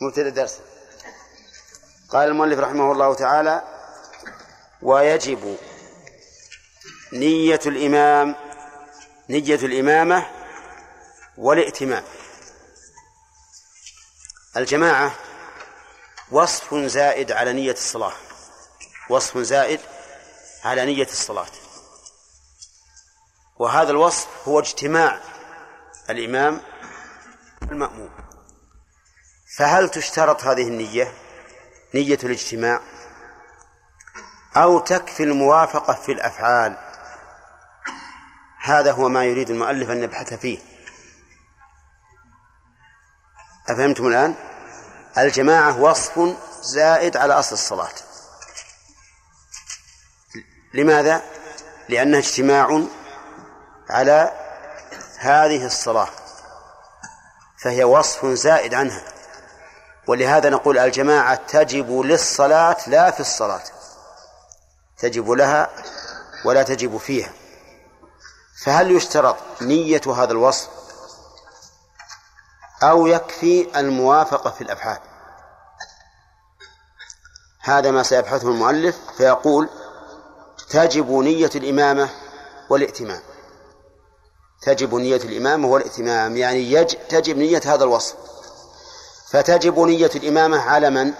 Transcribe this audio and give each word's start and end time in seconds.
مبتدأ 0.00 0.28
درس. 0.28 0.58
قال 2.08 2.28
المؤلف 2.28 2.58
رحمه 2.58 2.92
الله 2.92 3.14
تعالى 3.14 3.62
ويجب 4.82 5.58
نية 7.12 7.60
الإمام 7.66 8.36
نية 9.28 9.54
الإمامة 9.54 10.26
والائتمام 11.38 12.04
الجماعة 14.56 15.14
وصف 16.30 16.74
زائد 16.74 17.32
على 17.32 17.52
نية 17.52 17.72
الصلاة. 17.72 18.12
وصف 19.10 19.38
زائد 19.38 19.80
على 20.64 20.84
نية 20.84 21.06
الصلاة. 21.06 21.50
وهذا 23.58 23.90
الوصف 23.90 24.48
هو 24.48 24.58
اجتماع 24.58 25.20
الإمام 26.10 26.60
المأموم. 27.62 28.23
فهل 29.56 29.88
تشترط 29.88 30.44
هذه 30.44 30.68
النية؟ 30.68 31.12
نية 31.94 32.18
الاجتماع. 32.24 32.80
أو 34.56 34.78
تكفي 34.78 35.22
الموافقة 35.22 35.94
في 35.94 36.12
الأفعال. 36.12 36.76
هذا 38.60 38.92
هو 38.92 39.08
ما 39.08 39.24
يريد 39.24 39.50
المؤلف 39.50 39.90
أن 39.90 40.02
يبحث 40.02 40.34
فيه. 40.34 40.58
أفهمتم 43.68 44.06
الآن؟ 44.06 44.34
الجماعة 45.18 45.80
وصف 45.80 46.36
زائد 46.62 47.16
على 47.16 47.34
أصل 47.34 47.54
الصلاة. 47.54 47.94
لماذا؟ 50.74 51.22
لأنها 51.88 52.18
اجتماع 52.18 52.82
على 53.90 54.32
هذه 55.18 55.66
الصلاة. 55.66 56.08
فهي 57.58 57.84
وصف 57.84 58.26
زائد 58.26 58.74
عنها. 58.74 59.13
ولهذا 60.06 60.50
نقول 60.50 60.78
الجماعة 60.78 61.34
تجب 61.34 62.00
للصلاة 62.00 62.76
لا 62.86 63.10
في 63.10 63.20
الصلاة. 63.20 63.62
تجب 64.98 65.30
لها 65.30 65.70
ولا 66.44 66.62
تجب 66.62 66.96
فيها. 66.96 67.32
فهل 68.64 68.90
يشترط 68.90 69.36
نية 69.60 70.02
هذا 70.06 70.32
الوصف؟ 70.32 70.68
أو 72.82 73.06
يكفي 73.06 73.80
الموافقة 73.80 74.50
في 74.50 74.60
الأفعال 74.60 74.98
هذا 77.60 77.90
ما 77.90 78.02
سيبحثه 78.02 78.48
المؤلف 78.48 78.96
فيقول 79.16 79.68
تجب 80.70 81.10
نية 81.10 81.50
الإمامة 81.54 82.08
والائتمام 82.70 83.20
تجب 84.62 84.94
نية 84.94 85.16
الإمامة 85.16 85.68
والائتمام 85.68 86.36
يعني 86.36 86.72
يج 86.72 86.94
تجب 87.08 87.36
نية 87.36 87.62
هذا 87.64 87.84
الوصف. 87.84 88.14
فتجب 89.30 89.78
نية 89.78 90.10
الإمامة 90.16 90.60
على 90.60 90.90
من؟ 90.90 91.12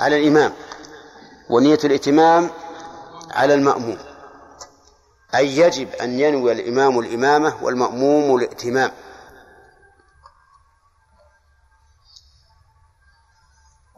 على 0.00 0.16
الإمام. 0.16 0.52
ونية 1.50 1.78
الائتمام 1.84 2.50
على 3.30 3.54
المأموم. 3.54 3.98
أي 5.34 5.56
يجب 5.56 5.94
أن 5.94 6.20
ينوي 6.20 6.52
الإمام 6.52 6.98
الإمامة 6.98 7.64
والمأموم 7.64 8.36
الائتمام 8.36 8.92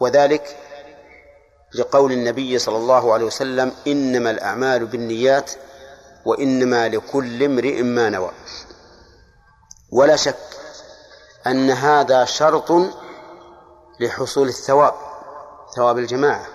وذلك 0.00 0.56
لقول 1.74 2.12
النبي 2.12 2.58
صلى 2.58 2.76
الله 2.76 3.12
عليه 3.12 3.24
وسلم 3.24 3.72
إنما 3.86 4.30
الأعمال 4.30 4.86
بالنيات 4.86 5.50
وإنما 6.24 6.88
لكل 6.88 7.42
امرئ 7.42 7.82
ما 7.82 8.10
نوى. 8.10 8.30
ولا 9.90 10.16
شك 10.16 10.61
أن 11.46 11.70
هذا 11.70 12.24
شرط 12.24 12.72
لحصول 14.00 14.48
الثواب 14.48 14.94
ثواب 15.76 15.98
الجماعة. 15.98 16.46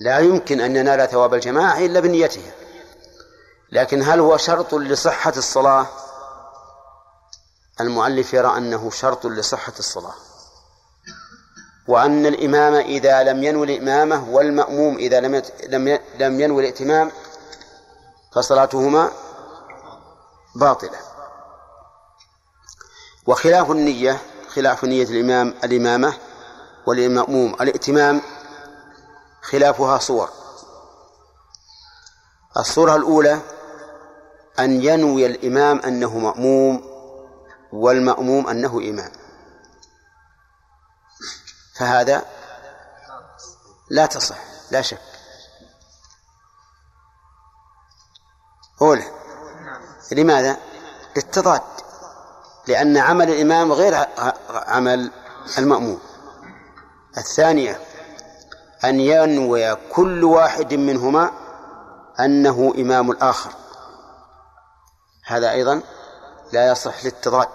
لا 0.00 0.18
يمكن 0.18 0.60
أن 0.60 0.76
ينال 0.76 1.08
ثواب 1.08 1.34
الجماعة 1.34 1.78
إلا 1.78 2.00
بنيتها. 2.00 2.52
لكن 3.72 4.02
هل 4.02 4.20
هو 4.20 4.36
شرط 4.36 4.74
لصحة 4.74 5.32
الصلاة؟ 5.36 5.86
المؤلف 7.80 8.34
يرى 8.34 8.56
أنه 8.56 8.90
شرط 8.90 9.26
لصحة 9.26 9.72
الصلاة. 9.78 10.14
وأن 11.88 12.26
الإمام 12.26 12.74
إذا 12.74 13.22
لم 13.22 13.44
ينوي 13.44 13.76
الإمامة 13.76 14.30
والمأموم 14.30 14.96
إذا 14.96 15.20
لم 15.20 15.42
لم 15.68 15.98
لم 16.18 16.40
ينوي 16.40 16.60
الائتمام 16.62 17.12
فصلاتهما 18.34 19.10
باطلة. 20.54 21.15
وخلاف 23.26 23.70
النية 23.70 24.22
خلاف 24.48 24.84
نية 24.84 25.04
الإمام 25.04 25.54
الإمامة 25.64 26.18
والمأموم 26.86 27.54
الائتمام 27.54 28.22
خلافها 29.42 29.98
صور. 29.98 30.28
الصورة 32.56 32.96
الأولى 32.96 33.40
أن 34.58 34.82
ينوي 34.84 35.26
الإمام 35.26 35.78
أنه 35.78 36.18
مأموم 36.18 36.84
والمأموم 37.72 38.48
أنه 38.48 38.78
إمام. 38.78 39.12
فهذا 41.78 42.24
لا 43.90 44.06
تصح 44.06 44.38
لا 44.70 44.82
شك. 44.82 45.00
أولى. 48.82 49.10
لماذا؟ 50.12 50.56
للتضاد. 51.16 51.75
لأن 52.68 52.96
عمل 52.96 53.30
الإمام 53.30 53.72
غير 53.72 54.06
عمل 54.50 55.10
المأموم. 55.58 56.00
الثانية 57.18 57.80
أن 58.84 59.00
ينوي 59.00 59.74
كل 59.74 60.24
واحد 60.24 60.74
منهما 60.74 61.30
أنه 62.20 62.74
إمام 62.78 63.10
الآخر. 63.10 63.50
هذا 65.26 65.50
أيضا 65.50 65.82
لا 66.52 66.70
يصح 66.70 67.04
للتضاد 67.04 67.48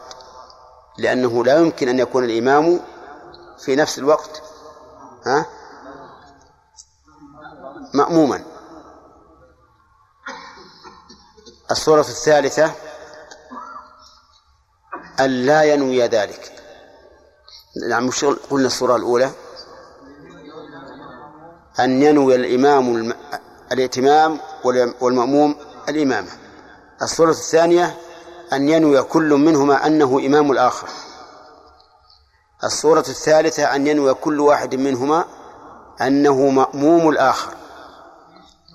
لأنه 0.98 1.44
لا 1.44 1.58
يمكن 1.60 1.90
أن 1.90 2.00
يكون 2.00 2.24
الإمام 2.24 2.80
في 3.60 3.76
نفس 3.76 4.00
الوقت 4.00 4.42
ها 5.26 5.46
مأموما. 7.94 8.44
الصورة 11.72 12.00
الثالثة 12.02 12.72
أن 15.26 15.30
لا 15.30 15.64
ينوي 15.64 16.08
ذلك. 16.08 16.52
نعم 17.90 18.08
مش 18.08 18.26
قلنا 18.26 18.68
الصورة 18.68 18.96
الأولى. 18.96 19.32
أن 21.80 22.04
ينوي 22.04 22.36
الإمام 22.36 23.14
الائتمام 23.72 24.40
والمأموم 25.02 25.56
الإمامة. 25.90 26.32
الصورة 27.02 27.30
الثانية 27.30 27.98
أن 28.54 28.70
ينوي 28.70 29.04
كل 29.04 29.30
منهما 29.30 29.86
أنه 29.88 30.20
إمام 30.26 30.52
الآخر. 30.52 30.88
الصورة 32.64 33.00
الثالثة 33.00 33.76
أن 33.76 33.88
ينوي 33.88 34.14
كل 34.14 34.40
واحد 34.40 34.76
منهما 34.76 35.26
أنه 36.02 36.50
مأموم 36.50 37.10
الآخر. 37.10 37.54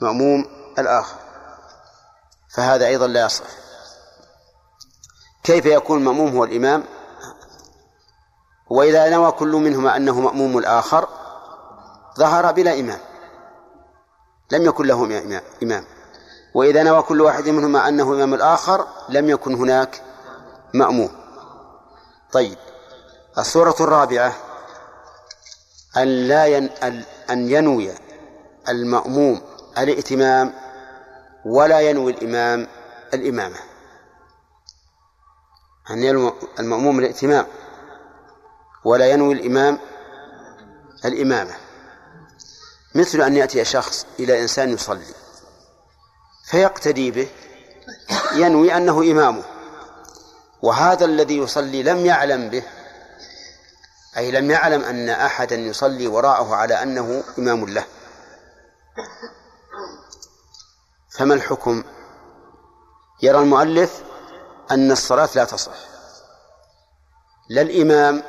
مأموم 0.02 0.46
الآخر. 0.78 1.16
فهذا 2.54 2.86
أيضا 2.86 3.06
لا 3.06 3.26
يصح. 3.26 3.44
كيف 5.46 5.66
يكون 5.66 5.98
المأموم 5.98 6.36
هو 6.36 6.44
الإمام؟ 6.44 6.84
وإذا 8.70 9.08
نوى 9.08 9.32
كل 9.32 9.52
منهما 9.52 9.96
أنه 9.96 10.20
مأموم 10.20 10.58
الآخر 10.58 11.08
ظهر 12.18 12.52
بلا 12.52 12.80
إمام. 12.80 12.98
لم 14.52 14.64
يكن 14.64 14.86
له 14.86 15.04
إمام 15.62 15.84
وإذا 16.54 16.82
نوى 16.82 17.02
كل 17.02 17.20
واحد 17.20 17.48
منهما 17.48 17.88
أنه 17.88 18.14
إمام 18.14 18.34
الآخر 18.34 18.86
لم 19.08 19.30
يكن 19.30 19.54
هناك 19.54 20.02
مأموم. 20.74 21.10
طيب 22.32 22.58
الصورة 23.38 23.76
الرابعة 23.80 24.32
أن 25.96 26.08
لا 26.28 26.46
ين... 26.46 26.70
أن 27.30 27.50
ينوي 27.50 27.90
المأموم 28.68 29.40
الائتمام 29.78 30.52
ولا 31.44 31.80
ينوي 31.80 32.12
الإمام 32.12 32.68
الإمامة. 33.14 33.65
أن 35.90 36.02
ينوي 36.02 36.32
المأموم 36.58 36.98
الائتمام 36.98 37.46
ولا 38.84 39.06
ينوي 39.06 39.34
الإمام 39.34 39.78
الإمامة. 41.04 41.54
مثل 42.94 43.20
أن 43.20 43.36
يأتي 43.36 43.64
شخص 43.64 44.06
إلى 44.20 44.42
إنسان 44.42 44.70
يصلي 44.70 45.14
فيقتدي 46.50 47.10
به 47.10 47.28
ينوي 48.34 48.76
أنه 48.76 48.98
إمامه 48.98 49.42
وهذا 50.62 51.04
الذي 51.04 51.38
يصلي 51.38 51.82
لم 51.82 52.06
يعلم 52.06 52.50
به 52.50 52.62
أي 54.16 54.30
لم 54.30 54.50
يعلم 54.50 54.84
أن 54.84 55.08
أحدا 55.08 55.56
يصلي 55.56 56.06
وراءه 56.06 56.54
على 56.54 56.82
أنه 56.82 57.22
إمام 57.38 57.64
له. 57.68 57.84
فما 61.10 61.34
الحكم؟ 61.34 61.84
يرى 63.22 63.38
المؤلف 63.38 64.02
أن 64.70 64.92
الصلاة 64.92 65.28
لا 65.34 65.44
تصح. 65.44 65.72
لا 67.48 67.62
الإمام 67.62 68.22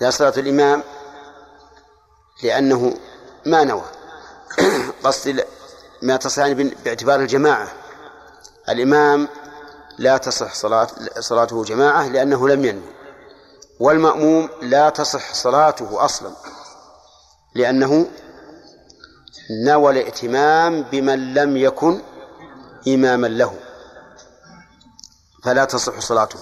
لا 0.00 0.10
صلاة 0.10 0.32
الإمام 0.36 0.82
لأنه 2.42 2.94
ما 3.46 3.64
نوى. 3.64 3.84
قصدي 5.04 5.44
ما 6.02 6.16
تصح 6.16 6.48
باعتبار 6.84 7.20
الجماعة. 7.20 7.68
الإمام 8.68 9.28
لا 9.98 10.16
تصح 10.16 10.54
صلاة 10.54 10.88
صلاته 11.20 11.64
جماعة 11.64 12.08
لأنه 12.08 12.48
لم 12.48 12.64
ينوي. 12.64 12.94
والمأموم 13.80 14.48
لا 14.62 14.88
تصح 14.90 15.34
صلاته 15.34 16.04
أصلا 16.04 16.30
لأنه 17.54 18.06
نوى 19.64 19.92
الائتمام 19.92 20.82
بمن 20.82 21.34
لم 21.34 21.56
يكن 21.56 22.00
إماما 22.88 23.26
له. 23.26 23.63
فلا 25.44 25.64
تصح 25.64 26.00
صلاته. 26.00 26.38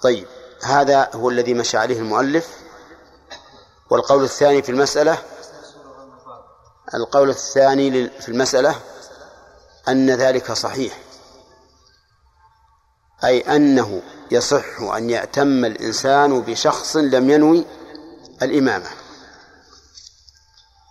طيب 0.00 0.28
هذا 0.62 1.10
هو 1.14 1.30
الذي 1.30 1.54
مشى 1.54 1.78
عليه 1.78 1.98
المؤلف. 1.98 2.58
والقول 3.90 4.24
الثاني 4.24 4.62
في 4.62 4.68
المسألة 4.68 5.18
القول 6.94 7.30
الثاني 7.30 8.08
في 8.08 8.28
المسألة 8.28 8.80
أن 9.88 10.10
ذلك 10.10 10.52
صحيح. 10.52 10.98
أي 13.24 13.56
أنه 13.56 14.02
يصح 14.30 14.80
أن 14.80 15.10
يأتم 15.10 15.64
الإنسان 15.64 16.40
بشخص 16.40 16.96
لم 16.96 17.30
ينوي 17.30 17.66
الإمامة. 18.42 18.90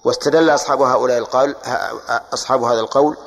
واستدل 0.05 0.49
أصحاب 0.49 0.81
هؤلاء 0.81 1.17
القول 1.17 1.55
أصحاب 2.33 2.63
هذا 2.63 2.79
القول 2.79 3.17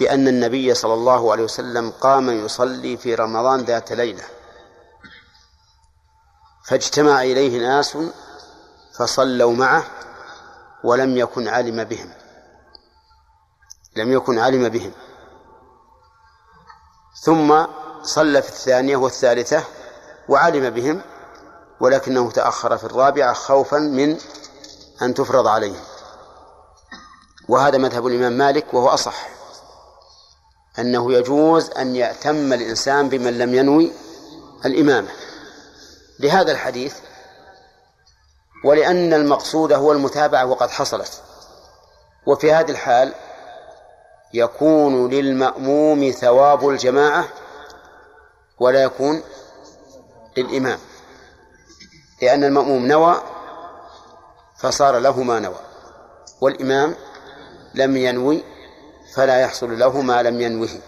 بأن 0.00 0.28
النبي 0.28 0.74
صلى 0.74 0.94
الله 0.94 1.32
عليه 1.32 1.44
وسلم 1.44 1.90
قام 1.90 2.30
يصلي 2.44 2.96
في 2.96 3.14
رمضان 3.14 3.60
ذات 3.60 3.92
ليلة. 3.92 4.24
فاجتمع 6.64 7.22
إليه 7.22 7.60
ناس 7.60 7.98
فصلوا 8.98 9.52
معه 9.52 9.84
ولم 10.84 11.16
يكن 11.16 11.48
علم 11.48 11.84
بهم. 11.84 12.10
لم 13.96 14.12
يكن 14.12 14.38
علم 14.38 14.68
بهم. 14.68 14.92
ثم 17.22 17.64
صلى 18.02 18.42
في 18.42 18.48
الثانية 18.48 18.96
والثالثة 18.96 19.64
وعلم 20.28 20.70
بهم 20.70 21.02
ولكنه 21.80 22.30
تأخر 22.30 22.78
في 22.78 22.84
الرابعة 22.84 23.32
خوفا 23.32 23.78
من 23.78 24.18
أن 25.02 25.14
تفرض 25.14 25.46
عليه. 25.46 25.76
وهذا 27.48 27.78
مذهب 27.78 28.06
الإمام 28.06 28.32
مالك 28.32 28.74
وهو 28.74 28.88
أصح. 28.88 29.28
أنه 30.78 31.12
يجوز 31.12 31.70
أن 31.70 31.96
يأتم 31.96 32.52
الإنسان 32.52 33.08
بمن 33.08 33.38
لم 33.38 33.54
ينوي 33.54 33.92
الإمامة. 34.64 35.08
لهذا 36.20 36.52
الحديث 36.52 36.94
ولأن 38.64 39.14
المقصود 39.14 39.72
هو 39.72 39.92
المتابعة 39.92 40.46
وقد 40.46 40.70
حصلت. 40.70 41.22
وفي 42.26 42.52
هذه 42.52 42.70
الحال 42.70 43.14
يكون 44.34 45.10
للمأموم 45.10 46.10
ثواب 46.10 46.68
الجماعة 46.68 47.28
ولا 48.60 48.82
يكون 48.82 49.22
للإمام. 50.36 50.78
لأن 52.22 52.44
المأموم 52.44 52.86
نوى 52.86 53.22
فصار 54.56 54.98
له 54.98 55.22
ما 55.22 55.40
نوى 55.40 55.60
والإمام 56.40 56.94
لم 57.74 57.96
ينوي 57.96 58.44
فلا 59.14 59.40
يحصل 59.40 59.78
له 59.78 60.00
ما 60.00 60.22
لم 60.22 60.40
ينوه. 60.40 60.80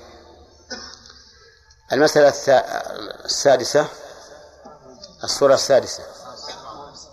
المسألة 1.93 2.29
السادسة 3.25 3.89
الصورة 5.25 5.55
السادسة. 5.55 6.03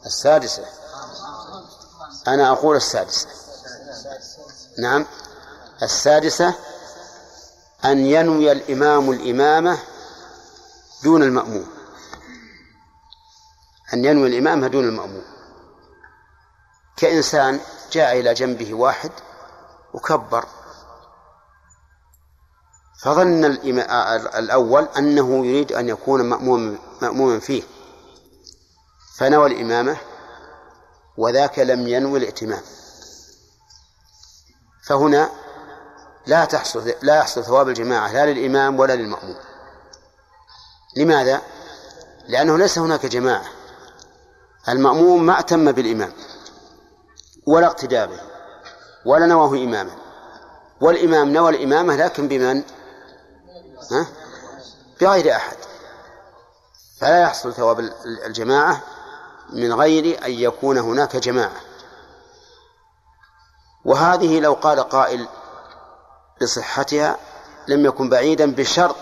السادسة. 0.05 0.65
أنا 2.27 2.51
أقول 2.51 2.75
السادسة. 2.75 3.27
نعم. 4.79 5.05
السادسة 5.83 6.53
أن 7.85 8.05
ينوي 8.05 8.51
الإمام 8.51 9.11
الإمامة 9.11 9.79
دون 11.03 11.23
المأموم. 11.23 11.67
أن 13.93 14.05
ينوي 14.05 14.27
الإمامة 14.27 14.67
دون 14.67 14.83
المأموم. 14.83 15.25
كإنسان 16.97 17.59
جاء 17.91 18.19
إلى 18.19 18.33
جنبه 18.33 18.73
واحد 18.73 19.11
وكبر. 19.93 20.45
فظن 23.03 23.45
الأول 24.35 24.87
أنه 24.97 25.45
يريد 25.45 25.71
أن 25.71 25.89
يكون 25.89 26.21
مأموما 26.21 26.77
مأموما 27.01 27.39
فيه. 27.39 27.63
فنوى 29.17 29.47
الإمامة 29.47 29.97
وذاك 31.17 31.59
لم 31.59 31.87
ينوي 31.87 32.19
الائتمام 32.19 32.61
فهنا 34.87 35.29
لا 36.25 36.45
تحصل 36.45 36.93
لا 37.01 37.15
يحصل 37.15 37.43
ثواب 37.43 37.69
الجماعة 37.69 38.13
لا 38.13 38.25
للإمام 38.25 38.79
ولا 38.79 38.95
للمأموم. 38.95 39.37
لماذا؟ 40.97 41.41
لأنه 42.27 42.57
ليس 42.57 42.77
هناك 42.77 43.05
جماعة. 43.05 43.45
المأموم 44.69 45.25
ما 45.25 45.39
أتم 45.39 45.71
بالإمام 45.71 46.13
ولا 47.47 47.67
اقتداء 47.67 48.07
به 48.07 48.19
ولا 49.05 49.25
نواه 49.25 49.49
إماما. 49.49 49.91
والإمام 50.81 51.33
نوى 51.33 51.49
الإمامة 51.49 51.95
لكن 51.95 52.27
بمن؟ 52.27 52.63
ها؟ 53.91 54.07
بغير 55.01 55.35
أحد. 55.35 55.57
فلا 56.99 57.21
يحصل 57.21 57.53
ثواب 57.53 57.79
الجماعة 58.25 58.81
من 59.49 59.73
غير 59.73 60.25
أن 60.25 60.31
يكون 60.31 60.77
هناك 60.77 61.15
جماعة. 61.15 61.61
وهذه 63.85 64.39
لو 64.39 64.53
قال 64.53 64.79
قائل 64.79 65.27
بصحتها 66.41 67.17
لم 67.67 67.85
يكن 67.85 68.09
بعيدا 68.09 68.51
بشرط 68.55 68.95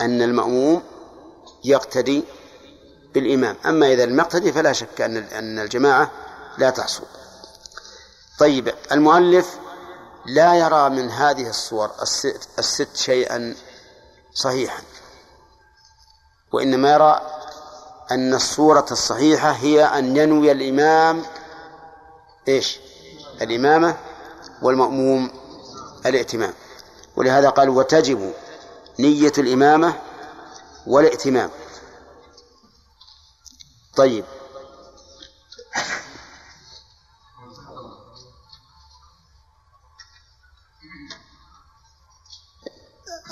أن 0.00 0.22
المأموم 0.22 0.82
يقتدي 1.64 2.24
بالإمام. 3.14 3.56
أما 3.66 3.92
إذا 3.92 4.06
لم 4.06 4.18
يقتدي 4.18 4.52
فلا 4.52 4.72
شك 4.72 5.00
أن 5.00 5.16
أن 5.16 5.58
الجماعة 5.58 6.10
لا 6.58 6.70
تحصل. 6.70 7.04
طيب 8.38 8.74
المؤلف 8.92 9.58
لا 10.26 10.54
يرى 10.54 10.88
من 10.88 11.10
هذه 11.10 11.48
الصور 11.48 11.90
الست, 12.02 12.48
الست 12.58 12.96
شيئا 12.96 13.54
صحيحا 14.34 14.82
وإنما 16.52 16.92
يرى 16.92 17.20
أن 18.10 18.34
الصورة 18.34 18.86
الصحيحة 18.90 19.50
هي 19.50 19.84
أن 19.84 20.16
ينوي 20.16 20.52
الإمام 20.52 21.22
إيش؟ 22.48 22.80
الإمامة 23.42 23.96
والمأموم 24.62 25.30
الائتمام 26.06 26.54
ولهذا 27.16 27.48
قال 27.48 27.68
وتجب 27.68 28.32
نية 28.98 29.32
الإمامة 29.38 29.94
والائتمام 30.86 31.50
طيب. 33.96 34.24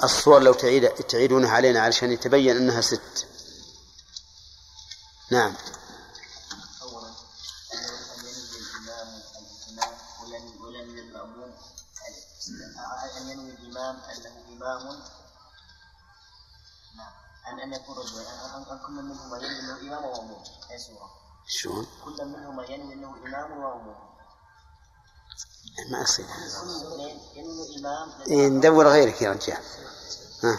الصور 0.05 0.43
لو 0.43 0.53
تعيد 0.53 0.89
تعيدونها 0.89 1.51
علينا 1.51 1.81
علشان 1.81 2.13
يتبين 2.13 2.57
أنها 2.57 2.81
ست. 2.81 3.27
نعم. 5.31 5.55
اولا 6.83 7.09
أن 7.75 8.25
ينوي 8.27 8.59
الامام 8.59 9.23
الامام 9.69 10.61
ولن 10.61 10.99
الماموم 10.99 11.55
ان 13.17 13.29
ينوي 13.29 13.51
الامام 13.51 13.97
انه 13.97 14.65
امام 14.67 15.03
نعم 16.97 17.13
ان 17.49 17.61
ان 17.61 17.73
يكون 17.73 17.97
رجلا 17.99 18.57
أن 18.57 18.79
كل 18.87 18.93
منهما 18.93 19.37
ينوي 19.37 19.61
إنه 19.61 19.81
إمام 19.81 20.05
وماموم 20.05 20.45
أي 20.71 20.79
صورة؟ 20.79 21.11
شلون؟ 21.47 21.87
كل 22.05 22.25
منهما 22.25 22.65
ينوي 22.65 22.95
إنه 22.95 23.17
إمام 23.27 23.53
وماموم 23.53 24.16
ما 25.91 26.03
أصير 26.03 26.27
إيه 28.29 28.49
ندور 28.49 28.89
غيرك 28.89 29.23
يا 29.23 29.33
رجال. 29.33 29.59
ها. 30.45 30.59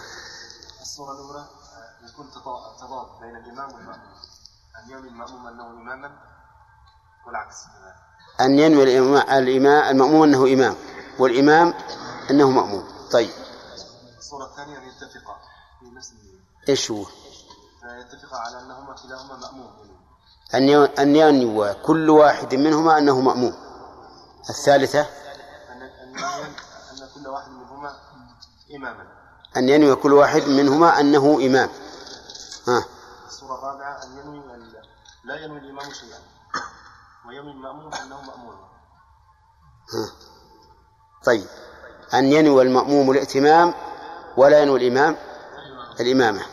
الصورة 0.82 1.12
الأولى 1.12 1.46
يكون 2.10 2.32
تضاد 2.32 3.08
بين 3.22 3.36
الإمام 3.36 3.74
والمأموم. 3.74 4.18
أن 4.78 4.92
ينوي 4.92 5.08
المأموم 5.08 5.48
أنه 5.48 5.68
إماما 5.68 6.12
والعكس 7.28 7.56
أن 8.42 8.60
ينوي 8.60 8.84
الإمام 9.38 9.90
المأموم 9.90 10.24
أنه 10.24 10.54
إمام 10.54 10.76
والإمام 11.20 11.74
أنه 12.30 12.50
مأموم. 12.50 12.88
طيب. 13.12 13.30
الصورة 14.18 14.46
الثانية 14.46 14.78
أن 14.78 14.84
يتفقا 14.84 15.36
في 15.80 15.86
نفس 15.96 16.14
إيش 16.70 16.92
هو؟ 16.92 17.06
يتفقا 17.84 18.38
على 18.38 18.60
أنهما 18.62 18.96
كلاهما 19.04 19.38
مأموم. 19.38 19.72
أن 20.54 20.70
أن 21.00 21.16
ينوي 21.16 21.74
كل 21.74 22.10
واحد 22.10 22.56
منهما 22.56 22.98
أنه 22.98 23.22
مأموم. 23.22 23.67
الثالثة؟ 24.50 25.00
أن 25.72 25.82
أن 25.82 27.10
كل 27.16 27.28
واحد 27.28 27.50
منهما 27.52 27.96
إماما. 28.76 29.08
أن 29.58 29.70
ينوي 29.70 29.96
كل 29.96 30.14
واحد 30.14 30.42
منهما 30.42 31.00
أنه 31.00 31.36
إمام. 31.46 31.70
ها. 32.68 32.86
الصورة 33.28 33.56
الرابعة 33.60 34.04
أن 34.04 34.18
ينوي 34.18 34.44
لا 35.26 35.36
ينوي 35.36 35.60
الإمام 35.60 35.92
شيئا 35.94 36.20
وينوي 37.28 37.52
المأموم 37.52 37.94
أنه 37.94 38.22
مأمون 38.22 38.56
ها. 39.94 40.12
طيب. 41.26 41.48
أن 42.14 42.26
ينوي 42.32 42.62
المأموم 42.64 43.12
الائتمام 43.12 43.74
ولا 44.38 44.60
ينوي 44.62 44.88
الإمام 44.88 45.18
الإمامة. 46.00 46.46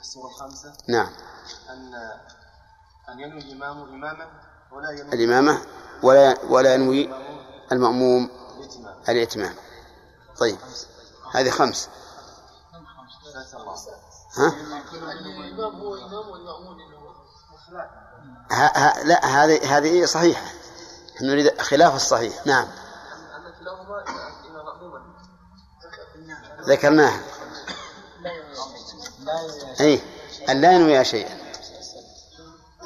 الصورة 0.00 0.26
الخامسة؟ 0.28 0.72
نعم. 0.88 1.10
أن 1.70 1.94
أن 3.08 3.20
ينوي 3.20 3.38
الإمام 3.40 3.82
إماما 3.82 4.26
الإمامة 5.12 5.62
ولا 6.02 6.38
ولا 6.48 6.74
ينوي 6.74 7.10
المأموم 7.72 8.30
الائتمام 9.08 9.54
طيب 10.38 10.58
هذه 11.34 11.50
خمس. 11.50 11.88
ها؟ 14.36 14.54
الإمام 14.92 15.80
هو 15.80 15.94
إمام 15.94 16.42
ها 18.50 18.72
ها 18.76 19.04
لا 19.04 19.26
هذه 19.26 19.76
هذه 19.76 20.04
صحيحة. 20.04 20.46
نريد 21.20 21.60
خلاف 21.60 21.94
الصحيح. 21.94 22.46
نعم. 22.46 22.68
ذكرناها. 26.62 27.20
أي 29.80 30.00
أن 30.48 30.60
لا 30.60 30.72
ينوي 30.72 31.04
شيئا. 31.04 31.38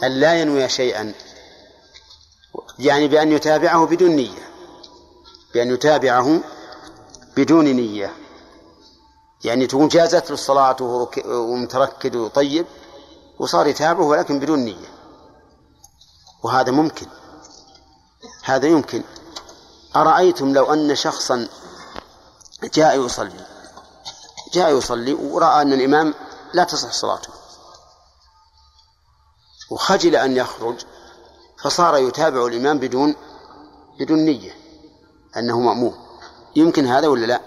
أن 0.02 0.12
لا 0.12 0.40
ينوي 0.40 0.68
شيئا. 0.68 1.14
يعني 2.78 3.08
بأن 3.08 3.32
يتابعه 3.32 3.86
بدون 3.86 4.10
نية. 4.10 4.48
بأن 5.54 5.70
يتابعه 5.70 6.40
بدون 7.36 7.64
نية. 7.64 8.16
يعني 9.44 9.66
تكون 9.66 9.88
جازت 9.88 10.26
له 10.26 10.34
الصلاة 10.34 10.76
ومتركد 11.26 12.16
وطيب 12.16 12.66
وصار 13.38 13.66
يتابعه 13.66 14.04
ولكن 14.04 14.40
بدون 14.40 14.58
نية. 14.58 14.88
وهذا 16.42 16.72
ممكن. 16.72 17.06
هذا 18.44 18.66
يمكن. 18.66 19.02
أرأيتم 19.96 20.52
لو 20.52 20.72
أن 20.72 20.94
شخصا 20.94 21.48
جاء 22.74 23.04
يصلي؟ 23.04 23.46
جاء 24.52 24.76
يصلي 24.76 25.14
ورأى 25.14 25.62
أن 25.62 25.72
الإمام 25.72 26.14
لا 26.54 26.64
تصح 26.64 26.92
صلاته. 26.92 27.30
وخجل 29.70 30.16
أن 30.16 30.36
يخرج 30.36 30.84
فصار 31.62 31.96
يتابع 31.96 32.46
الإمام 32.46 32.78
بدون 32.78 33.14
بدون 34.00 34.18
نية 34.18 34.52
أنه 35.36 35.60
مأموم. 35.60 35.94
يمكن 36.56 36.86
هذا 36.86 37.08
ولا 37.08 37.26
لا؟ 37.26 37.40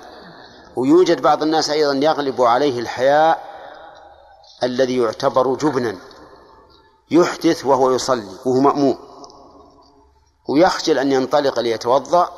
ويوجد 0.75 1.22
بعض 1.22 1.44
الناس 1.44 1.70
أيضا 1.70 1.94
يغلب 1.94 2.42
عليه 2.42 2.80
الحياء 2.80 3.50
الذي 4.63 4.98
يعتبر 4.98 5.56
جبنا. 5.56 5.96
يحدث 7.12 7.66
وهو 7.66 7.92
يصلي 7.92 8.38
وهو 8.46 8.60
مأموم. 8.60 8.98
ويخجل 10.50 11.00
أن 11.00 11.12
ينطلق 11.12 11.60
ليتوضأ. 11.60 12.30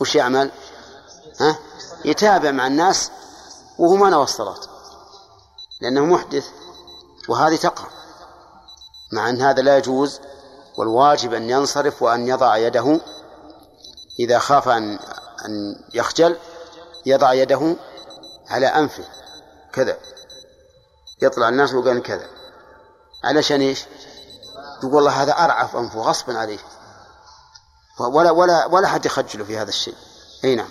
وش 0.00 0.14
يعمل؟ 0.14 0.50
ها؟ 1.40 1.58
يتابع 2.04 2.50
مع 2.50 2.66
الناس 2.66 3.10
وهو 3.78 3.96
ما 3.96 4.10
نوى 4.10 4.22
الصلاة. 4.24 4.60
لأنه 5.80 6.04
محدث 6.04 6.48
وهذه 7.28 7.56
تقع. 7.56 7.84
مع 9.12 9.30
أن 9.30 9.42
هذا 9.42 9.62
لا 9.62 9.76
يجوز 9.76 10.20
والواجب 10.78 11.34
أن 11.34 11.50
ينصرف 11.50 12.02
وأن 12.02 12.28
يضع 12.28 12.56
يده 12.56 13.00
إذا 14.20 14.38
خاف 14.38 14.68
أن 14.68 14.98
أن 15.44 15.80
يخجل 15.94 16.36
يضع 17.06 17.32
يده 17.32 17.76
على 18.48 18.66
أنفه 18.66 19.04
كذا. 19.72 19.96
يطلع 21.22 21.48
الناس 21.48 21.74
وقال 21.74 22.02
كذا. 22.02 22.26
علشان 23.24 23.60
إيش؟ 23.60 23.84
يقول 24.78 24.94
والله 24.94 25.22
هذا 25.22 25.32
أرعف 25.32 25.76
أنفه 25.76 26.00
غصبا 26.00 26.38
عليه. 26.38 26.58
ولا 28.00 28.30
ولا 28.30 28.66
ولا 28.66 28.88
حد 28.88 29.06
يخجله 29.06 29.44
في 29.44 29.58
هذا 29.58 29.68
الشيء. 29.68 29.94
أي 30.44 30.54
نعم. 30.54 30.68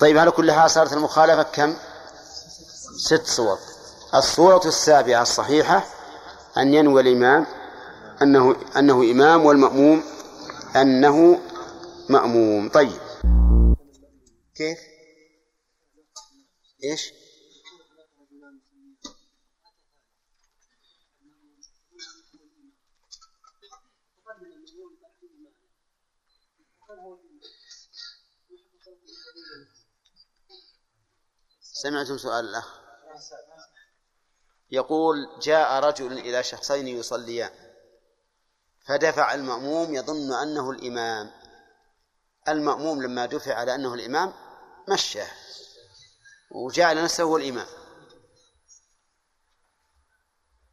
طيب 0.00 0.18
على 0.18 0.30
كل 0.30 0.52
حال 0.52 0.70
صارت 0.70 0.92
المخالفة 0.92 1.42
كم؟ 1.42 1.76
ست 2.98 3.26
صور. 3.26 3.58
الصورة 4.14 4.68
السابعة 4.68 5.22
الصحيحة 5.22 5.84
أن 6.56 6.74
ينوي 6.74 7.00
الإمام 7.00 7.46
أنه 8.22 8.56
أنه 8.78 9.10
إمام 9.10 9.44
والمأموم 9.44 10.02
أنه 10.76 11.40
مأموم 12.08 12.68
طيب 12.68 13.00
كيف؟ 14.54 14.78
إيش؟ 16.84 17.12
سمعتم 31.62 32.18
سؤال 32.18 32.44
الأخ 32.44 32.80
يقول 34.70 35.16
جاء 35.42 35.84
رجل 35.84 36.18
إلى 36.18 36.42
شخصين 36.42 36.88
يصليان 36.88 37.59
فدفع 38.90 39.34
المأموم 39.34 39.94
يظن 39.94 40.32
أنه 40.32 40.70
الإمام 40.70 41.30
المأموم 42.48 43.02
لما 43.02 43.26
دفع 43.26 43.54
على 43.54 43.74
أنه 43.74 43.94
الإمام 43.94 44.32
مشاه 44.88 45.28
وجعل 46.50 47.04
نفسه 47.04 47.22
هو 47.24 47.36
الإمام 47.36 47.66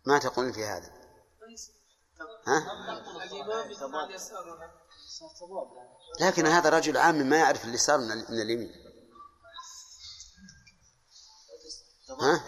ما 0.05 0.17
تقولون 0.19 0.51
في 0.51 0.65
هذا 0.65 0.91
ها؟ 2.47 2.59
لكن 6.27 6.47
هذا 6.47 6.69
رجل 6.69 6.97
عام 6.97 7.15
ما 7.15 7.37
يعرف 7.37 7.65
اليسار 7.65 7.97
من 7.97 8.41
اليمين 8.41 8.71
ها؟ 12.21 12.43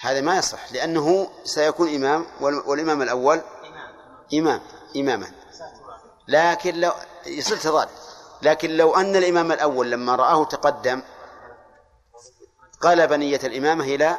هذا 0.00 0.20
ما 0.20 0.38
يصح 0.38 0.72
لأنه 0.72 1.30
سيكون 1.44 1.94
إمام 1.94 2.26
وال- 2.40 2.68
والإمام 2.68 3.02
الأول 3.02 3.42
إمام 4.34 4.60
إماما. 4.96 5.30
لكن 6.28 6.74
لو 6.80 6.92
يصير 7.26 7.56
تضاد 7.56 7.88
لكن 8.42 8.70
لو 8.76 8.94
أن 8.96 9.16
الإمام 9.16 9.52
الأول 9.52 9.90
لما 9.90 10.14
رآه 10.16 10.44
تقدم 10.44 11.02
قلب 12.80 13.12
نية 13.12 13.40
الإمامة 13.44 13.84
إلى 13.84 14.18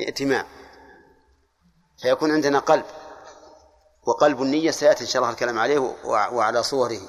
ائتمام 0.00 0.46
فيكون 2.02 2.32
عندنا 2.32 2.58
قلب 2.58 2.84
وقلب 4.06 4.42
النية 4.42 4.70
سيأتي 4.70 5.04
إن 5.04 5.08
شاء 5.08 5.22
الله 5.22 5.32
الكلام 5.32 5.58
عليه 5.58 5.78
وع- 6.04 6.28
وعلى 6.28 6.62
صوره. 6.62 7.00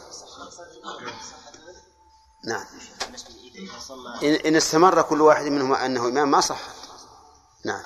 نعم. 2.46 2.66
إن 4.46 4.56
استمر 4.56 5.02
كل 5.02 5.22
واحد 5.22 5.46
منهما 5.46 5.86
أنه 5.86 6.08
إمام 6.08 6.32
ما 6.32 6.42
صح. 6.42 6.60
نعم. 7.66 7.84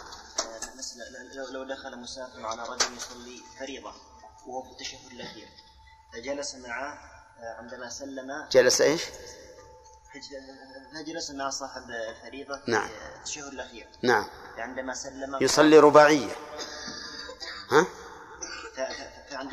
لو 1.51 1.63
دخل 1.63 1.99
مسافر 1.99 2.45
على 2.45 2.63
رجل 2.63 2.97
يصلي 2.97 3.41
فريضة. 3.59 3.93
وهو 4.47 4.63
في 4.63 4.71
التشهد 4.71 5.11
الأخير. 5.11 5.47
فجلس 6.13 6.55
معه 6.55 6.93
آه، 7.39 7.55
عندما 7.57 7.89
سلم. 7.89 8.47
جلس 8.51 8.81
فج- 8.81 9.05
فجلس 10.93 11.31
مع 11.31 11.49
صاحب 11.49 11.81
الفريضة 11.89 12.59
نعم. 12.67 12.89
التشهد 13.19 13.53
الأخير. 13.53 13.87
نعم. 14.01 14.25
عندما 14.57 14.93
سلم. 14.93 15.37
يصلي 15.41 15.79
رباعية. 15.79 16.35
ها؟ 17.71 17.85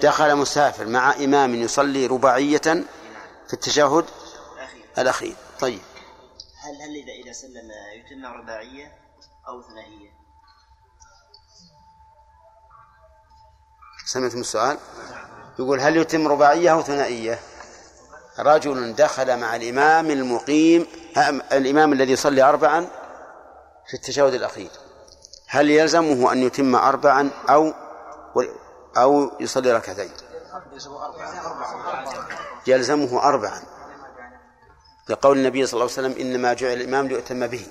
دخل 0.02 0.36
مسافر 0.36 0.86
مع 0.86 1.14
إمام 1.14 1.54
يصلي 1.54 2.06
رباعية 2.06 2.58
في 3.46 3.52
التشهد 3.52 4.04
الأخير. 4.56 4.84
الأخير. 4.98 5.36
طيب. 5.60 5.80
هل 6.56 6.82
هل 6.82 6.96
إذا 6.96 7.12
إذا 7.24 7.32
سلم 7.32 7.70
يتم 7.94 8.26
رباعية 8.26 8.92
أو 9.48 9.62
ثنائية؟ 9.62 10.17
سمعتم 14.08 14.40
السؤال؟ 14.40 14.78
يقول 15.58 15.80
هل 15.80 15.96
يتم 15.96 16.28
رباعية 16.28 16.72
أو 16.72 16.82
ثنائية؟ 16.82 17.38
رجل 18.38 18.94
دخل 18.94 19.40
مع 19.40 19.56
الإمام 19.56 20.10
المقيم 20.10 20.86
الإمام 21.52 21.92
الذي 21.92 22.12
يصلي 22.12 22.42
أربعا 22.42 22.86
في 23.88 23.94
التشهد 23.94 24.34
الأخير. 24.34 24.70
هل 25.48 25.70
يلزمه 25.70 26.32
أن 26.32 26.38
يتم 26.38 26.74
أربعا 26.74 27.30
أو 27.48 27.72
أو 28.96 29.30
يصلي 29.40 29.72
ركعتين؟ 29.72 30.10
يلزمه 32.66 33.22
أربعا. 33.22 33.62
لقول 35.08 35.38
النبي 35.38 35.66
صلى 35.66 35.80
الله 35.80 35.92
عليه 35.96 36.08
وسلم 36.08 36.26
إنما 36.26 36.54
جعل 36.54 36.72
الإمام 36.72 37.08
ليؤتم 37.08 37.46
به. 37.46 37.66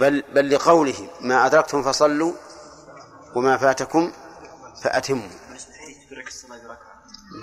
بل 0.00 0.22
بل 0.34 0.54
لقوله 0.54 1.08
ما 1.20 1.46
أدركتم 1.46 1.82
فصلوا 1.82 2.32
وما 3.34 3.56
فاتكم 3.56 4.12
فأتموا. 4.82 5.28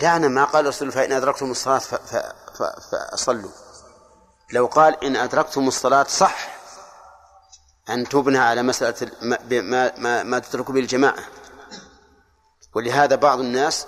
دعنا 0.02 0.28
ما 0.28 0.44
قال 0.44 0.66
الرسول 0.66 0.92
فإن 0.92 1.12
أدركتم 1.12 1.52
الصلاة 1.52 1.82
فصلوا 3.12 3.52
لو 4.52 4.66
قال 4.66 5.04
إن 5.04 5.16
أدركتم 5.16 5.68
الصلاة 5.68 6.04
صح 6.04 6.56
أن 7.90 8.10
تبنى 8.10 8.38
على 8.38 8.64
مسألة 8.64 9.12
ما, 9.22 9.92
ما, 9.98 10.24
ما, 10.24 10.40
تترك 10.40 10.72
به 10.72 10.80
الجماعة 10.80 11.24
ولهذا 12.76 13.16
بعض 13.16 13.40
الناس 13.40 13.88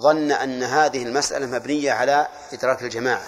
ظن 0.00 0.32
أن 0.32 0.62
هذه 0.62 1.02
المسألة 1.02 1.46
مبنية 1.46 1.92
على 1.92 2.28
إدراك 2.52 2.82
الجماعة. 2.82 3.26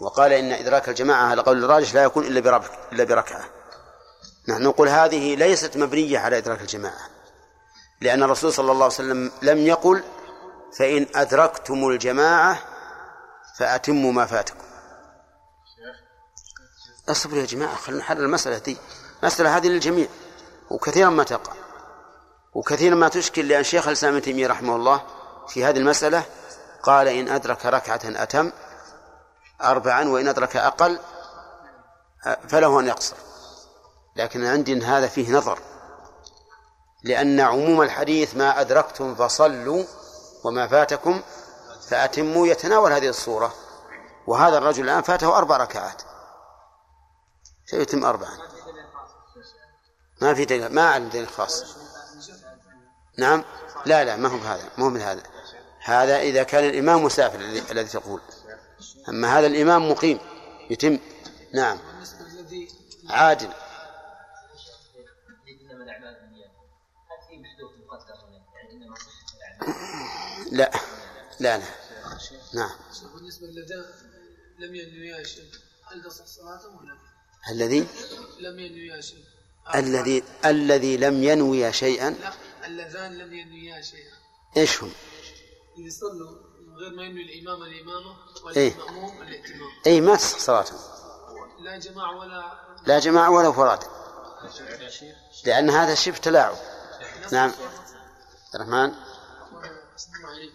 وقال 0.00 0.32
إن 0.32 0.52
إدراك 0.52 0.88
الجماعة 0.88 1.26
على 1.26 1.42
قول 1.42 1.64
الراجح 1.64 1.94
لا 1.94 2.02
يكون 2.02 2.24
إلا 2.24 2.62
إلا 2.92 3.04
بركعة. 3.04 3.44
نحن 4.48 4.62
نقول 4.62 4.88
هذه 4.88 5.34
ليست 5.36 5.76
مبنية 5.76 6.18
على 6.18 6.38
إدراك 6.38 6.60
الجماعة. 6.60 7.11
لأن 8.02 8.22
الرسول 8.22 8.52
صلى 8.52 8.72
الله 8.72 8.84
عليه 8.84 8.94
وسلم 8.94 9.32
لم 9.42 9.58
يقل 9.58 10.02
فإن 10.78 11.06
أدركتم 11.14 11.88
الجماعة 11.88 12.58
فأتموا 13.58 14.12
ما 14.12 14.26
فاتكم. 14.26 14.58
اصبروا 17.08 17.40
يا 17.40 17.46
جماعة 17.46 17.74
خلينا 17.76 18.00
نحرر 18.00 18.20
المسألة 18.20 18.58
دي. 18.58 18.76
المسألة 19.22 19.56
هذه 19.56 19.66
للجميع 19.66 20.06
وكثيرا 20.70 21.10
ما 21.10 21.24
تقع. 21.24 21.52
وكثيرا 22.54 22.94
ما 22.94 23.08
تشكل 23.08 23.48
لأن 23.48 23.64
شيخ 23.64 23.86
الإسلام 23.86 24.14
ابن 24.14 24.22
تيمية 24.22 24.46
رحمه 24.46 24.76
الله 24.76 25.02
في 25.48 25.64
هذه 25.64 25.78
المسألة 25.78 26.24
قال 26.82 27.08
إن 27.08 27.28
أدرك 27.28 27.66
ركعة 27.66 28.00
أتم 28.04 28.52
أربعا 29.62 30.08
وإن 30.08 30.28
أدرك 30.28 30.56
أقل 30.56 30.98
فله 32.48 32.80
أن 32.80 32.86
يقصر. 32.86 33.16
لكن 34.16 34.44
عندي 34.44 34.72
إن 34.72 34.82
هذا 34.82 35.06
فيه 35.06 35.32
نظر. 35.32 35.58
لأن 37.04 37.40
عموم 37.40 37.82
الحديث 37.82 38.36
ما 38.36 38.60
أدركتم 38.60 39.14
فصلوا 39.14 39.84
وما 40.44 40.66
فاتكم 40.66 41.22
فأتموا 41.88 42.46
يتناول 42.46 42.92
هذه 42.92 43.08
الصورة. 43.08 43.54
وهذا 44.26 44.58
الرجل 44.58 44.84
الآن 44.84 45.02
فاته 45.02 45.38
أربع 45.38 45.56
ركعات. 45.56 46.02
سيتم 47.66 48.04
أربعا. 48.04 48.38
ما 50.20 50.34
في 50.34 50.44
دليل 50.44 50.74
ما 50.74 50.82
أعلم 50.82 51.08
دليل 51.08 51.28
خاص. 51.28 51.64
نعم؟ 53.18 53.44
لا 53.86 54.04
لا 54.04 54.16
ما 54.16 54.28
هو 54.28 54.36
بهذا 54.36 54.70
ما 54.78 54.84
هو 54.84 54.90
من 54.90 55.00
هذا. 55.00 55.22
هذا 55.84 56.18
إذا 56.18 56.42
كان 56.42 56.64
الإمام 56.64 57.04
مسافر 57.04 57.40
الذي 57.70 57.88
تقول. 57.88 58.20
أما 59.08 59.38
هذا 59.38 59.46
الإمام 59.46 59.90
مقيم 59.90 60.18
يتم. 60.70 60.98
نعم. 61.54 61.78
عادل. 63.10 63.48
لا 70.52 70.70
لا 71.40 71.58
لا. 71.58 71.64
نعم. 72.54 72.70
بالنسبة 73.14 73.46
للذين 73.46 73.84
لم 74.58 74.74
ينويا 74.74 75.22
هل 75.92 76.02
تصح 76.04 76.26
صلاتهم 76.26 76.76
ولا 76.76 76.86
لا؟ 76.86 77.52
الذي؟ 77.52 77.86
لم 78.40 78.58
ينويا 78.58 79.00
شيء 79.00 79.24
الذي 79.74 80.24
الذي 80.44 80.96
لم 80.96 81.24
ينوي 81.24 81.72
شيئا؟ 81.72 82.16
اللذان 82.64 83.18
لم 83.18 83.34
ينويا 83.34 83.82
شيئا 83.82 84.12
إيش 84.56 84.82
هم؟ 84.82 84.92
إذا 85.78 85.90
صلوا 85.90 86.30
من 86.60 86.76
غير 86.76 86.94
ما 86.94 87.02
ينوي 87.02 87.22
الإمام 87.22 87.62
الإمامة 87.62 88.16
إيه. 88.56 88.76
والمأموم 88.76 89.22
الائتمام 89.22 89.68
اي 89.86 90.00
ما 90.00 90.16
تصح 90.16 90.38
صلاتهم 90.38 90.78
لا 91.58 91.78
جماعة 91.78 92.18
ولا 92.18 92.52
لا 92.86 92.98
جماعة 92.98 93.30
ولا 93.30 93.52
فراد 93.52 93.84
لأن 95.44 95.70
هذا 95.70 95.94
شبه 95.94 96.16
تلاعب. 96.16 96.56
نعم. 97.32 97.50
عبد 97.50 98.54
الرحمن. 98.54 98.94
أسلم 99.96 100.26
عليك 100.26 100.54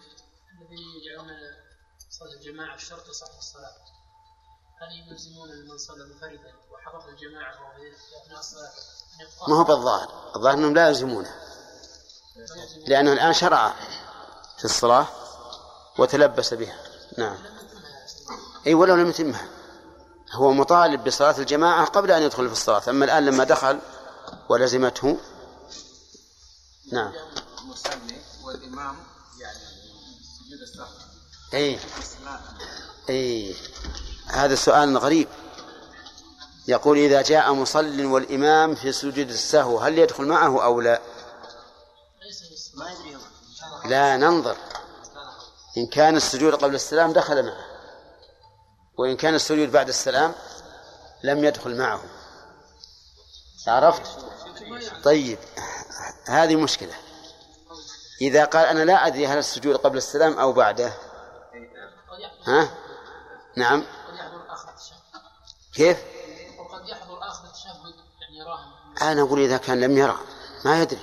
الذين 0.51 0.77
يجعلون 1.01 1.29
صلاة 2.09 2.33
الجماعة 2.33 2.77
صحة 2.77 3.37
الصلاة. 3.37 3.75
هل 4.81 5.11
يلزمون 5.11 5.49
من 5.49 5.77
صلى 5.77 6.05
منفردا 6.05 6.53
وحضر 6.71 7.09
الجماعة 7.09 7.51
في 7.51 7.93
أثناء 8.23 8.39
الصلاة 8.39 8.71
ما 9.47 9.55
هو 9.55 9.63
بالظاهر. 9.63 10.31
الظاهر 10.35 10.53
أنهم 10.53 10.73
لا 10.73 10.87
يلزمونه. 10.87 11.35
لأنه 12.87 13.13
الآن 13.13 13.33
شرع 13.33 13.73
في 14.57 14.65
الصلاة 14.65 15.07
وتلبس 15.97 16.53
بها. 16.53 16.79
نعم. 17.17 17.37
أي 18.67 18.73
ولو 18.73 18.95
لم 18.95 19.09
يتمها. 19.09 19.47
هو 20.31 20.51
مطالب 20.51 21.03
بصلاة 21.03 21.37
الجماعة 21.37 21.85
قبل 21.85 22.11
أن 22.11 22.21
يدخل 22.21 22.47
في 22.47 22.53
الصلاة. 22.53 22.83
أما 22.89 23.05
الآن 23.05 23.25
لما 23.25 23.43
دخل 23.43 23.79
ولزمته 24.49 25.17
نعم. 26.91 27.13
مصلي 27.63 28.21
والإمام 28.43 29.16
أي 31.53 31.79
أي 33.09 33.55
هذا 34.27 34.55
سؤال 34.55 34.97
غريب. 34.97 35.27
يقول 36.67 36.97
إذا 36.97 37.21
جاء 37.21 37.53
مصل 37.53 38.05
والإمام 38.05 38.75
في 38.75 38.91
سجود 38.91 39.29
السهو 39.29 39.79
هل 39.79 39.99
يدخل 39.99 40.25
معه 40.25 40.63
أو 40.63 40.81
لا؟ 40.81 41.01
لا 43.85 44.17
ننظر. 44.17 44.57
إن 45.77 45.87
كان 45.87 46.15
السجود 46.15 46.55
قبل 46.55 46.75
السلام 46.75 47.13
دخل 47.13 47.45
معه. 47.45 47.65
وإن 48.97 49.17
كان 49.17 49.35
السجود 49.35 49.71
بعد 49.71 49.87
السلام 49.87 50.33
لم 51.23 51.43
يدخل 51.43 51.77
معه. 51.77 52.03
عرفت؟ 53.67 54.01
طيب 55.03 55.39
هذه 56.25 56.55
مشكلة. 56.55 56.93
إذا 58.21 58.45
قال 58.45 58.65
أنا 58.65 58.83
لا 58.83 59.07
أدري 59.07 59.27
هل 59.27 59.37
السجود 59.37 59.75
قبل 59.75 59.97
السلام 59.97 60.39
أو 60.39 60.53
بعده. 60.53 60.93
ها؟ 62.47 62.69
نعم. 63.57 63.83
كيف؟ 65.73 65.97
وقد 66.59 66.87
يحضر 66.87 67.19
آخر 67.21 67.45
التشهد 67.45 67.75
يعني 68.21 69.11
أنا 69.11 69.21
أقول 69.21 69.39
إذا 69.39 69.57
كان 69.57 69.81
لم 69.81 69.97
يرى. 69.97 70.17
ما 70.65 70.81
يدري. 70.81 70.99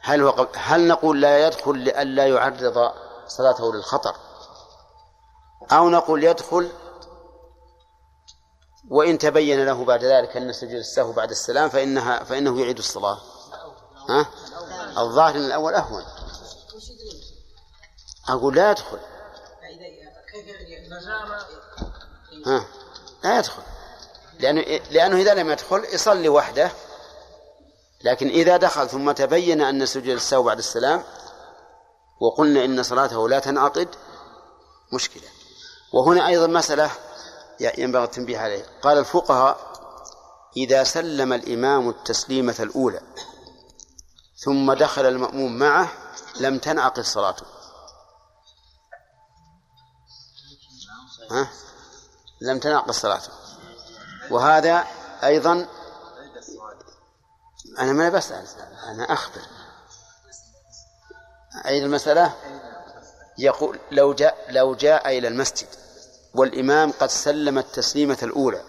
هل 0.00 0.22
هو 0.22 0.30
قبل 0.30 0.48
هل 0.54 0.88
نقول 0.88 1.20
لا 1.20 1.46
يدخل 1.46 1.78
لئلا 1.78 2.26
يعرض 2.26 2.92
صلاته 3.26 3.74
للخطر؟ 3.74 4.16
أو 5.72 5.90
نقول 5.90 6.24
يدخل 6.24 6.70
وإن 8.90 9.18
تبين 9.18 9.64
له 9.66 9.84
بعد 9.84 10.04
ذلك 10.04 10.36
أن 10.36 10.52
سجود 10.52 10.72
السهو 10.72 11.12
بعد 11.12 11.30
السلام 11.30 11.68
فإنها 11.68 12.24
فإنه 12.24 12.60
يعيد 12.60 12.78
الصلاة. 12.78 13.18
ها؟ 14.08 14.26
الظاهر 14.98 15.34
أن 15.34 15.44
الأول 15.44 15.74
أهون. 15.74 16.04
أقول 18.28 18.56
لا 18.56 18.70
يدخل. 18.70 18.98
ها 22.46 22.66
لا 23.24 23.38
يدخل. 23.38 23.62
لأنه 24.38 24.60
لأنه 24.90 25.16
إذا 25.16 25.34
لم 25.34 25.50
يدخل 25.50 25.84
يصلي 25.92 26.28
وحده. 26.28 26.70
لكن 28.04 28.28
إذا 28.28 28.56
دخل 28.56 28.88
ثم 28.88 29.12
تبين 29.12 29.60
أن 29.60 29.86
سجود 29.86 30.08
السهو 30.08 30.42
بعد 30.42 30.58
السلام 30.58 31.04
وقلنا 32.20 32.64
إن 32.64 32.82
صلاته 32.82 33.28
لا 33.28 33.38
تنعقد 33.38 33.88
مشكلة. 34.92 35.28
وهنا 35.92 36.26
أيضا 36.26 36.46
مسألة 36.46 36.90
ينبغي 37.78 38.04
التنبيه 38.04 38.38
عليه. 38.38 38.66
قال 38.82 38.98
الفقهاء 38.98 39.72
إذا 40.56 40.84
سلم 40.84 41.32
الإمام 41.32 41.88
التسليمة 41.88 42.56
الأولى 42.60 43.00
ثم 44.44 44.72
دخل 44.72 45.06
المأموم 45.06 45.58
معه 45.58 45.88
لم 46.40 46.58
تنعقد 46.58 47.02
صلاته. 47.02 47.46
ها؟ 51.30 51.48
لم 52.40 52.58
تنعقد 52.58 52.90
صلاته. 52.90 53.32
وهذا 54.30 54.86
أيضا 55.24 55.68
أنا 57.78 57.92
ما 57.92 58.08
بسأل 58.08 58.46
أنا 58.86 59.12
أخبر. 59.12 59.42
أين 61.66 61.84
المسألة؟ 61.84 62.34
يقول 63.38 63.78
لو 63.90 64.14
جاء 64.14 64.46
لو 64.48 64.74
جاء 64.74 65.18
إلى 65.18 65.28
المسجد 65.28 65.68
والإمام 66.34 66.92
قد 66.92 67.10
سلم 67.10 67.58
التسليمة 67.58 68.18
الأولى 68.22 68.62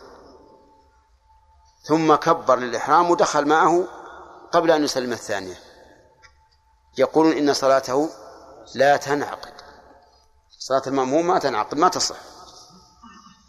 ثم 1.84 2.16
كبر 2.16 2.60
للإحرام 2.60 3.12
ودخل 3.12 3.46
معه 3.46 4.03
قبل 4.54 4.72
أن 4.72 4.84
يسلم 4.84 5.14
الثانية. 5.14 5.56
يقولون 6.98 7.38
إن 7.38 7.54
صلاته 7.54 8.10
لا 8.76 8.98
تنعقد. 8.98 9.54
صلاة 10.60 10.82
المأموم 10.88 11.28
ما 11.28 11.40
تنعقد 11.40 11.78
ما 11.78 11.88
تصح. 11.88 12.16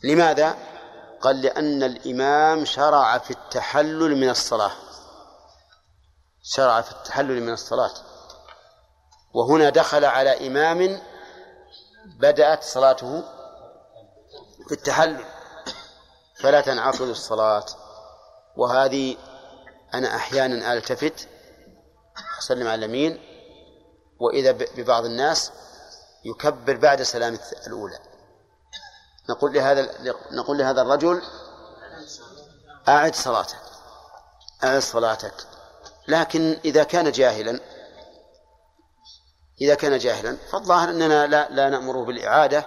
لماذا؟ 0.05 0.57
قال 1.21 1.43
لأن 1.43 1.83
الإمام 1.83 2.65
شرع 2.65 3.19
في 3.19 3.31
التحلل 3.31 4.17
من 4.17 4.31
الصلاة. 4.31 4.73
شرع 6.43 6.81
في 6.81 6.93
التحلل 6.93 7.43
من 7.43 7.53
الصلاة. 7.53 7.95
وهنا 9.35 9.71
دخل 9.71 10.05
على 10.05 10.47
إمام 10.47 11.03
بدأت 12.19 12.63
صلاته 12.63 13.23
في 14.69 14.73
التحلل. 14.73 15.25
فلا 16.41 16.61
تنعقد 16.61 17.01
الصلاة. 17.01 17.67
وهذه 18.57 19.17
أنا 19.95 20.17
أحيانا 20.17 20.73
ألتفت 20.73 21.29
أسلم 22.39 22.69
على 22.69 22.87
اليمين 22.87 23.21
وإذا 24.21 24.53
ببعض 24.53 25.05
الناس 25.05 25.53
يكبر 26.25 26.77
بعد 26.77 27.03
سلام 27.03 27.39
الأولى. 27.67 27.99
نقول 29.31 29.53
لهذا 29.53 29.91
نقول 30.33 30.59
لهذا 30.59 30.83
الرجل 30.83 31.23
أعد 32.89 33.15
صلاتك. 33.15 33.61
أعد 34.65 34.83
صلاتك. 34.83 35.35
لكن 36.09 36.61
إذا 36.65 36.83
كان 36.83 37.13
جاهلا 37.13 37.61
إذا 39.61 39.75
كان 39.75 39.99
جاهلا 39.99 40.37
فالظاهر 40.53 40.91
أننا 40.91 41.27
لا, 41.27 41.49
لا 41.51 41.69
نأمره 41.69 42.05
بالإعادة 42.05 42.67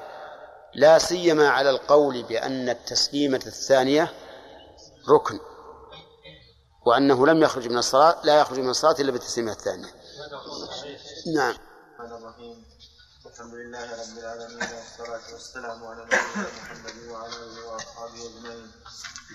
لا 0.76 0.98
سيما 0.98 1.50
على 1.50 1.70
القول 1.70 2.24
بأن 2.24 2.70
التسليمة 2.70 3.42
الثانية 3.46 4.14
ركن. 5.10 5.40
وأنه 6.88 7.28
لم 7.28 7.44
يخرج 7.44 7.68
من 7.68 7.78
الصلاة 7.78 8.16
لا 8.24 8.40
يخرج 8.40 8.60
من 8.60 8.70
الصلاة 8.70 8.96
إلا 9.00 9.12
بالتسليمة 9.12 9.52
الثانية. 9.52 9.94
نعم. 11.36 11.56
الحمد 13.26 13.54
لله 13.54 13.92
رب 14.02 14.18
العالمين 14.18 14.70
والصلاة 14.78 15.34
والسلام 15.34 15.84
على 15.84 16.06
نبينا 16.06 16.48
محمد 16.58 17.08
وعلى 17.10 17.36
آله 17.36 17.68
وأصحابه 17.68 18.26
أجمعين. 18.26 18.72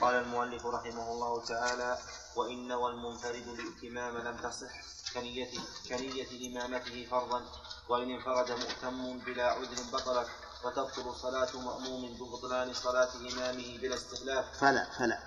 قال 0.01 0.15
المؤلف 0.15 0.67
رحمه 0.67 1.13
الله 1.13 1.45
تعالى 1.45 1.99
وإن 2.37 2.73
والمنفرد 2.73 3.47
الائتمام 3.49 4.19
لم 4.19 4.37
تصح 4.37 4.73
كنية 5.15 5.51
كنية 5.89 6.31
إمامته 6.49 7.07
فرضا 7.11 7.43
وإن 7.89 8.11
انفرد 8.11 8.51
مؤتم 8.51 9.19
بلا 9.19 9.47
عذر 9.47 9.83
بطلت 9.93 10.29
وتبطل 10.65 11.15
صلاة 11.23 11.57
مأموم 11.57 12.19
ببطلان 12.19 12.75
صلاة 12.75 13.09
إمامه 13.33 13.79
بلا 13.83 13.95
استخلاف. 13.95 14.45
فلا 14.61 14.87
فلا. 14.99 15.19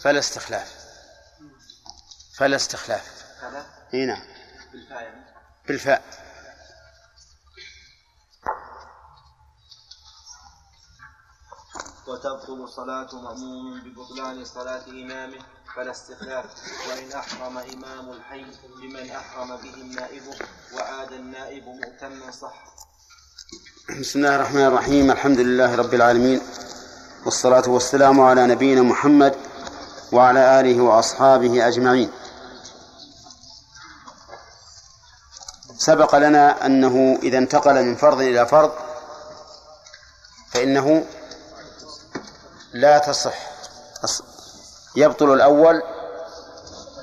فلا 0.00 0.18
استخلاف. 0.18 0.89
فلا 2.40 2.56
استخلاف. 2.56 3.24
فلا 3.40 3.62
إي 3.94 4.06
نعم. 4.06 4.22
بالفاء 4.72 5.02
يعني؟ 5.02 5.24
بالفاء. 5.68 6.02
وتبطل 12.08 12.68
صلاة 12.68 13.08
مأموم 13.14 13.80
ببطلان 13.80 14.44
صلاة 14.44 14.84
إمامه 14.88 15.38
فلا 15.76 15.90
استخلاف. 15.90 16.44
وإن 16.88 17.12
أحرم 17.12 17.58
إمام 17.58 18.10
الحي 18.12 18.44
بمن 18.82 19.10
أحرم 19.10 19.56
به 19.56 19.74
النائب 19.74 20.22
وعاد 20.74 21.12
النائب 21.12 21.64
مؤتما 21.64 22.30
صح. 22.30 22.64
بسم 24.00 24.18
الله 24.18 24.36
الرحمن 24.36 24.66
الرحيم. 24.66 25.10
الحمد 25.10 25.40
لله 25.40 25.74
رب 25.74 25.94
العالمين. 25.94 26.40
والصلاة 27.24 27.68
والسلام 27.68 28.20
على 28.20 28.46
نبينا 28.46 28.82
محمد 28.82 29.36
وعلى 30.12 30.60
آله 30.60 30.80
وأصحابه 30.80 31.68
أجمعين. 31.68 32.10
سبق 35.80 36.14
لنا 36.14 36.66
أنه 36.66 37.18
إذا 37.22 37.38
انتقل 37.38 37.84
من 37.84 37.94
فرض 37.96 38.20
إلى 38.20 38.46
فرض 38.46 38.72
فإنه 40.52 41.04
لا 42.72 42.98
تصح. 42.98 43.34
يبطل 44.96 45.32
الأول 45.32 45.82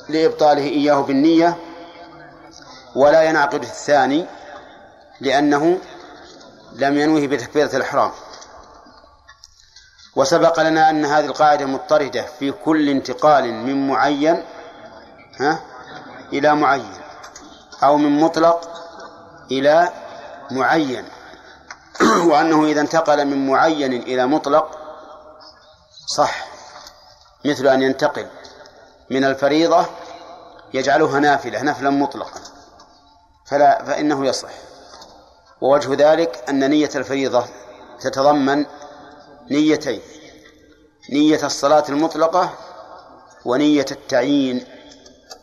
لإبطاله 0.10 0.64
إياه 0.64 1.02
بالنية 1.02 1.58
ولا 2.96 3.24
ينعقد 3.24 3.62
الثاني 3.62 4.26
لأنه 5.22 5.80
لم 6.74 6.98
ينوه 6.98 7.28
بتكبيرة 7.28 7.76
الإحرام. 7.76 8.12
وسبق 10.16 10.60
لنا 10.60 10.90
أن 10.90 11.06
هذه 11.06 11.26
القاعدة 11.26 11.66
مضطردة 11.66 12.26
في 12.40 12.52
كل 12.52 12.90
انتقال 12.90 13.54
من 13.54 13.88
معين 13.88 14.44
ها 15.40 15.60
إلى 16.34 16.56
معين. 16.56 16.97
أو 17.84 17.98
من 17.98 18.20
مطلق 18.20 18.70
إلى 19.52 19.90
معين. 20.52 21.06
وأنه 22.30 22.66
إذا 22.66 22.82
انتقل 22.82 23.26
من 23.26 23.48
معين 23.48 23.94
إلى 23.94 24.28
مطلق 24.28 24.78
صح 26.08 26.48
مثل 27.46 27.68
أن 27.68 27.82
ينتقل 27.82 28.28
من 29.10 29.24
الفريضة 29.24 29.86
يجعلها 30.74 31.20
نافلة 31.20 31.62
نفلا 31.62 31.90
مطلقا. 31.90 32.40
فلا 33.46 33.84
فإنه 33.84 34.26
يصح. 34.26 34.50
ووجه 35.62 36.12
ذلك 36.12 36.44
أن 36.50 36.70
نية 36.70 36.90
الفريضة 36.96 37.46
تتضمن 38.00 38.66
نيتين 39.52 40.02
نية 41.14 41.46
الصلاة 41.46 41.84
المطلقة 41.90 42.50
ونية 43.46 43.86
التعيين. 43.92 44.66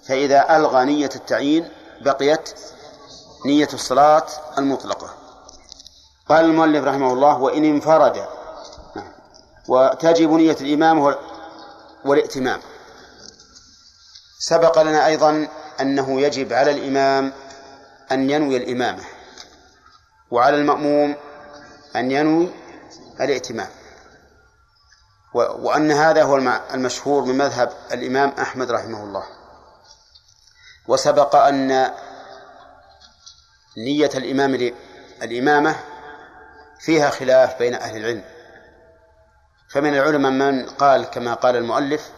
فإذا 0.08 0.56
ألغى 0.56 0.84
نية 0.84 1.10
التعيين 1.16 1.68
بقيت 2.04 2.50
نية 3.46 3.68
الصلاة 3.72 4.26
المطلقة. 4.58 5.14
قال 6.28 6.44
المؤلف 6.44 6.84
رحمه 6.84 7.12
الله 7.12 7.38
وإن 7.38 7.64
انفرد. 7.64 8.26
وتجب 9.68 10.30
نية 10.30 10.56
الإمام 10.60 11.14
والائتمام 12.04 12.60
سبق 14.38 14.82
لنا 14.82 15.06
أيضا 15.06 15.48
أنه 15.80 16.20
يجب 16.20 16.52
على 16.52 16.70
الإمام 16.70 17.32
أن 18.12 18.30
ينوي 18.30 18.56
الإمامة 18.56 19.02
وعلى 20.30 20.56
المأموم 20.56 21.16
أن 21.96 22.10
ينوي 22.10 22.50
الائتمام 23.20 23.68
وأن 25.34 25.92
هذا 25.92 26.22
هو 26.22 26.36
المشهور 26.74 27.24
من 27.24 27.38
مذهب 27.38 27.72
الإمام 27.92 28.28
أحمد 28.38 28.70
رحمه 28.70 29.04
الله. 29.04 29.24
وسبق 30.88 31.36
أن 31.36 31.90
نية 33.76 34.10
الإمام 34.14 34.72
الإمامة 35.22 35.76
فيها 36.80 37.10
خلاف 37.10 37.58
بين 37.58 37.74
أهل 37.74 37.96
العلم. 37.96 38.24
فمن 39.68 39.94
العلماء 39.94 40.32
من 40.32 40.66
قال 40.66 41.04
كما 41.04 41.34
قال 41.34 41.56
المؤلف 41.56 42.10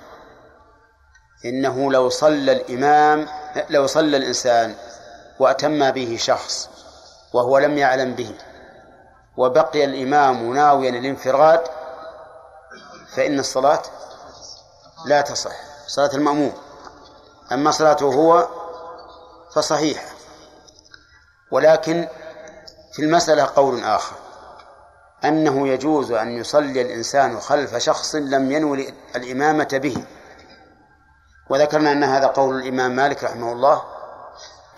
إنه 1.45 1.93
لو 1.93 2.09
صلى 2.09 2.53
الإمام 2.53 3.29
لو 3.71 3.87
صلى 3.87 4.17
الإنسان 4.17 4.75
وأتم 5.39 5.91
به 5.91 6.17
شخص 6.21 6.69
وهو 7.33 7.59
لم 7.59 7.79
يعلم 7.79 8.15
به 8.15 8.35
وبقي 9.37 9.85
الإمام 9.85 10.55
ناويا 10.55 10.91
الانفراد 10.91 11.61
فإن 13.17 13.39
الصلاة 13.39 13.83
لا 15.07 15.21
تصح 15.21 15.57
صلاة 15.87 16.11
المأموم. 16.15 16.53
أما 17.53 17.71
صلاته 17.71 18.07
هو 18.07 18.49
فصحيحة 19.55 20.07
ولكن 21.51 22.09
في 22.93 23.03
المسألة 23.03 23.45
قول 23.57 23.85
آخر. 23.85 24.17
أنه 25.25 25.69
يجوز 25.69 26.13
أن 26.13 26.39
يصلي 26.39 26.83
الإنسان 26.83 27.41
خلف 27.41 27.77
شخص 27.77 28.15
لم 28.15 28.53
ينوي 28.53 28.95
الإمامة 29.17 29.69
به. 29.73 30.05
وذكرنا 31.51 31.93
أن 31.93 32.05
هذا 32.05 32.27
قول 32.27 32.57
الإمام 32.63 32.97
مالك 32.97 33.25
رحمه 33.25 33.53
الله. 33.53 33.83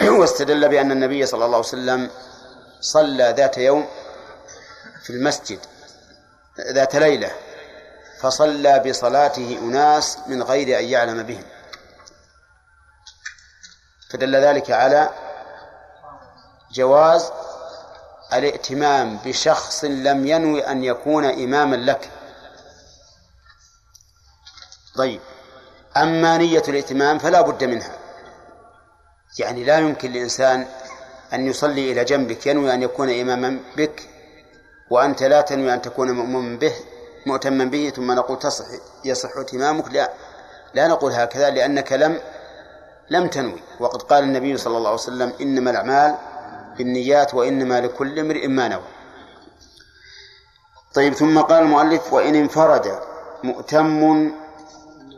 واستدل 0.02 0.68
بأن 0.68 0.92
النبي 0.92 1.26
صلى 1.26 1.44
الله 1.44 1.56
عليه 1.56 1.68
وسلم 1.68 2.10
صلى 2.80 3.34
ذات 3.36 3.58
يوم 3.58 3.86
في 5.02 5.10
المسجد 5.10 5.58
ذات 6.72 6.96
ليلة 6.96 7.30
فصلى 8.20 8.78
بصلاته 8.86 9.58
أناس 9.62 10.18
من 10.26 10.42
غير 10.42 10.78
أن 10.78 10.84
يعلم 10.84 11.22
بهم. 11.22 11.44
فدل 14.10 14.36
ذلك 14.36 14.70
على 14.70 15.10
جواز 16.72 17.30
الائتمام 18.32 19.18
بشخص 19.24 19.84
لم 19.84 20.26
ينوي 20.26 20.66
أن 20.66 20.84
يكون 20.84 21.24
إماما 21.24 21.76
لك. 21.76 22.10
طيب 24.96 25.20
أما 25.96 26.36
نية 26.36 26.62
الائتمام 26.68 27.18
فلا 27.18 27.40
بد 27.40 27.64
منها. 27.64 27.92
يعني 29.38 29.64
لا 29.64 29.78
يمكن 29.78 30.12
لإنسان 30.12 30.66
أن 31.32 31.46
يصلي 31.46 31.92
إلى 31.92 32.04
جنبك 32.04 32.46
ينوي 32.46 32.74
أن 32.74 32.82
يكون 32.82 33.20
إماما 33.20 33.60
بك 33.76 34.08
وأنت 34.90 35.22
لا 35.22 35.40
تنوي 35.40 35.74
أن 35.74 35.82
تكون 35.82 36.10
مؤمنا 36.10 36.58
به 36.58 36.74
مؤتما 37.26 37.64
به 37.64 37.92
ثم 37.96 38.12
نقول 38.12 38.38
تصح 38.38 38.64
يصح 39.04 39.36
ائتمامك 39.36 39.92
لا. 39.92 40.12
لا 40.74 40.86
نقول 40.86 41.12
هكذا 41.12 41.50
لأنك 41.50 41.92
لم 41.92 42.20
لم 43.10 43.26
تنوي. 43.28 43.62
وقد 43.80 44.02
قال 44.02 44.24
النبي 44.24 44.56
صلى 44.56 44.76
الله 44.76 44.90
عليه 44.90 45.00
وسلم 45.00 45.32
إنما 45.40 45.70
الأعمال 45.70 46.18
بالنيات 46.78 47.34
وإنما 47.34 47.80
لكل 47.80 48.18
امرئ 48.18 48.46
ما 48.46 48.68
نوى. 48.68 48.88
طيب 50.94 51.14
ثم 51.14 51.40
قال 51.40 51.62
المؤلف 51.62 52.12
وإن 52.12 52.34
انفرد 52.34 53.00
مؤتم 53.44 54.32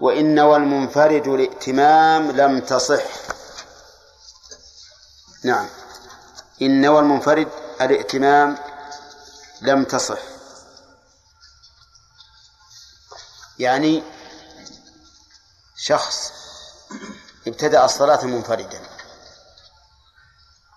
وإن 0.01 0.35
نوى 0.35 0.57
المنفرد 0.57 1.29
الائتمام 1.29 2.31
لم 2.31 2.61
تصح. 2.61 3.05
نعم. 5.45 5.67
إن 6.63 6.81
نوى 6.81 7.01
المنفرد 7.01 7.49
الائتمام 7.81 8.59
لم 9.63 9.85
تصح. 9.85 10.19
يعني 13.59 14.03
شخص 15.77 16.33
ابتدأ 17.47 17.85
الصلاة 17.85 18.25
منفردا. 18.25 18.81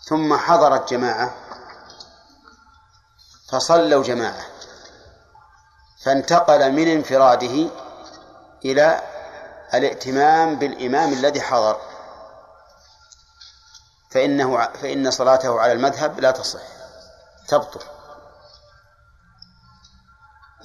ثم 0.05 0.37
حضرت 0.37 0.89
جماعة 0.89 1.33
فصلوا 3.49 4.03
جماعة 4.03 4.45
فانتقل 6.03 6.71
من 6.71 6.87
انفراده 6.87 7.69
إلى 8.65 9.01
الائتمام 9.73 10.55
بالإمام 10.55 11.13
الذي 11.13 11.41
حضر. 11.41 11.81
فإنه 14.11 14.65
فإن 14.67 15.11
صلاته 15.11 15.61
على 15.61 15.71
المذهب 15.71 16.19
لا 16.19 16.31
تصح 16.31 16.61
تبطل. 17.47 17.85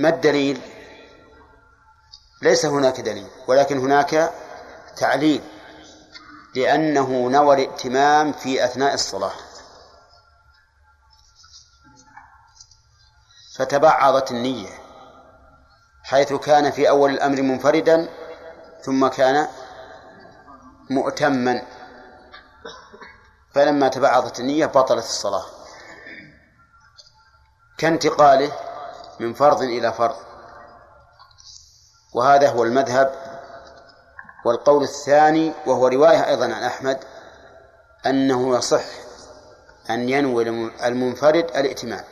ما 0.01 0.09
الدليل؟ 0.09 0.61
ليس 2.43 2.65
هناك 2.67 3.01
دليل 3.01 3.31
ولكن 3.47 3.79
هناك 3.79 4.33
تعليل. 4.97 5.58
لأنه 6.59 7.29
نوى 7.29 7.55
الائتمام 7.55 8.33
في 8.33 8.65
أثناء 8.65 8.95
الصلاة. 8.95 9.33
فتبعضت 13.57 14.31
النية 14.31 14.69
حيث 16.03 16.33
كان 16.33 16.71
في 16.71 16.89
أول 16.89 17.11
الأمر 17.11 17.43
منفردا 17.43 18.09
ثم 18.83 19.09
كان 19.09 19.49
مؤتما. 20.91 21.63
فلما 23.55 23.89
تبعضت 23.89 24.41
النية 24.41 24.67
بطلت 24.67 25.05
الصلاة. 25.05 25.47
كانتقاله 27.79 28.53
من 29.21 29.35
فرض 29.35 29.63
إلى 29.63 29.93
فرض. 29.93 30.17
وهذا 32.15 32.51
هو 32.51 32.65
المذهب 32.65 33.28
والقول 34.45 34.83
الثاني 34.83 35.53
وهو 35.67 35.87
رواية 35.87 36.29
أيضا 36.29 36.45
عن 36.45 36.63
أحمد 36.63 36.99
أنه 38.07 38.57
يصح 38.57 38.85
أن 39.91 40.09
ينوي 40.09 40.43
المنفرد 40.87 41.45
الائتمام 41.57 42.05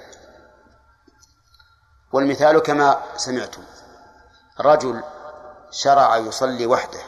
والمثال 2.13 2.59
كما 2.59 3.03
سمعتم 3.17 3.63
رجل 4.61 5.03
شرع 5.71 6.17
يصلي 6.17 6.67
وحده 6.67 7.01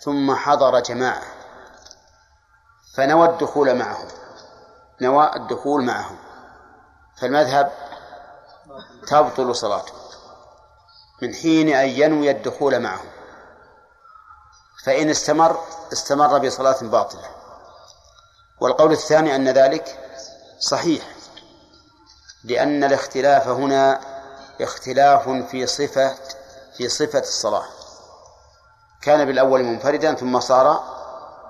ثم 0.00 0.34
حضر 0.34 0.80
جماعة 0.80 1.22
فنوى 2.94 3.28
الدخول 3.28 3.74
معهم 3.74 4.08
نوى 5.00 5.36
الدخول 5.36 5.84
معهم 5.84 6.16
فالمذهب 7.16 7.72
تبطل 9.06 9.56
صلاته 9.56 9.92
من 11.22 11.34
حين 11.34 11.68
أن 11.68 11.88
ينوي 11.88 12.30
الدخول 12.30 12.80
معهم. 12.80 13.11
فإن 14.84 15.10
استمر 15.10 15.64
استمر 15.92 16.38
بصلاة 16.38 16.80
باطلة. 16.82 17.30
والقول 18.60 18.92
الثاني 18.92 19.36
أن 19.36 19.48
ذلك 19.48 19.98
صحيح 20.60 21.02
لأن 22.44 22.84
الاختلاف 22.84 23.48
هنا 23.48 24.00
اختلاف 24.60 25.28
في 25.28 25.66
صفة 25.66 26.14
في 26.76 26.88
صفة 26.88 27.18
الصلاة. 27.18 27.66
كان 29.02 29.24
بالأول 29.24 29.62
منفردا 29.64 30.14
ثم 30.14 30.40
صار 30.40 30.84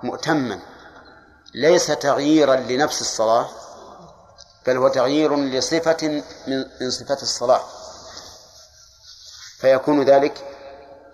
مؤتما. 0.03 0.59
ليس 1.53 1.87
تغييرا 1.87 2.55
لنفس 2.55 3.01
الصلاة 3.01 3.49
بل 4.67 4.77
هو 4.77 4.87
تغيير 4.87 5.35
لصفة 5.35 6.23
من 6.81 6.91
صفات 6.91 7.21
الصلاة. 7.23 7.61
فيكون 9.59 10.03
ذلك 10.03 10.45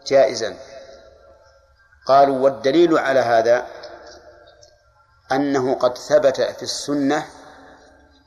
جائزا. 0.08 0.69
قالوا 2.10 2.38
والدليل 2.38 2.98
على 2.98 3.20
هذا 3.20 3.68
أنه 5.32 5.76
قد 5.76 5.98
ثبت 5.98 6.42
في 6.42 6.64
السنة 6.64 7.26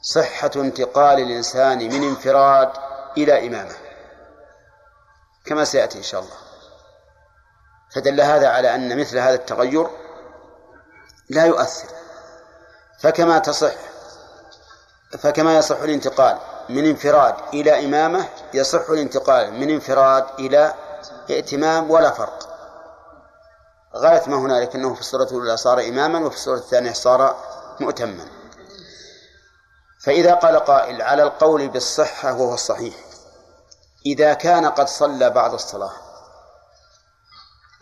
صحة 0.02 0.50
انتقال 0.56 1.20
الإنسان 1.20 1.78
من 1.78 2.02
انفراد 2.02 2.70
إلى 3.16 3.46
إمامة. 3.46 3.74
كما 5.46 5.64
سيأتي 5.64 5.98
إن 5.98 6.02
شاء 6.02 6.20
الله. 6.20 6.34
فدل 7.94 8.20
هذا 8.20 8.48
على 8.48 8.74
أن 8.74 9.00
مثل 9.00 9.18
هذا 9.18 9.34
التغير 9.34 9.86
لا 11.30 11.44
يؤثر. 11.44 11.88
فكما 12.98 13.38
تصح 13.38 13.74
فكما 15.18 15.56
يصح 15.56 15.80
الانتقال 15.80 16.38
من 16.68 16.84
انفراد 16.84 17.34
إلى 17.54 17.84
إمامة 17.84 18.28
يصح 18.54 18.90
الانتقال 18.90 19.52
من 19.52 19.70
انفراد 19.70 20.24
إلى 20.38 20.74
ائتمام 21.30 21.90
ولا 21.90 22.10
فرق. 22.10 22.51
غاية 23.96 24.22
ما 24.28 24.36
هنالك 24.36 24.74
أنه 24.74 24.94
في 24.94 25.00
الصورة 25.00 25.24
الأولى 25.24 25.56
صار 25.56 25.80
إماما 25.80 26.26
وفي 26.26 26.36
الصورة 26.36 26.56
الثانية 26.56 26.92
صار 26.92 27.36
مؤتما. 27.80 28.26
فإذا 30.02 30.34
قال 30.34 30.56
قائل 30.56 31.02
على 31.02 31.22
القول 31.22 31.68
بالصحة 31.68 32.32
وهو 32.32 32.54
الصحيح 32.54 32.94
إذا 34.06 34.34
كان 34.34 34.66
قد 34.66 34.88
صلى 34.88 35.30
بعض 35.30 35.54
الصلاة 35.54 35.92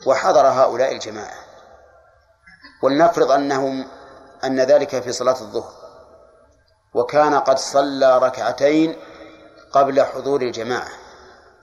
وحضر 0.06 0.46
هؤلاء 0.46 0.92
الجماعة 0.92 1.44
ولنفرض 2.82 3.30
أنهم 3.30 3.88
أن 4.44 4.60
ذلك 4.60 5.02
في 5.02 5.12
صلاة 5.12 5.40
الظهر 5.40 5.72
وكان 6.94 7.34
قد 7.34 7.58
صلى 7.58 8.18
ركعتين 8.18 8.96
قبل 9.72 10.02
حضور 10.02 10.42
الجماعة 10.42 10.90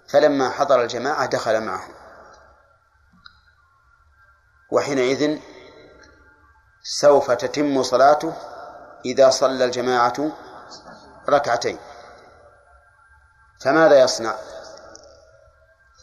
فلما 0.10 0.49
حضر 0.49 0.81
الجماعة 0.81 1.25
دخل 1.25 1.62
معهم. 1.62 1.96
وحينئذ 4.71 5.39
سوف 6.84 7.32
تتم 7.32 7.84
صلاته 7.84 8.34
إذا 9.06 9.30
صلى 9.30 9.65
الجماعة 9.65 10.32
ركعتين. 11.30 11.77
فماذا 13.62 13.99
يصنع؟ 13.99 14.36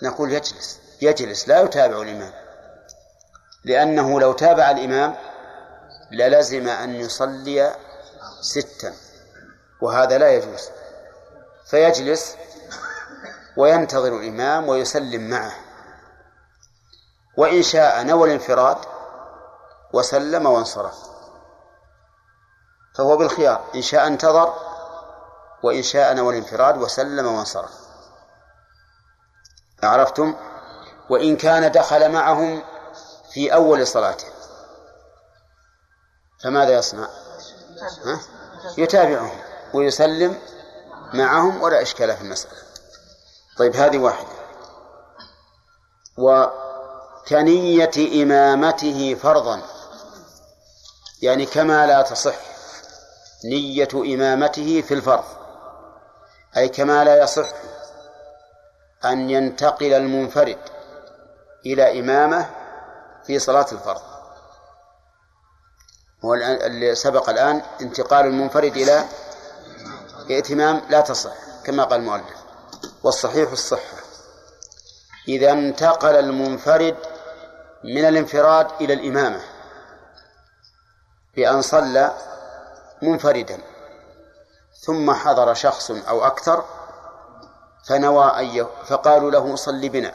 نقول 0.03 0.33
يجلس 0.33 0.81
يجلس 1.03 1.48
لا 1.48 1.61
يتابع 1.61 2.03
الإمام. 2.03 2.33
لأنه 3.64 4.20
لو 4.20 4.33
تابع 4.33 4.70
الإمام 4.70 5.16
للزم 6.11 6.68
أن 6.68 6.94
يصلي 6.94 7.77
ستا 8.40 8.94
وهذا 9.81 10.18
لا 10.18 10.29
يجوز. 10.35 10.68
فيجلس 11.66 12.37
وينتظر 13.57 14.16
الإمام 14.18 14.68
ويسلم 14.68 15.31
معه. 15.31 15.63
وإن 17.37 17.62
شاء 17.62 18.03
نوى 18.03 18.29
الانفراد 18.29 18.79
وسلم 19.92 20.47
وانصرف. 20.47 20.94
فهو 22.94 23.16
بالخيار 23.16 23.64
إن 23.75 23.83
شاء 23.83 24.07
انتظر 24.07 24.55
وإن 25.62 25.83
شاء 25.83 26.14
نوى 26.14 26.38
الانفراد 26.38 26.77
وسلم 26.77 27.27
وانصرف. 27.27 27.70
عرفتم؟ 29.83 30.35
وإن 31.11 31.37
كان 31.37 31.73
دخل 31.73 32.12
معهم 32.12 32.62
في 33.33 33.55
أول 33.55 33.87
صلاته. 33.87 34.27
فماذا 36.44 36.79
يصنع؟ 36.79 37.09
ها؟ 38.05 38.20
يتابعهم 38.79 39.40
ويسلم 39.75 40.38
معهم 41.14 41.62
ولا 41.62 41.83
إشكال 41.83 42.16
في 42.16 42.23
المسألة. 42.23 42.55
طيب 43.59 43.77
هذه 43.77 43.99
واحدة. 43.99 44.29
وكنية 47.25 48.23
إمامته 48.23 49.15
فرضا. 49.15 49.63
يعني 51.23 51.47
كما 51.47 51.87
لا 51.87 52.03
تصح 52.03 52.35
نية 53.45 53.89
إمامته 53.95 54.83
في 54.83 54.95
الفرض. 54.95 55.25
أي 56.57 56.69
كما 56.69 57.05
لا 57.05 57.23
يصح 57.23 57.49
أن 59.05 59.31
ينتقل 59.31 59.93
المنفرد 59.93 60.59
إلى 61.67 62.01
إمامة 62.01 62.51
في 63.27 63.39
صلاة 63.39 63.67
الفرض. 63.73 64.03
هو 66.25 66.35
اللي 66.35 66.95
سبق 66.95 67.29
الآن 67.31 67.63
انتقال 67.81 68.27
المنفرد 68.27 68.77
إلى 68.77 69.05
ائتمام 70.31 70.83
لا 70.91 71.01
تصح 71.01 71.33
كما 71.65 71.85
قال 71.85 72.01
المؤلف. 72.01 72.45
والصحيح 73.03 73.51
الصحة. 73.51 73.97
إذا 75.29 75.53
انتقل 75.53 76.17
المنفرد 76.17 76.97
من 77.85 78.05
الانفراد 78.05 78.66
إلى 78.81 78.92
الإمامة 78.92 79.40
بأن 81.37 81.62
صلى 81.62 82.12
منفردا 83.03 83.59
ثم 84.85 85.12
حضر 85.12 85.55
شخص 85.55 85.90
أو 85.90 86.27
أكثر 86.27 86.64
فنوى 87.87 88.25
أن 88.25 88.66
فقالوا 88.87 89.31
له 89.31 89.57
صل 89.57 89.88
بنا 89.88 90.12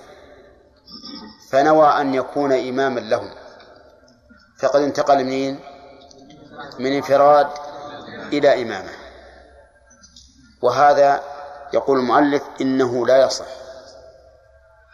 فنوى 1.49 1.87
أن 1.87 2.13
يكون 2.15 2.51
إماما 2.53 2.99
لهم 2.99 3.35
فقد 4.59 4.81
انتقل 4.81 5.23
منين؟ 5.23 5.59
من 6.79 6.93
انفراد 6.93 7.47
إلى 8.33 8.61
إمامة. 8.61 8.91
وهذا 10.61 11.23
يقول 11.73 11.99
المؤلف 11.99 12.43
إنه 12.61 13.07
لا 13.07 13.25
يصح 13.25 13.45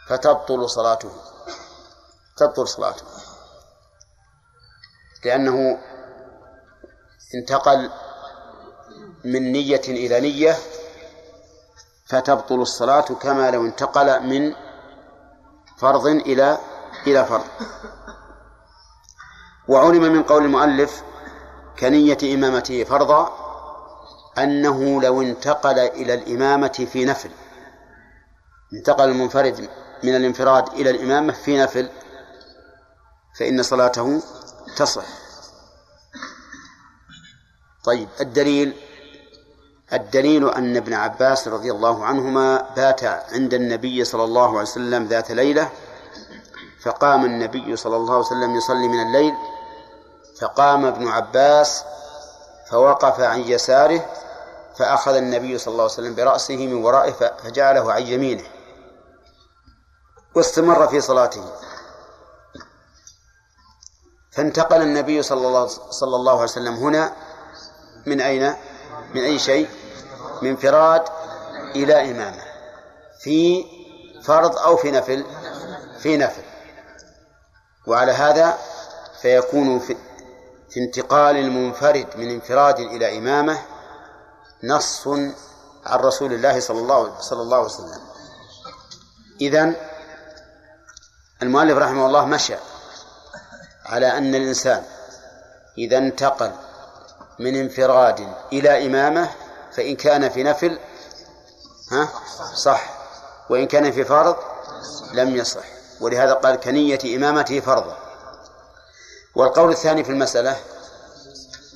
فتبطل 0.08 0.70
صلاته. 0.70 1.10
تبطل 2.36 2.68
صلاته. 2.68 3.04
لأنه 5.24 5.78
انتقل 7.34 7.90
من 9.24 9.52
نية 9.52 9.80
إلى 9.88 10.20
نية 10.20 10.56
فتبطل 12.06 12.60
الصلاة 12.60 13.00
كما 13.00 13.50
لو 13.50 13.66
انتقل 13.66 14.22
من 14.22 14.54
فرض 15.78 16.06
إلى 16.06 16.58
إلى 17.06 17.24
فرض. 17.24 17.44
وعلم 19.68 20.02
من 20.02 20.22
قول 20.22 20.44
المؤلف 20.44 21.02
كنية 21.78 22.18
إمامته 22.34 22.84
فرضا 22.84 23.46
أنه 24.38 25.02
لو 25.02 25.22
انتقل 25.22 25.78
إلى 25.78 26.14
الإمامة 26.14 26.86
في 26.92 27.04
نفل 27.04 27.30
انتقل 28.72 29.08
المنفرد 29.08 29.68
من 30.04 30.16
الانفراد 30.16 30.68
إلى 30.68 30.90
الإمامة 30.90 31.32
في 31.32 31.58
نفل 31.58 31.88
فإن 33.38 33.62
صلاته 33.62 34.22
تصح. 34.76 35.04
طيب 37.84 38.08
الدليل 38.20 38.76
الدليل 39.92 40.48
أن 40.50 40.76
ابن 40.76 40.94
عباس 40.94 41.48
رضي 41.48 41.70
الله 41.70 42.04
عنهما 42.04 42.74
بات 42.76 43.04
عند 43.04 43.54
النبي 43.54 44.04
صلى 44.04 44.24
الله 44.24 44.48
عليه 44.48 44.60
وسلم 44.60 45.04
ذات 45.06 45.30
ليلة 45.30 45.70
فقام 46.82 47.24
النبي 47.24 47.76
صلى 47.76 47.96
الله 47.96 48.14
عليه 48.14 48.26
وسلم 48.26 48.56
يصلي 48.56 48.88
من 48.88 49.02
الليل 49.02 49.34
فقام 50.40 50.84
ابن 50.84 51.08
عباس 51.08 51.84
فوقف 52.70 53.20
عن 53.20 53.40
يساره 53.40 54.06
فأخذ 54.78 55.14
النبي 55.14 55.58
صلى 55.58 55.72
الله 55.72 55.82
عليه 55.82 55.92
وسلم 55.92 56.14
برأسه 56.14 56.56
من 56.56 56.84
ورائه 56.84 57.12
فجعله 57.12 57.92
عن 57.92 58.02
يمينه 58.02 58.44
واستمر 60.34 60.88
في 60.88 61.00
صلاته. 61.00 61.44
فانتقل 64.36 64.82
النبي 64.82 65.22
صلى 65.22 65.46
الله 65.46 65.66
صلى 65.90 66.16
الله 66.16 66.32
عليه 66.32 66.42
وسلم 66.42 66.74
هنا 66.74 67.12
من 68.06 68.20
أين؟ 68.20 68.54
من 69.14 69.22
أي 69.22 69.38
شيء؟ 69.38 69.68
من 70.42 70.48
انفراد 70.48 71.02
إلى 71.76 72.10
إمامة. 72.10 72.42
في 73.20 73.64
فرض 74.22 74.58
أو 74.58 74.76
في 74.76 74.90
نفل؟ 74.90 75.24
في 75.98 76.16
نفل. 76.16 76.42
وعلى 77.86 78.12
هذا 78.12 78.58
فيكون 79.22 79.78
في, 79.78 79.96
في 80.70 80.80
انتقال 80.80 81.36
المنفرد 81.36 82.06
من 82.16 82.30
انفراد 82.30 82.78
إلى 82.78 83.18
إمامة 83.18 83.58
نص 84.64 85.08
عن 85.86 85.98
رسول 85.98 86.32
الله 86.32 86.60
صلى 86.60 86.78
الله 86.78 87.20
صلى 87.20 87.42
الله 87.42 87.56
عليه 87.56 87.66
وسلم. 87.66 88.00
إذن 89.40 89.76
المؤلف 91.42 91.78
رحمه 91.78 92.06
الله 92.06 92.26
مشى. 92.26 92.56
على 93.86 94.18
أن 94.18 94.34
الإنسان 94.34 94.82
إذا 95.78 95.98
انتقل 95.98 96.52
من 97.38 97.56
انفراد 97.60 98.28
إلى 98.52 98.86
إمامة 98.86 99.30
فإن 99.72 99.96
كان 99.96 100.28
في 100.28 100.42
نفل 100.42 100.78
ها؟ 101.92 102.08
صح. 102.54 102.96
وإن 103.50 103.66
كان 103.66 103.92
في 103.92 104.04
فرض 104.04 104.36
لم 105.12 105.36
يصح. 105.36 105.64
ولهذا 106.00 106.32
قال 106.32 106.56
كنية 106.56 107.16
إمامته 107.16 107.60
فرضا 107.60 107.96
والقول 109.34 109.70
الثاني 109.72 110.04
في 110.04 110.10
المسألة 110.10 110.56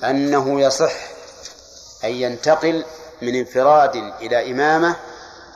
أنه 0.03 0.61
يصح 0.61 0.93
أن 2.03 2.09
ينتقل 2.09 2.85
من 3.21 3.35
انفراد 3.35 3.95
إلى 3.95 4.51
إمامة 4.51 4.95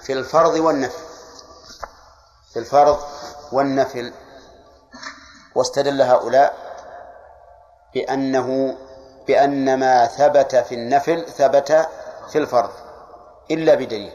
في 0.03 0.13
الفرض 0.13 0.53
والنفل. 0.53 0.99
في 2.53 2.59
الفرض 2.59 2.99
والنفل. 3.51 4.13
واستدل 5.55 6.01
هؤلاء 6.01 6.53
بأنه 7.93 8.77
بأن 9.27 9.79
ما 9.79 10.05
ثبت 10.05 10.55
في 10.55 10.75
النفل 10.75 11.25
ثبت 11.25 11.87
في 12.29 12.37
الفرض 12.37 12.69
إلا 13.51 13.75
بدليل. 13.75 14.13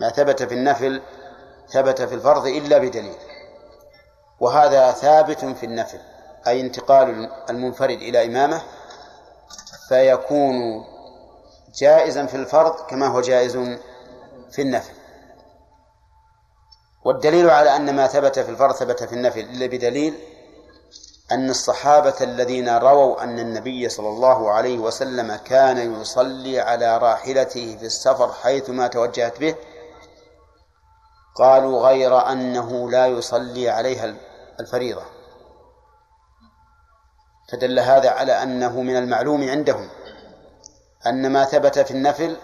ما 0.00 0.10
ثبت 0.10 0.42
في 0.42 0.54
النفل 0.54 1.02
ثبت 1.72 2.02
في 2.02 2.14
الفرض 2.14 2.46
إلا 2.46 2.78
بدليل. 2.78 3.16
وهذا 4.40 4.92
ثابت 4.92 5.44
في 5.44 5.66
النفل 5.66 6.00
أي 6.46 6.60
انتقال 6.60 7.30
المنفرد 7.50 8.02
إلى 8.02 8.26
إمامة 8.26 8.62
فيكون 9.88 10.84
جائزا 11.74 12.26
في 12.26 12.34
الفرض 12.34 12.86
كما 12.86 13.06
هو 13.06 13.20
جائز 13.20 13.56
في 14.50 14.62
النفل. 14.62 14.97
والدليل 17.08 17.50
على 17.50 17.76
أن 17.76 17.96
ما 17.96 18.06
ثبت 18.06 18.38
في 18.38 18.50
الفرض 18.50 18.74
ثبت 18.74 19.02
في 19.02 19.14
النفل 19.14 19.40
إلا 19.40 19.66
بدليل 19.66 20.14
أن 21.32 21.50
الصحابة 21.50 22.14
الذين 22.20 22.68
رووا 22.78 23.22
أن 23.22 23.38
النبي 23.38 23.88
صلى 23.88 24.08
الله 24.08 24.50
عليه 24.50 24.78
وسلم 24.78 25.36
كان 25.36 26.00
يصلي 26.00 26.60
على 26.60 26.98
راحلته 26.98 27.76
في 27.76 27.86
السفر 27.86 28.32
حيثما 28.32 28.86
توجهت 28.86 29.40
به 29.40 29.54
قالوا 31.36 31.88
غير 31.88 32.32
أنه 32.32 32.90
لا 32.90 33.06
يصلي 33.06 33.68
عليها 33.68 34.14
الفريضة. 34.60 35.02
فدل 37.52 37.78
هذا 37.78 38.10
على 38.10 38.42
أنه 38.42 38.80
من 38.80 38.96
المعلوم 38.96 39.48
عندهم 39.48 39.88
أن 41.06 41.32
ما 41.32 41.44
ثبت 41.44 41.78
في 41.78 41.90
النفل 41.90 42.36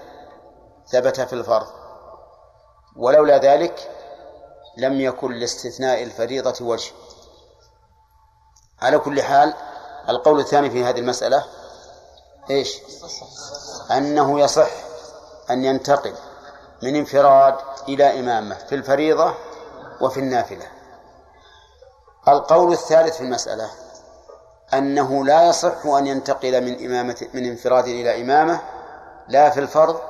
ثبت 0.92 1.20
في 1.20 1.32
الفرض. 1.32 1.66
ولولا 2.96 3.38
ذلك 3.38 3.93
لم 4.76 5.00
يكن 5.00 5.32
لاستثناء 5.32 6.02
الفريضة 6.02 6.64
وجه. 6.64 6.92
على 8.82 8.98
كل 8.98 9.22
حال 9.22 9.54
القول 10.08 10.40
الثاني 10.40 10.70
في 10.70 10.84
هذه 10.84 10.98
المسألة 10.98 11.44
إيش؟ 12.50 12.78
أنه 13.90 14.40
يصح 14.40 14.70
أن 15.50 15.64
ينتقل 15.64 16.14
من 16.82 16.96
انفراد 16.96 17.54
إلى 17.88 18.20
إمامة 18.20 18.54
في 18.54 18.74
الفريضة 18.74 19.34
وفي 20.00 20.20
النافلة. 20.20 20.66
القول 22.28 22.72
الثالث 22.72 23.16
في 23.16 23.20
المسألة 23.20 23.70
أنه 24.74 25.24
لا 25.24 25.48
يصح 25.48 25.86
أن 25.86 26.06
ينتقل 26.06 26.64
من 26.64 26.84
إمامة 26.84 27.28
من 27.34 27.44
انفراد 27.44 27.84
إلى 27.84 28.22
إمامة 28.22 28.60
لا 29.28 29.50
في 29.50 29.60
الفرض 29.60 30.00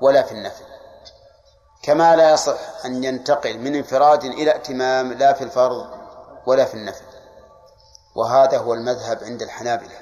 ولا 0.00 0.22
في 0.22 0.32
النفل. 0.32 0.71
كما 1.82 2.16
لا 2.16 2.30
يصح 2.30 2.58
أن 2.84 3.04
ينتقل 3.04 3.58
من 3.58 3.74
انفراد 3.74 4.24
إلى 4.24 4.50
ائتمام 4.50 5.12
لا 5.12 5.32
في 5.32 5.44
الفرض 5.44 5.86
ولا 6.46 6.64
في 6.64 6.74
النفل 6.74 7.04
وهذا 8.14 8.58
هو 8.58 8.74
المذهب 8.74 9.24
عند 9.24 9.42
الحنابلة. 9.42 9.98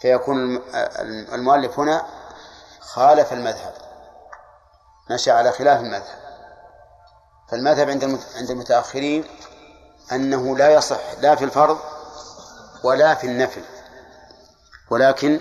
فيكون 0.00 0.62
المؤلف 1.32 1.78
هنا 1.78 2.06
خالف 2.80 3.32
المذهب. 3.32 3.74
مشى 5.10 5.30
على 5.30 5.52
خلاف 5.52 5.80
المذهب. 5.80 6.18
فالمذهب 7.50 7.90
عند 7.90 8.04
عند 8.36 8.50
المتأخرين 8.50 9.24
أنه 10.12 10.56
لا 10.56 10.70
يصح 10.70 11.00
لا 11.20 11.34
في 11.34 11.44
الفرض 11.44 11.78
ولا 12.84 13.14
في 13.14 13.26
النفل 13.26 13.62
ولكن 14.90 15.40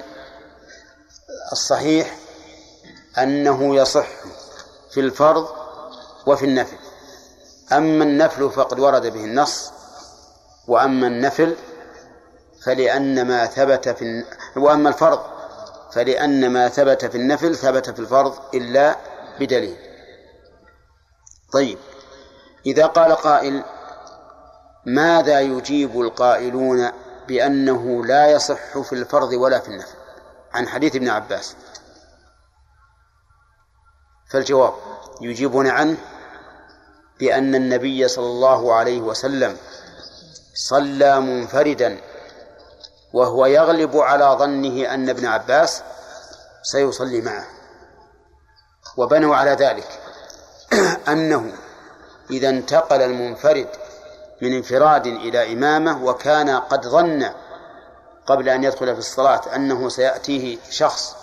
الصحيح 1.52 2.16
أنه 3.18 3.76
يصح. 3.76 4.08
في 4.98 5.04
الفرض 5.04 5.48
وفي 6.26 6.46
النفل. 6.46 6.78
أما 7.72 8.04
النفل 8.04 8.50
فقد 8.50 8.80
ورد 8.80 9.08
به 9.08 9.24
النص 9.24 9.72
وأما 10.68 11.08
النفل 11.08 11.56
فلأن 12.66 13.28
ما 13.28 13.46
ثبت 13.46 13.90
في 13.90 14.24
وأما 14.56 14.90
الفرض 14.90 15.20
فلأن 15.92 16.50
ما 16.50 16.70
ثبت 16.70 17.06
في 17.06 17.18
النفل 17.18 17.56
ثبت 17.56 17.90
في 17.90 18.00
الفرض 18.00 18.34
إلا 18.54 18.96
بدليل. 19.40 19.78
طيب 21.54 21.78
إذا 22.66 22.86
قال 22.86 23.12
قائل 23.12 23.64
ماذا 24.86 25.40
يجيب 25.40 26.02
القائلون 26.02 26.92
بأنه 27.28 28.06
لا 28.06 28.28
يصح 28.28 28.78
في 28.78 28.94
الفرض 28.94 29.34
ولا 29.34 29.60
في 29.60 29.68
النفل؟ 29.68 29.96
عن 30.54 30.68
حديث 30.68 30.96
ابن 30.96 31.10
عباس. 31.10 31.56
فالجواب 34.30 34.74
يجيبون 35.22 35.68
عنه 35.68 35.98
بأن 37.20 37.56
النبي 37.56 38.08
صلى 38.08 38.26
الله 38.26 38.74
عليه 38.74 39.01
وسلم 39.01 39.58
صلى 40.54 41.20
منفردا 41.20 41.97
وهو 43.14 43.45
يغلب 43.45 43.97
على 43.97 44.26
ظنه 44.39 44.93
أن 44.93 45.10
ابن 45.10 45.26
عباس 45.26 45.82
سيصلي 46.64 47.22
معه 47.22 47.47
وبنوا 48.97 49.36
على 49.36 49.51
ذلك 49.51 49.99
أنه 51.12 51.51
إذا 52.32 52.49
انتقل 52.49 53.01
المنفرد 53.01 53.68
من 54.41 54.54
انفراد 54.54 55.08
إلى 55.08 55.54
إمامة 55.54 56.04
وكان 56.04 56.49
قد 56.49 56.88
ظن 56.88 57.30
قبل 58.26 58.49
أن 58.49 58.64
يدخل 58.64 58.93
في 58.93 58.99
الصلاة 58.99 59.56
أنه 59.56 59.89
سيأتيه 59.89 60.58
شخص 60.70 61.16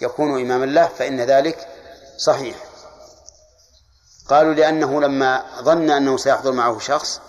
يكون 0.00 0.40
إماما 0.40 0.64
له 0.64 0.86
فإن 0.86 1.20
ذلك 1.20 1.77
صحيح. 2.18 2.56
قالوا 4.28 4.54
لأنه 4.54 5.00
لما 5.00 5.44
ظن 5.60 5.90
أنه 5.90 6.16
سيحضر 6.16 6.52
معه 6.52 6.78
شخص 6.78 7.20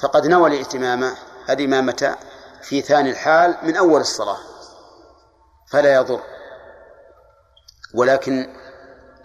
فقد 0.00 0.26
نوى 0.26 0.50
الائتمام 0.50 1.14
الإمامة 1.50 2.16
في 2.62 2.80
ثاني 2.80 3.10
الحال 3.10 3.56
من 3.62 3.76
أول 3.76 4.00
الصلاة. 4.00 4.38
فلا 5.70 5.94
يضر. 5.94 6.20
ولكن 7.94 8.48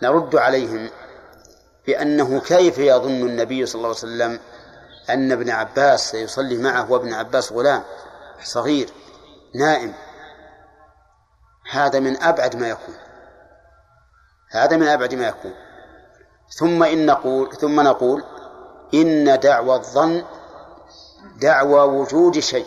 نرد 0.03 0.35
عليهم 0.35 0.89
بأنه 1.87 2.39
كيف 2.39 2.77
يظن 2.77 3.21
النبي 3.21 3.65
صلى 3.65 3.75
الله 3.75 3.87
عليه 3.87 3.97
وسلم 3.97 4.39
أن 5.09 5.31
ابن 5.31 5.49
عباس 5.49 6.11
سيصلي 6.11 6.57
معه 6.57 6.91
وابن 6.91 7.13
عباس 7.13 7.51
غلام 7.51 7.83
صغير 8.43 8.89
نائم؟ 9.55 9.93
هذا 11.71 11.99
من 11.99 12.23
أبعد 12.23 12.55
ما 12.55 12.69
يكون. 12.69 13.06
هذا 14.49 14.77
من 14.77 14.87
أبعد 14.87 15.15
ما 15.15 15.27
يكون. 15.27 15.53
ثم 16.49 16.83
إن 16.83 17.05
نقول 17.05 17.55
ثم 17.55 17.81
نقول 17.81 18.23
إن 18.93 19.39
دعوى 19.39 19.75
الظن 19.75 20.23
دعوى 21.41 21.81
وجود 21.81 22.39
شيء. 22.39 22.65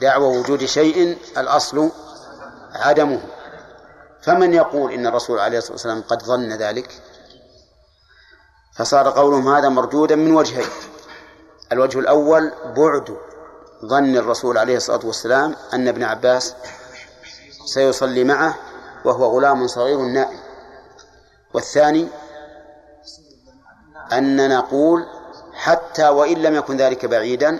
دعوى 0.00 0.38
وجود 0.38 0.64
شيء 0.64 1.18
الأصل 1.38 1.90
عدمه. 2.72 3.22
فمن 4.22 4.54
يقول 4.54 4.92
إن 4.92 5.06
الرسول 5.06 5.38
عليه 5.38 5.58
الصلاة 5.58 5.72
والسلام 5.72 6.02
قد 6.02 6.22
ظن 6.22 6.52
ذلك؟ 6.52 7.02
فصار 8.76 9.10
قولهم 9.10 9.48
هذا 9.48 9.68
مردودا 9.68 10.16
من 10.16 10.36
وجهين. 10.36 10.68
الوجه 11.72 11.98
الأول 11.98 12.52
بعد 12.76 13.16
ظن 13.84 14.16
الرسول 14.16 14.58
عليه 14.58 14.76
الصلاة 14.76 15.06
والسلام 15.06 15.56
أن 15.74 15.88
ابن 15.88 16.02
عباس 16.02 16.54
سيصلي 17.64 18.24
معه 18.24 18.65
وهو 19.06 19.38
غلام 19.38 19.66
صغير 19.66 19.98
نائم. 19.98 20.38
والثاني 21.54 22.08
أن 24.12 24.48
نقول 24.48 25.06
حتى 25.54 26.08
وإن 26.08 26.42
لم 26.42 26.54
يكن 26.54 26.76
ذلك 26.76 27.06
بعيدا 27.06 27.58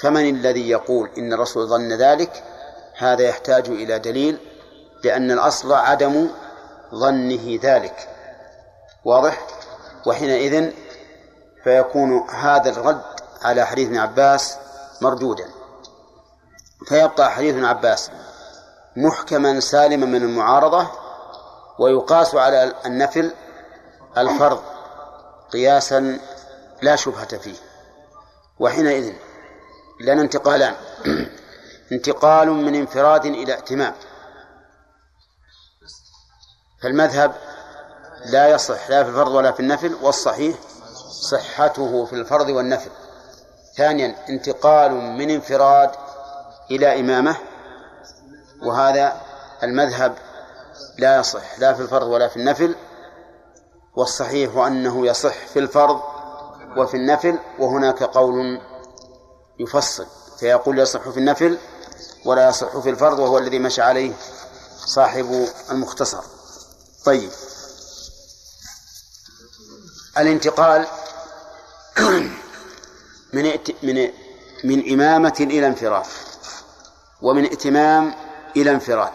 فمن 0.00 0.30
الذي 0.30 0.70
يقول 0.70 1.10
إن 1.18 1.32
الرسول 1.32 1.66
ظن 1.66 1.92
ذلك؟ 1.92 2.42
هذا 2.96 3.22
يحتاج 3.22 3.68
إلى 3.68 3.98
دليل 3.98 4.38
لأن 5.04 5.30
الأصل 5.30 5.72
عدم 5.72 6.28
ظنه 6.94 7.58
ذلك. 7.62 8.08
واضح؟ 9.04 9.46
وحينئذ 10.06 10.70
فيكون 11.64 12.28
هذا 12.30 12.70
الرد 12.70 13.02
على 13.42 13.66
حديث 13.66 13.88
ابن 13.88 13.98
عباس 13.98 14.56
مردودا. 15.00 15.48
فيبقى 16.88 17.30
حديث 17.30 17.54
ابن 17.54 17.64
عباس 17.64 18.10
محكما 18.96 19.60
سالما 19.60 20.06
من 20.06 20.22
المعارضة 20.22 20.90
ويقاس 21.78 22.34
على 22.34 22.74
النفل 22.86 23.32
الفرض 24.18 24.62
قياسا 25.52 26.18
لا 26.82 26.96
شبهة 26.96 27.38
فيه. 27.38 27.56
وحينئذ 28.58 29.12
لنا 30.00 30.22
انتقالان. 30.22 30.74
انتقال 31.92 32.50
من 32.50 32.74
انفراد 32.74 33.26
إلى 33.26 33.54
ائتمام 33.54 33.94
فالمذهب 36.82 37.34
لا 38.26 38.48
يصح 38.48 38.90
لا 38.90 39.04
في 39.04 39.10
الفرض 39.10 39.32
ولا 39.32 39.52
في 39.52 39.60
النفل 39.60 39.94
والصحيح 40.02 40.56
صحته 41.10 42.04
في 42.04 42.12
الفرض 42.12 42.48
والنفل. 42.48 42.90
ثانيا 43.76 44.16
انتقال 44.28 44.92
من 44.92 45.30
انفراد 45.30 45.90
إلى 46.70 47.00
إمامة. 47.00 47.49
وهذا 48.62 49.20
المذهب 49.62 50.14
لا 50.98 51.18
يصح 51.20 51.58
لا 51.58 51.74
في 51.74 51.82
الفرض 51.82 52.06
ولا 52.06 52.28
في 52.28 52.36
النفل. 52.36 52.74
والصحيح 53.96 54.56
أنه 54.56 55.06
يصح 55.06 55.46
في 55.46 55.58
الفرض 55.58 56.00
وفي 56.76 56.96
النفل 56.96 57.38
وهناك 57.58 58.02
قول 58.02 58.60
يفصل 59.58 60.06
فيقول 60.38 60.78
يصح 60.78 61.08
في 61.08 61.16
النفل 61.16 61.58
ولا 62.24 62.48
يصح 62.48 62.78
في 62.78 62.90
الفرض 62.90 63.18
وهو 63.18 63.38
الذي 63.38 63.58
مشى 63.58 63.82
عليه 63.82 64.12
صاحب 64.86 65.48
المختصر. 65.70 66.22
طيب. 67.04 67.30
الانتقال 70.18 70.86
من 73.32 73.52
من 73.82 74.10
من 74.64 74.92
إمامة 74.92 75.36
إلى 75.40 75.66
انفراد 75.66 76.06
ومن 77.22 77.44
ائتمام 77.44 78.14
إلى 78.56 78.70
انفراد 78.70 79.12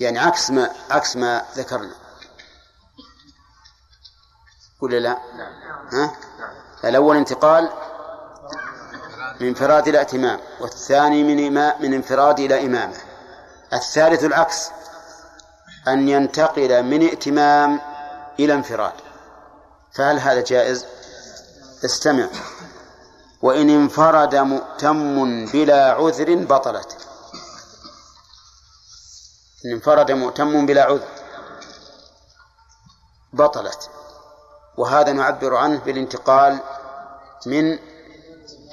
يعني 0.00 0.18
عكس 0.18 0.50
ما 0.50 0.70
عكس 0.90 1.16
ما 1.16 1.44
ذكرنا 1.56 1.94
ولا 4.80 4.96
لا؟ 4.96 5.18
ها؟ 5.92 6.16
الأول 6.84 7.16
انتقال 7.16 7.70
من 9.40 9.48
انفراد 9.48 9.88
إلى 9.88 9.98
ائتمام 9.98 10.40
والثاني 10.60 11.22
من 11.22 11.46
إماء 11.46 11.82
من 11.82 11.94
انفراد 11.94 12.40
إلى 12.40 12.66
إمامة 12.66 12.96
الثالث 13.72 14.24
العكس 14.24 14.70
أن 15.88 16.08
ينتقل 16.08 16.82
من 16.82 17.02
ائتمام 17.02 17.80
إلى 18.40 18.54
انفراد 18.54 18.92
فهل 19.92 20.18
هذا 20.18 20.40
جائز؟ 20.40 20.86
استمع 21.84 22.28
وإن 23.42 23.70
انفرد 23.70 24.34
مؤتم 24.34 25.46
بلا 25.46 25.92
عذر 25.92 26.34
بطلت. 26.34 26.96
إن 29.64 29.72
انفرد 29.72 30.12
مؤتم 30.12 30.66
بلا 30.66 30.82
عذر 30.82 31.08
بطلت. 33.32 33.90
وهذا 34.76 35.12
نعبر 35.12 35.56
عنه 35.56 35.78
بالانتقال 35.78 36.58
من 37.46 37.78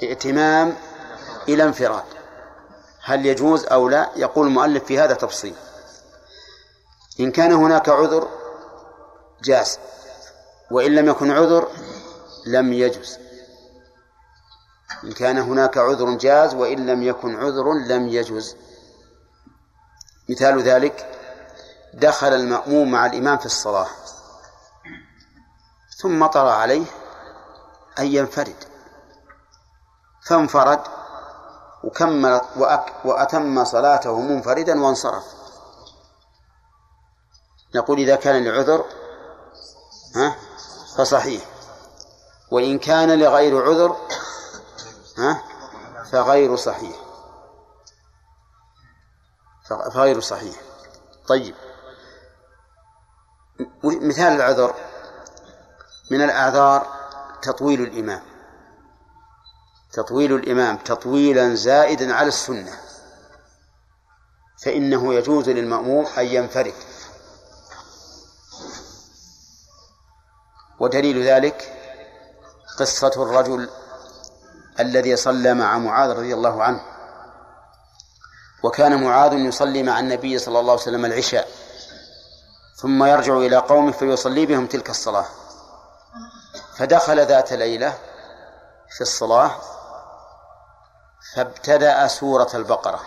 ائتمام 0.02 0.76
إلى 1.48 1.62
انفراد. 1.62 2.04
هل 3.02 3.26
يجوز 3.26 3.64
أو 3.64 3.88
لا؟ 3.88 4.10
يقول 4.16 4.46
المؤلف 4.46 4.84
في 4.84 4.98
هذا 4.98 5.14
تفصيل. 5.14 5.54
إن 7.20 7.32
كان 7.32 7.52
هناك 7.52 7.88
عذر 7.88 8.28
جاز. 9.42 9.78
وإن 10.70 10.94
لم 10.94 11.08
يكن 11.08 11.30
عذر 11.30 11.68
لم 12.46 12.72
يجز 12.72 13.29
إن 15.04 15.12
كان 15.12 15.38
هناك 15.38 15.78
عذر 15.78 16.14
جاز 16.14 16.54
وإن 16.54 16.86
لم 16.86 17.02
يكن 17.02 17.36
عذر 17.36 17.72
لم 17.72 18.08
يجز 18.08 18.56
مثال 20.28 20.62
ذلك 20.62 21.06
دخل 21.94 22.34
المأموم 22.34 22.90
مع 22.90 23.06
الإمام 23.06 23.38
في 23.38 23.46
الصلاة 23.46 23.86
ثم 26.00 26.26
طرأ 26.26 26.52
عليه 26.52 26.86
أن 27.98 28.06
ينفرد. 28.06 28.56
فانفرد 30.22 30.80
وكمل 31.84 32.40
وأتم 33.04 33.64
صلاته 33.64 34.20
منفردا 34.20 34.82
وانصرف. 34.84 35.24
نقول 37.74 37.98
إذا 37.98 38.16
كان 38.16 38.44
لعذر 38.44 38.84
ها؟ 40.16 40.36
فصحيح. 40.96 41.44
وإن 42.50 42.78
كان 42.78 43.18
لغير 43.18 43.64
عذر 43.64 43.96
ها؟ 45.20 45.42
فغير 46.12 46.56
صحيح. 46.56 46.96
فغير 49.68 50.20
صحيح. 50.20 50.56
طيب. 51.28 51.54
مثال 53.84 54.32
العذر. 54.32 54.74
من 56.10 56.22
الأعذار 56.22 56.86
تطويل 57.42 57.80
الإمام. 57.82 58.22
تطويل 59.92 60.34
الإمام 60.34 60.76
تطويلا 60.76 61.54
زائدا 61.54 62.14
على 62.14 62.28
السنة. 62.28 62.80
فإنه 64.64 65.14
يجوز 65.14 65.48
للمأموم 65.48 66.06
أن 66.06 66.26
ينفرد. 66.26 66.74
ودليل 70.80 71.26
ذلك 71.26 71.76
قصة 72.78 73.12
الرجل 73.16 73.70
الذي 74.80 75.16
صلى 75.16 75.54
مع 75.54 75.78
معاذ 75.78 76.10
رضي 76.10 76.34
الله 76.34 76.62
عنه. 76.62 76.80
وكان 78.62 79.04
معاذ 79.04 79.32
يصلي 79.32 79.82
مع 79.82 80.00
النبي 80.00 80.38
صلى 80.38 80.60
الله 80.60 80.72
عليه 80.72 80.82
وسلم 80.82 81.04
العشاء 81.04 81.48
ثم 82.76 83.04
يرجع 83.04 83.36
إلى 83.36 83.56
قومه 83.56 83.92
فيصلي 83.92 84.46
بهم 84.46 84.66
تلك 84.66 84.90
الصلاة. 84.90 85.26
فدخل 86.76 87.26
ذات 87.26 87.52
ليلة 87.52 87.98
في 88.96 89.00
الصلاة 89.00 89.50
فابتدأ 91.34 92.06
سورة 92.06 92.50
البقرة. 92.54 93.00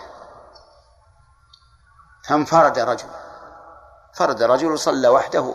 فانفرد 2.28 2.78
رجل 2.78 3.08
فرد 4.14 4.42
رجل 4.42 4.72
وصلى 4.72 5.08
وحده 5.08 5.54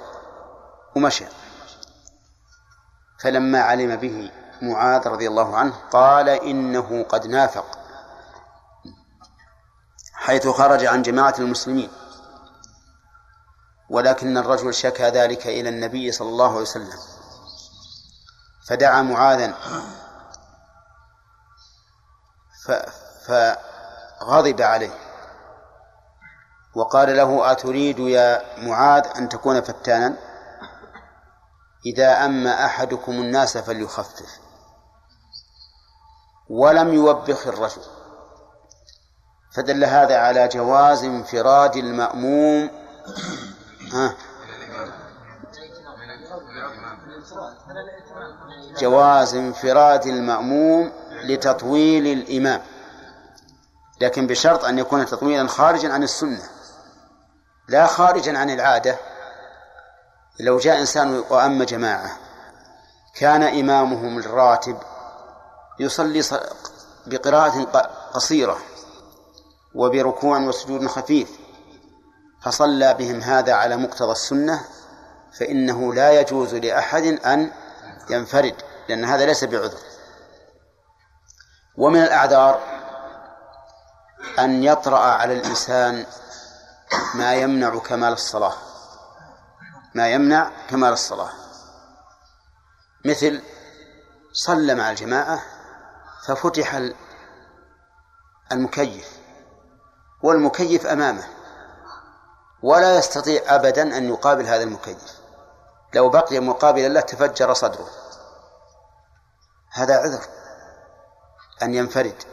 ومشى. 0.95 1.25
فلما 3.19 3.61
علم 3.61 3.95
به 3.95 4.31
معاذ 4.61 5.07
رضي 5.07 5.27
الله 5.27 5.57
عنه 5.57 5.73
قال 5.91 6.29
إنه 6.29 7.03
قد 7.03 7.27
نافق 7.27 7.65
حيث 10.13 10.47
خرج 10.47 10.85
عن 10.85 11.01
جماعة 11.01 11.35
المسلمين 11.39 11.89
ولكن 13.89 14.37
الرجل 14.37 14.73
شكى 14.73 15.03
ذلك 15.09 15.47
إلى 15.47 15.69
النبي 15.69 16.11
صلى 16.11 16.29
الله 16.29 16.49
عليه 16.49 16.61
وسلم 16.61 16.99
فدعا 18.67 19.01
معاذا 19.01 19.53
فغضب 23.27 24.61
عليه 24.61 24.91
وقال 26.75 27.17
له 27.17 27.51
أتريد 27.51 27.99
يا 27.99 28.59
معاذ 28.67 29.07
أن 29.17 29.29
تكون 29.29 29.61
فتانا؟ 29.61 30.17
إذا 31.85 32.25
أما 32.25 32.65
أحدكم 32.65 33.11
الناس 33.11 33.57
فليخفف. 33.57 34.39
ولم 36.49 36.93
يوبخ 36.93 37.47
الرجل. 37.47 37.81
فدل 39.51 39.83
هذا 39.83 40.17
على 40.17 40.47
جواز 40.47 41.03
انفراد 41.03 41.75
المأموم. 41.75 42.69
ها؟ 43.93 44.15
جواز 48.77 49.35
انفراد 49.35 50.05
المأموم 50.05 50.91
لتطويل 51.23 52.07
الإمام. 52.07 52.61
لكن 54.01 54.27
بشرط 54.27 54.65
أن 54.65 54.79
يكون 54.79 55.05
تطويلا 55.05 55.47
خارجا 55.47 55.93
عن 55.93 56.03
السنة. 56.03 56.43
لا 57.67 57.87
خارجا 57.87 58.37
عن 58.37 58.49
العادة. 58.49 58.97
لو 60.39 60.57
جاء 60.57 60.79
إنسان 60.79 61.23
وأم 61.29 61.63
جماعة 61.63 62.17
كان 63.15 63.43
إمامهم 63.43 64.17
الراتب 64.17 64.77
يصلي 65.79 66.23
بقراءة 67.07 67.61
قصيرة 68.13 68.57
وبركوع 69.75 70.39
وسجود 70.39 70.87
خفيف 70.87 71.29
فصلى 72.41 72.93
بهم 72.93 73.21
هذا 73.21 73.53
على 73.53 73.77
مقتضى 73.77 74.11
السنة 74.11 74.65
فإنه 75.39 75.93
لا 75.93 76.21
يجوز 76.21 76.55
لأحد 76.55 77.03
أن 77.03 77.51
ينفرد 78.09 78.55
لأن 78.89 79.05
هذا 79.05 79.25
ليس 79.25 79.43
بعذر. 79.43 79.77
ومن 81.77 82.03
الأعذار 82.03 82.61
أن 84.39 84.63
يطرأ 84.63 84.99
على 84.99 85.33
الإنسان 85.33 86.05
ما 87.15 87.35
يمنع 87.35 87.79
كمال 87.79 88.13
الصلاة. 88.13 88.53
ما 89.95 90.09
يمنع 90.09 90.51
كمال 90.69 90.93
الصلاة. 90.93 91.29
مثل 93.05 93.41
صلى 94.33 94.75
مع 94.75 94.89
الجماعة 94.89 95.58
ففتح 96.25 96.81
المكيف 98.51 99.19
والمكيف 100.23 100.87
أمامه 100.87 101.27
ولا 102.63 102.97
يستطيع 102.97 103.41
أبدا 103.55 103.97
أن 103.97 104.09
يقابل 104.09 104.45
هذا 104.45 104.63
المكيف. 104.63 105.19
لو 105.93 106.09
بقي 106.09 106.39
مقابلا 106.39 106.87
له 106.87 107.01
تفجر 107.01 107.53
صدره. 107.53 107.87
هذا 109.71 109.97
عذر 109.97 110.21
أن 111.61 111.73
ينفرد. 111.73 112.23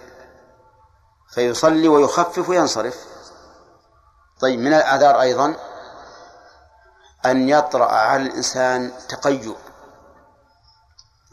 فيصلي 1.30 1.88
ويخفف 1.88 2.48
وينصرف. 2.48 3.06
طيب 4.40 4.60
من 4.60 4.74
الأعذار 4.74 5.20
أيضا؟ 5.20 5.56
أن 7.26 7.48
يطرأ 7.48 7.92
على 7.92 8.22
الإنسان 8.22 8.92
تقيؤ 9.08 9.56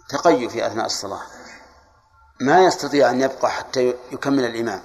تقيؤ 0.09 0.49
في 0.49 0.67
أثناء 0.67 0.85
الصلاة. 0.85 1.21
ما 2.39 2.63
يستطيع 2.63 3.09
أن 3.09 3.21
يبقى 3.21 3.51
حتى 3.51 3.95
يكمل 4.11 4.45
الإمام. 4.45 4.81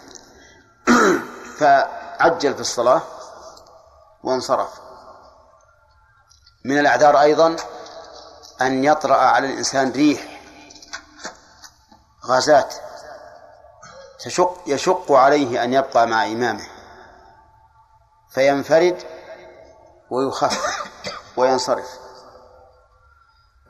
فعجل 1.59 2.55
في 2.55 2.61
الصلاة 2.61 3.03
وانصرف. 4.23 4.69
من 6.65 6.79
الأعذار 6.79 7.21
أيضا 7.21 7.57
أن 8.61 8.85
يطرأ 8.85 9.17
على 9.17 9.47
الإنسان 9.47 9.93
ريح 9.93 10.41
غازات 12.27 12.75
تشق 14.19 14.63
يشق 14.67 15.13
عليه 15.13 15.65
أن 15.65 15.75
يبقى 15.75 16.07
مع 16.07 16.27
إمامه. 16.27 16.67
فينفرد 18.31 19.03
ويخفف 20.11 20.85
وينصرف. 21.37 21.99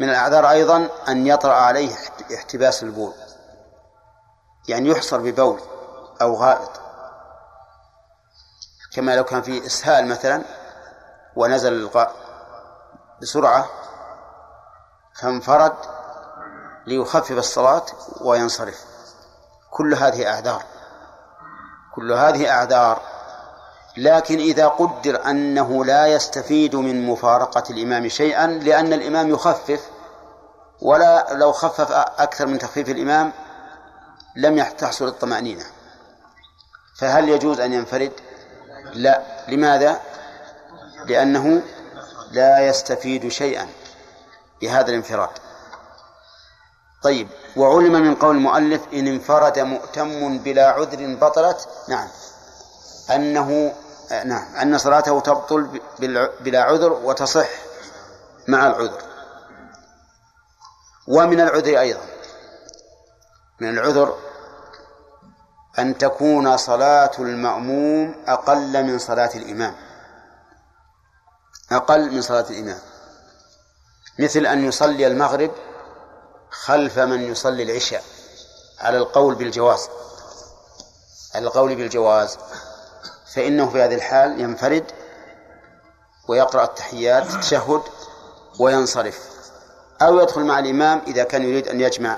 من 0.00 0.10
الأعذار 0.10 0.50
أيضا 0.50 0.88
أن 1.08 1.26
يطرأ 1.26 1.54
عليه 1.54 1.96
احتباس 2.34 2.82
البول. 2.82 3.27
يعني 4.68 4.88
يحصر 4.88 5.18
ببول 5.18 5.60
أو 6.22 6.34
غائط. 6.34 6.70
كما 8.94 9.16
لو 9.16 9.24
كان 9.24 9.42
في 9.42 9.66
إسهال 9.66 10.06
مثلا 10.06 10.42
ونزل 11.36 11.72
الغاء 11.72 12.12
بسرعة 13.22 13.66
فانفرد 15.20 15.74
ليخفف 16.86 17.32
الصلاة 17.32 17.84
وينصرف. 18.20 18.84
كل 19.70 19.94
هذه 19.94 20.28
أعذار. 20.28 20.62
كل 21.94 22.12
هذه 22.12 22.50
أعذار. 22.50 23.00
لكن 23.96 24.38
إذا 24.38 24.68
قدر 24.68 25.30
أنه 25.30 25.84
لا 25.84 26.06
يستفيد 26.06 26.76
من 26.76 27.06
مفارقة 27.06 27.62
الإمام 27.70 28.08
شيئا 28.08 28.46
لأن 28.46 28.92
الإمام 28.92 29.28
يخفف 29.30 29.80
ولا 30.82 31.26
لو 31.30 31.52
خفف 31.52 31.92
أكثر 32.18 32.46
من 32.46 32.58
تخفيف 32.58 32.88
الإمام 32.88 33.32
لم 34.38 34.62
تحصل 34.62 35.08
الطمأنينة. 35.08 35.64
فهل 36.98 37.28
يجوز 37.28 37.60
أن 37.60 37.72
ينفرد؟ 37.72 38.12
لا. 38.94 39.22
لماذا؟ 39.48 40.00
لأنه 41.06 41.62
لا 42.30 42.66
يستفيد 42.66 43.28
شيئا 43.28 43.68
بهذا 44.60 44.88
الانفراد. 44.88 45.28
طيب 47.02 47.28
وعلم 47.56 47.92
من 47.92 48.14
قول 48.14 48.36
المؤلف 48.36 48.82
إن 48.92 49.06
انفرد 49.06 49.58
مؤتم 49.58 50.38
بلا 50.38 50.68
عذر 50.68 51.14
بطلت؟ 51.14 51.68
نعم. 51.88 52.08
أنه 53.14 53.74
نعم 54.24 54.56
أن 54.56 54.78
صلاته 54.78 55.20
تبطل 55.20 55.80
بلا 56.40 56.62
عذر 56.62 56.92
وتصح 56.92 57.48
مع 58.48 58.66
العذر. 58.66 59.02
ومن 61.08 61.40
العذر 61.40 61.80
أيضا. 61.80 62.04
من 63.60 63.68
العذر 63.68 64.27
أن 65.78 65.98
تكون 65.98 66.56
صلاة 66.56 67.10
المأموم 67.18 68.14
أقل 68.26 68.84
من 68.84 68.98
صلاة 68.98 69.30
الإمام. 69.34 69.74
أقل 71.72 72.14
من 72.14 72.22
صلاة 72.22 72.46
الإمام. 72.50 72.78
مثل 74.18 74.46
أن 74.46 74.64
يصلي 74.64 75.06
المغرب 75.06 75.50
خلف 76.50 76.98
من 76.98 77.22
يصلي 77.22 77.62
العشاء. 77.62 78.02
على 78.80 78.98
القول 78.98 79.34
بالجواز. 79.34 79.88
على 81.34 81.46
القول 81.46 81.74
بالجواز. 81.74 82.38
فإنه 83.34 83.70
في 83.70 83.82
هذه 83.82 83.94
الحال 83.94 84.40
ينفرد 84.40 84.84
ويقرأ 86.28 86.64
التحيات 86.64 87.34
التشهد 87.34 87.82
وينصرف. 88.60 89.28
أو 90.02 90.20
يدخل 90.20 90.44
مع 90.44 90.58
الإمام 90.58 91.02
إذا 91.06 91.24
كان 91.24 91.42
يريد 91.42 91.68
أن 91.68 91.80
يجمع 91.80 92.16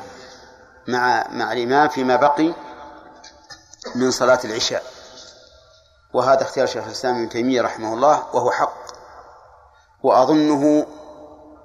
مع 0.89 1.29
مع 1.31 1.53
الإمام 1.53 1.89
فيما 1.89 2.17
بقي 2.17 2.55
من 3.95 4.11
صلاة 4.11 4.41
العشاء. 4.45 4.85
وهذا 6.13 6.43
اختيار 6.43 6.67
شيخ 6.67 6.85
الإسلام 6.85 7.15
ابن 7.15 7.29
تيمية 7.29 7.63
رحمه 7.63 7.95
الله 7.95 8.25
وهو 8.33 8.51
حق. 8.51 8.77
وأظنه 10.03 10.87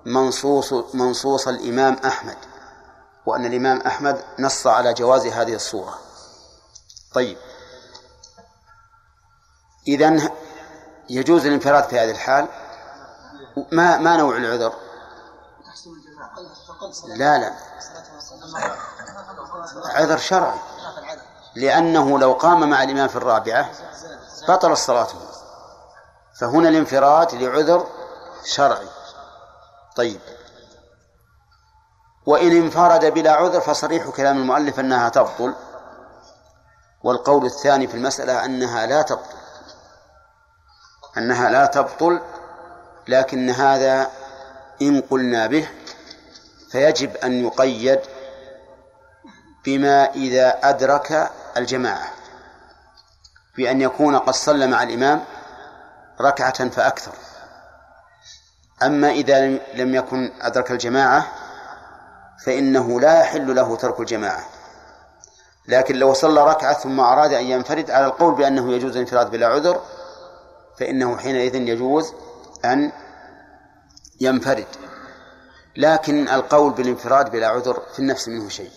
منصوص 0.05 0.73
منصوص 0.93 1.47
الإمام 1.47 1.97
أحمد 2.05 2.37
وأن 3.25 3.45
الإمام 3.45 3.81
أحمد 3.81 4.23
نص 4.39 4.67
على 4.67 4.93
جواز 4.93 5.25
هذه 5.25 5.55
الصورة. 5.55 5.99
طيب. 7.13 7.37
إذن 9.87 10.29
يجوز 11.09 11.45
الانفراد 11.45 11.83
في 11.83 11.99
هذه 11.99 12.11
الحال؟ 12.11 12.47
ما 13.71 13.97
ما 13.97 14.17
نوع 14.17 14.37
العذر؟ 14.37 14.73
لا 17.07 17.37
لا. 17.37 17.55
عذر 19.85 20.17
شرعي. 20.17 20.59
لأنه 21.55 22.19
لو 22.19 22.33
قام 22.33 22.69
مع 22.69 22.83
الإمام 22.83 23.07
في 23.07 23.15
الرابعة 23.15 23.69
بطل 24.47 24.77
صلاته 24.77 25.17
فهنا 26.39 26.69
الانفراد 26.69 27.35
لعذر 27.35 27.87
شرعي. 28.45 28.87
طيب. 29.95 30.19
وإن 32.25 32.51
انفرد 32.51 33.05
بلا 33.05 33.31
عذر 33.31 33.61
فصريح 33.61 34.09
كلام 34.09 34.37
المؤلف 34.37 34.79
أنها 34.79 35.09
تبطل. 35.09 35.53
والقول 37.03 37.45
الثاني 37.45 37.87
في 37.87 37.93
المسألة 37.93 38.45
أنها 38.45 38.85
لا 38.85 39.01
تبطل. 39.01 39.37
أنها 41.17 41.49
لا 41.49 41.65
تبطل 41.65 42.19
لكن 43.07 43.49
هذا 43.49 44.11
إن 44.81 45.01
قلنا 45.01 45.47
به 45.47 45.69
فيجب 46.71 47.17
أن 47.17 47.45
يقيد 47.45 47.99
بما 49.65 50.13
إذا 50.13 50.59
أدرك 50.63 51.31
الجماعة 51.57 52.11
بأن 53.57 53.81
يكون 53.81 54.17
قد 54.17 54.33
صلى 54.33 54.67
مع 54.67 54.83
الإمام 54.83 55.23
ركعة 56.21 56.69
فأكثر. 56.69 57.11
أما 58.83 59.09
إذا 59.09 59.47
لم 59.73 59.95
يكن 59.95 60.31
أدرك 60.41 60.71
الجماعة 60.71 61.27
فإنه 62.45 63.01
لا 63.01 63.19
يحل 63.19 63.55
له 63.55 63.75
ترك 63.75 63.99
الجماعة. 63.99 64.45
لكن 65.67 65.95
لو 65.95 66.13
صلى 66.13 66.47
ركعة 66.47 66.73
ثم 66.73 66.99
أراد 66.99 67.33
أن 67.33 67.45
ينفرد 67.45 67.91
على 67.91 68.05
القول 68.05 68.35
بأنه 68.35 68.73
يجوز 68.73 68.91
الانفراد 68.91 69.31
بلا 69.31 69.47
عذر 69.47 69.81
فإنه 70.79 71.17
حينئذ 71.17 71.55
يجوز 71.55 72.13
أن 72.65 72.91
ينفرد. 74.21 74.67
لكن 75.77 76.29
القول 76.29 76.73
بالانفراد 76.73 77.31
بلا 77.31 77.47
عذر 77.47 77.81
في 77.93 77.99
النفس 77.99 78.27
منه 78.27 78.49
شيء. 78.49 78.71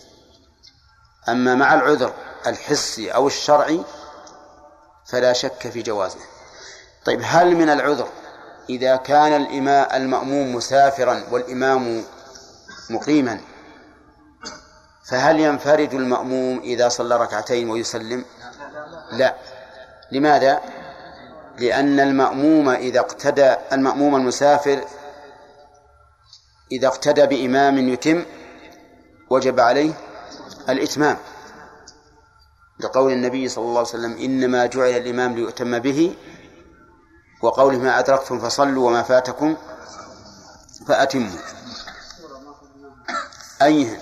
أما 1.31 1.55
مع 1.55 1.73
العذر 1.73 2.13
الحسي 2.47 3.11
أو 3.11 3.27
الشرعي 3.27 3.81
فلا 5.05 5.33
شك 5.33 5.69
في 5.69 5.81
جوازه. 5.81 6.19
طيب 7.05 7.21
هل 7.23 7.55
من 7.55 7.69
العذر 7.69 8.07
إذا 8.69 8.95
كان 8.95 9.41
الإمام 9.41 9.87
المأموم 9.93 10.55
مسافرا 10.55 11.23
والإمام 11.31 12.03
مقيما 12.89 13.41
فهل 15.05 15.39
ينفرد 15.39 15.93
المأموم 15.93 16.59
إذا 16.59 16.89
صلى 16.89 17.17
ركعتين 17.17 17.69
ويسلم؟ 17.69 18.25
لا. 19.11 19.35
لماذا؟ 20.11 20.61
لأن 21.57 21.99
المأموم 21.99 22.69
إذا 22.69 22.99
اقتدى 22.99 23.55
المأموم 23.73 24.15
المسافر 24.15 24.83
إذا 26.71 26.87
اقتدى 26.87 27.25
بإمام 27.25 27.89
يتم 27.89 28.25
وجب 29.29 29.59
عليه 29.59 29.93
الإتمام 30.71 31.17
لقول 32.79 33.11
النبي 33.11 33.49
صلى 33.49 33.63
الله 33.63 33.79
عليه 33.79 33.89
وسلم 33.89 34.17
إنما 34.17 34.65
جعل 34.65 34.89
الإمام 34.89 35.35
ليؤتم 35.35 35.79
به 35.79 36.15
وقوله 37.41 37.77
ما 37.77 37.99
أدركتم 37.99 38.39
فصلوا 38.39 38.87
وما 38.87 39.03
فاتكم 39.03 39.57
فأتموا. 40.87 41.39
أيهن 43.61 44.01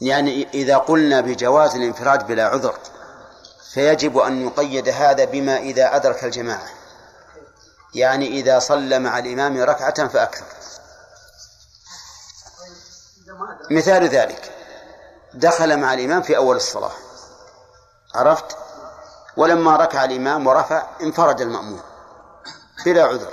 يعني 0.00 0.48
إذا 0.54 0.76
قلنا 0.76 1.20
بجواز 1.20 1.76
الانفراد 1.76 2.26
بلا 2.26 2.48
عذر 2.48 2.78
فيجب 3.74 4.18
أن 4.18 4.46
يقيد 4.46 4.88
هذا 4.88 5.24
بما 5.24 5.56
إذا 5.58 5.96
أدرك 5.96 6.24
الجماعة. 6.24 6.75
يعني 7.96 8.26
إذا 8.28 8.58
صلى 8.58 8.98
مع 8.98 9.18
الإمام 9.18 9.60
ركعة 9.60 10.08
فأكثر. 10.08 10.44
مثال 13.70 14.08
ذلك. 14.08 14.52
دخل 15.34 15.76
مع 15.76 15.94
الإمام 15.94 16.22
في 16.22 16.36
أول 16.36 16.56
الصلاة. 16.56 16.92
عرفت؟ 18.14 18.56
ولما 19.36 19.76
ركع 19.76 20.04
الإمام 20.04 20.46
ورفع 20.46 20.86
انفرد 21.00 21.40
المأمون. 21.40 21.82
بلا 22.84 23.04
عذر. 23.04 23.32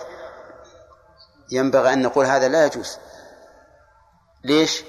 ينبغي 1.51 1.93
أن 1.93 2.01
نقول 2.01 2.25
هذا 2.25 2.47
لا 2.47 2.65
يجوز. 2.65 2.97
ليش؟ 4.43 4.83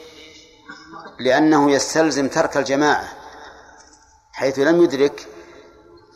لأنه 1.19 1.71
يستلزم 1.71 2.29
ترك 2.29 2.57
الجماعة 2.57 3.09
حيث 4.33 4.59
لم 4.59 4.83
يدرك 4.83 5.29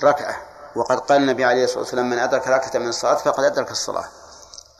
ركعة. 0.02 0.47
وقد 0.78 1.00
قال 1.00 1.22
النبي 1.22 1.44
عليه 1.44 1.64
الصلاة 1.64 1.78
والسلام 1.78 2.10
من 2.10 2.18
أدرك 2.18 2.48
ركعة 2.48 2.80
من 2.80 2.88
الصلاة 2.88 3.14
فقد 3.14 3.44
أدرك 3.44 3.70
الصلاة. 3.70 4.04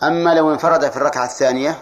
أما 0.02 0.34
لو 0.34 0.52
انفرد 0.52 0.90
في 0.90 0.96
الركعة 0.96 1.24
الثانية 1.24 1.78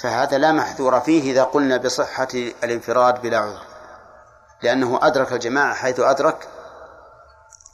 فهذا 0.00 0.38
لا 0.38 0.52
محذور 0.52 1.00
فيه 1.00 1.32
إذا 1.32 1.44
قلنا 1.44 1.76
بصحة 1.76 2.28
الانفراد 2.34 3.22
بلا 3.22 3.38
عذر 3.38 3.62
لأنه 4.62 4.98
أدرك 5.02 5.32
الجماعة 5.32 5.74
حيث 5.74 6.00
أدرك 6.00 6.48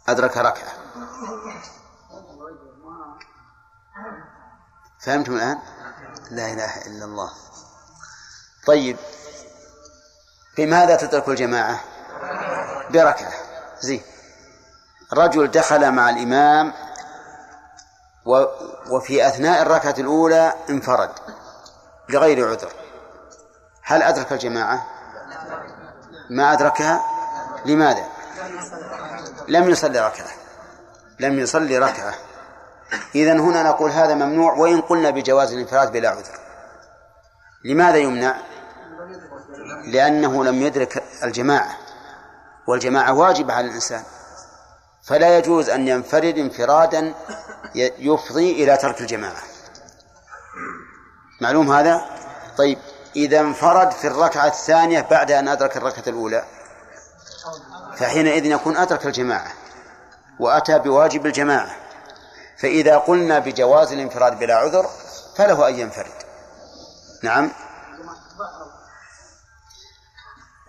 أدرك 0.08 0.36
ركعة. 0.36 0.72
فهمتم 5.00 5.34
الآن؟ 5.34 5.58
لا 6.30 6.52
إله 6.52 6.86
إلا 6.86 7.04
الله. 7.04 7.30
طيب 8.66 8.96
بماذا 10.56 10.96
تترك 10.96 11.28
الجماعة؟ 11.28 11.80
بركعة. 12.90 13.32
زين. 13.80 14.02
رجل 15.12 15.50
دخل 15.50 15.92
مع 15.92 16.10
الإمام 16.10 16.72
وفي 18.90 19.26
أثناء 19.26 19.62
الركعة 19.62 19.94
الأولى 19.98 20.54
انفرد 20.70 21.10
بغير 22.08 22.48
عذر 22.48 22.72
هل 23.82 24.02
أدرك 24.02 24.32
الجماعة؟ 24.32 24.86
ما 26.30 26.52
أدركها 26.52 27.02
لماذا؟ 27.64 28.04
لم 29.48 29.70
يصلي 29.70 30.00
ركعة 30.00 30.28
لم 31.20 31.38
يصلي 31.38 31.78
ركعة 31.78 32.14
إذا 33.14 33.32
هنا 33.32 33.62
نقول 33.62 33.90
هذا 33.90 34.14
ممنوع 34.14 34.52
وإن 34.52 34.80
قلنا 34.80 35.10
بجواز 35.10 35.52
الانفراد 35.52 35.92
بلا 35.92 36.08
عذر 36.08 36.38
لماذا 37.64 37.96
يمنع؟ 37.96 38.36
لأنه 39.84 40.44
لم 40.44 40.62
يدرك 40.62 41.04
الجماعة 41.22 41.76
والجماعة 42.66 43.12
واجبة 43.12 43.54
على 43.54 43.66
الإنسان 43.66 44.02
فلا 45.08 45.38
يجوز 45.38 45.68
أن 45.68 45.88
ينفرد 45.88 46.38
انفرادا 46.38 47.14
يفضي 47.74 48.64
إلى 48.64 48.76
ترك 48.76 49.00
الجماعة. 49.00 49.42
معلوم 51.40 51.72
هذا؟ 51.72 52.04
طيب 52.58 52.78
إذا 53.16 53.40
انفرد 53.40 53.90
في 53.90 54.06
الركعة 54.06 54.46
الثانية 54.46 55.00
بعد 55.00 55.30
أن 55.30 55.48
أدرك 55.48 55.76
الركعة 55.76 56.02
الأولى 56.06 56.44
فحينئذ 57.96 58.44
يكون 58.44 58.76
أدرك 58.76 59.06
الجماعة 59.06 59.52
وأتى 60.40 60.78
بواجب 60.78 61.26
الجماعة. 61.26 61.76
فإذا 62.58 62.96
قلنا 62.96 63.38
بجواز 63.38 63.92
الانفراد 63.92 64.38
بلا 64.38 64.54
عذر 64.56 64.86
فله 65.36 65.68
أن 65.68 65.78
ينفرد. 65.78 66.12
نعم؟ 67.22 67.50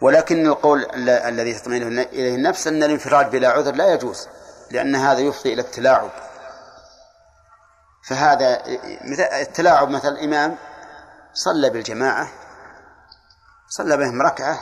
ولكن 0.01 0.47
القول 0.47 0.87
الذي 1.07 1.53
تطمئن 1.53 1.99
إليه 1.99 2.35
النفس 2.35 2.67
أن 2.67 2.83
الانفراد 2.83 3.31
بلا 3.31 3.49
عذر 3.49 3.75
لا 3.75 3.93
يجوز 3.93 4.27
لأن 4.71 4.95
هذا 4.95 5.19
يفضي 5.19 5.53
إلى 5.53 5.61
التلاعب. 5.61 6.09
فهذا 8.07 8.61
التلاعب 9.41 9.89
مثل 9.89 10.07
الإمام 10.07 10.55
صلى 11.33 11.69
بالجماعة 11.69 12.27
صلى 13.69 13.97
بهم 13.97 14.21
ركعة 14.21 14.59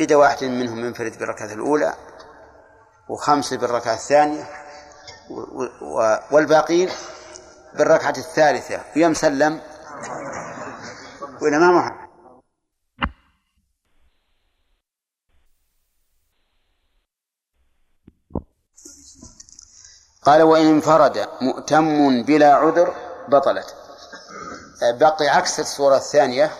إذا 0.00 0.16
واحد 0.16 0.44
منهم 0.44 0.84
ينفرد 0.84 1.18
بالركعة 1.18 1.52
الأولى 1.52 1.94
وخمسة 3.08 3.56
بالركعة 3.56 3.94
الثانية 3.94 4.44
والباقين 6.30 6.90
بالركعة 7.74 8.14
الثالثة 8.18 8.80
ويوم 8.96 9.14
سلم 9.14 9.60
وإلى 11.42 11.58
ما 11.58 11.72
محمد 11.72 12.07
قال 20.28 20.42
وإن 20.42 20.66
انفرد 20.66 21.28
مؤتم 21.40 22.22
بلا 22.22 22.54
عذر 22.54 22.94
بطلت. 23.28 23.74
بقي 24.82 25.28
عكس 25.28 25.60
الصورة 25.60 25.96
الثانية 25.96 26.50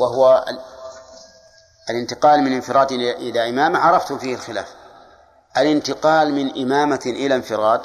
وهو 0.00 0.44
الانتقال 1.90 2.42
من 2.42 2.52
انفراد 2.52 2.92
إلى 2.92 3.48
إمامة. 3.48 3.78
عرفتم 3.78 4.18
فيه 4.18 4.34
الخلاف. 4.34 4.74
الانتقال 5.56 6.32
من 6.34 6.62
إمامة 6.62 7.00
إلى 7.06 7.34
انفراد 7.34 7.80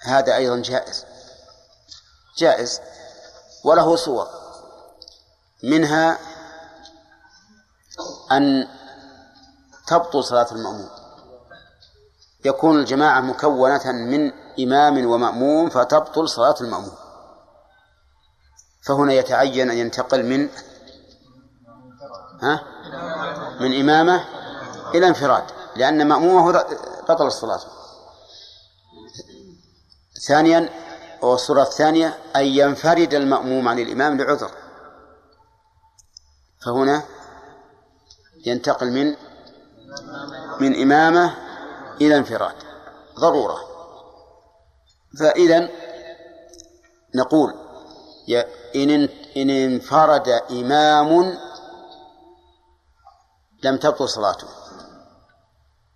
هذا 0.00 0.36
أيضا 0.36 0.62
جائز. 0.62 1.04
جائز 2.38 2.80
وله 3.64 3.96
صور. 3.96 4.28
منها 5.62 6.18
أن 8.32 8.68
تبطل 9.86 10.24
صلاة 10.24 10.46
المأموم. 10.52 11.01
يكون 12.44 12.78
الجماعة 12.78 13.20
مكونة 13.20 13.92
من 13.92 14.32
إمام 14.60 15.06
ومأموم 15.06 15.68
فتبطل 15.70 16.28
صلاة 16.28 16.54
المأموم. 16.60 16.92
فهنا 18.82 19.12
يتعين 19.12 19.70
أن 19.70 19.76
ينتقل 19.76 20.26
من 20.26 20.48
ها؟ 22.42 22.62
من 23.60 23.80
إمامة 23.80 24.24
إلى 24.94 25.08
انفراد 25.08 25.44
لأن 25.76 26.08
مأمومه 26.08 26.52
بطل 27.08 27.26
الصلاة. 27.26 27.60
ثانيا 30.26 30.68
والصورة 31.22 31.62
الثانية 31.62 32.18
أن 32.36 32.44
ينفرد 32.44 33.14
المأموم 33.14 33.68
عن 33.68 33.78
الإمام 33.78 34.20
لعذر. 34.20 34.50
فهنا 36.64 37.02
ينتقل 38.46 38.90
من 38.92 39.16
من 40.60 40.82
إمامة 40.82 41.34
إلى 42.06 42.16
انفراد. 42.16 42.54
ضرورة. 43.20 43.58
فإذا 45.20 45.68
نقول 47.14 47.54
إن 49.36 49.50
انفرد 49.50 50.28
إمام 50.50 51.38
لم 53.64 53.76
تبطل 53.76 54.08
صلاته. 54.08 54.46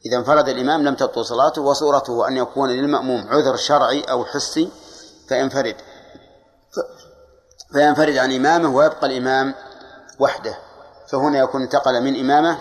إذا 0.06 0.16
انفرد 0.16 0.48
الإمام 0.48 0.82
لم 0.82 0.94
تبطل 0.94 1.24
صلاته 1.24 1.62
وصورته 1.62 2.28
أن 2.28 2.36
يكون 2.36 2.70
للمأموم 2.70 3.28
عذر 3.28 3.56
شرعي 3.56 4.02
أو 4.02 4.24
حسي 4.24 4.70
فينفرد. 5.28 5.76
فينفرد 7.72 8.16
عن 8.16 8.32
إمامه 8.32 8.76
ويبقى 8.76 9.06
الإمام 9.06 9.54
وحده. 10.18 10.58
فهنا 11.08 11.38
يكون 11.38 11.62
انتقل 11.62 12.02
من 12.02 12.20
إمامة 12.20 12.58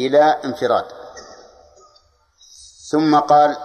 إلى 0.00 0.22
انفراد. 0.44 0.97
ثم 2.90 3.18
قال 3.18 3.56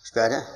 إيش 0.00 0.12
بعده؟ 0.16 0.46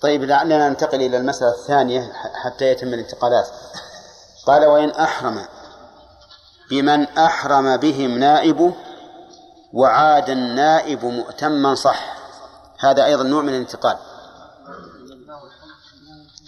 طيب 0.00 0.22
لعلنا 0.22 0.68
ننتقل 0.68 1.02
إلى 1.02 1.16
المسألة 1.16 1.50
الثانية 1.50 2.12
حتى 2.44 2.64
يتم 2.64 2.86
الانتقالات. 2.86 3.48
قال 4.46 4.64
وإن 4.64 4.90
أحرم 4.90 5.46
بمن 6.70 7.04
أحرم 7.04 7.76
بهم 7.76 8.18
نائبه 8.18 8.74
وعاد 9.72 10.30
النائب 10.30 11.04
مؤتما 11.04 11.74
صح. 11.74 12.16
هذا 12.78 13.04
أيضا 13.04 13.22
نوع 13.22 13.42
من 13.42 13.48
الانتقال. 13.48 14.05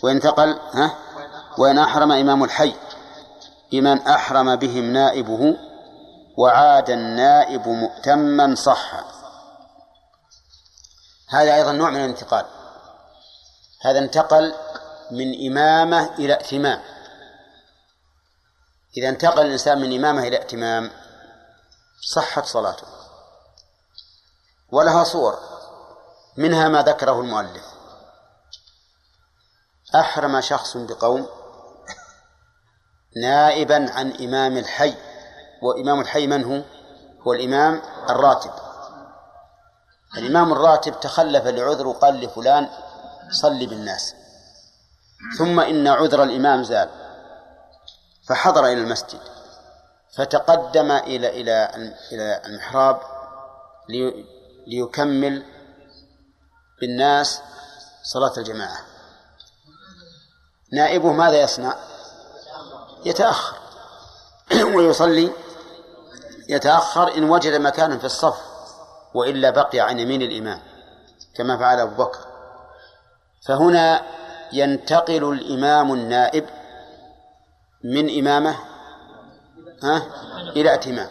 وانتقل 0.02 0.58
ها؟ 0.72 0.98
وإن 1.58 1.78
أحرم 1.78 2.12
إمام 2.12 2.44
الحي. 2.44 2.74
بمن 3.72 4.06
أحرم 4.06 4.56
بهم 4.56 4.92
نائبه 4.92 5.56
وعاد 6.38 6.90
النائب 6.90 7.68
مؤتما 7.68 8.54
صح 8.54 9.04
هذا 11.28 11.54
أيضا 11.54 11.72
نوع 11.72 11.90
من 11.90 11.96
الانتقال. 11.96 12.46
هذا 13.82 13.98
انتقل 13.98 14.54
من 15.10 15.46
إمامة 15.46 16.14
إلى 16.14 16.32
ائتمام 16.32 16.82
إذا 18.96 19.08
انتقل 19.08 19.46
الإنسان 19.46 19.80
من 19.80 19.94
إمامة 19.96 20.22
إلى 20.22 20.36
ائتمام 20.36 20.90
صحت 22.14 22.44
صلاته. 22.44 22.86
ولها 24.72 25.04
صور 25.04 25.38
منها 26.36 26.68
ما 26.68 26.82
ذكره 26.82 27.20
المؤلف. 27.20 27.77
أحرم 29.94 30.40
شخص 30.40 30.76
بقوم 30.76 31.26
نائبا 33.22 33.90
عن 33.92 34.12
إمام 34.12 34.56
الحي 34.56 34.94
وإمام 35.62 36.00
الحي 36.00 36.26
من 36.26 36.44
هو؟ 36.44 36.62
هو 37.26 37.32
الإمام 37.32 37.82
الراتب. 38.10 38.50
الإمام 40.16 40.52
الراتب 40.52 41.00
تخلف 41.00 41.46
لعذر 41.46 41.86
وقال 41.86 42.20
لفلان 42.20 42.68
صلي 43.30 43.66
بالناس. 43.66 44.14
ثم 45.38 45.60
إن 45.60 45.88
عذر 45.88 46.22
الإمام 46.22 46.62
زال 46.62 46.88
فحضر 48.28 48.64
إلى 48.64 48.72
المسجد 48.72 49.20
فتقدم 50.16 50.90
إلى 50.92 51.40
إلى 51.40 51.70
إلى 52.12 52.42
المحراب 52.46 53.00
ليكمل 54.66 55.42
بالناس 56.80 57.42
صلاة 58.02 58.32
الجماعة. 58.38 58.87
نائبه 60.72 61.12
ماذا 61.12 61.42
يصنع؟ 61.42 61.74
يتأخر. 63.04 63.56
ويصلي. 64.76 65.30
يتأخر 66.48 67.16
إن 67.16 67.30
وجد 67.30 67.54
مكانا 67.60 67.98
في 67.98 68.04
الصف 68.04 68.38
وإلا 69.14 69.50
بقي 69.50 69.80
عن 69.80 69.98
يمين 69.98 70.22
الإمام 70.22 70.60
كما 71.34 71.58
فعل 71.58 71.80
أبو 71.80 72.04
بكر. 72.04 72.18
فهنا 73.46 74.02
ينتقل 74.52 75.32
الإمام 75.32 75.92
النائب 75.92 76.46
من 77.84 78.18
إمامة 78.18 78.56
ها 79.82 80.02
إلى 80.56 80.70
ائتمام 80.70 81.08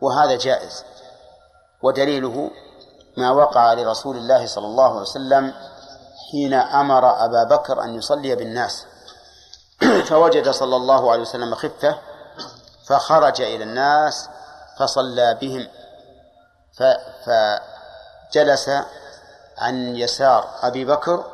وهذا 0.00 0.36
جائز. 0.36 0.84
ودليله 1.82 2.50
ما 3.16 3.30
وقع 3.30 3.72
لرسول 3.72 4.16
الله 4.16 4.46
صلى 4.46 4.66
الله 4.66 4.90
عليه 4.90 5.00
وسلم 5.00 5.54
حين 6.30 6.54
أمر 6.54 7.24
أبا 7.24 7.44
بكر 7.44 7.84
أن 7.84 7.94
يصلي 7.94 8.34
بالناس. 8.36 8.86
فوجد 10.08 10.50
صلى 10.50 10.76
الله 10.76 11.12
عليه 11.12 11.22
وسلم 11.22 11.54
خفة 11.54 11.98
فخرج 12.86 13.40
إلى 13.40 13.64
الناس 13.64 14.28
فصلى 14.78 15.38
بهم. 15.40 15.68
فجلس 17.26 18.70
عن 19.58 19.96
يسار 19.96 20.48
أبي 20.62 20.84
بكر 20.84 21.24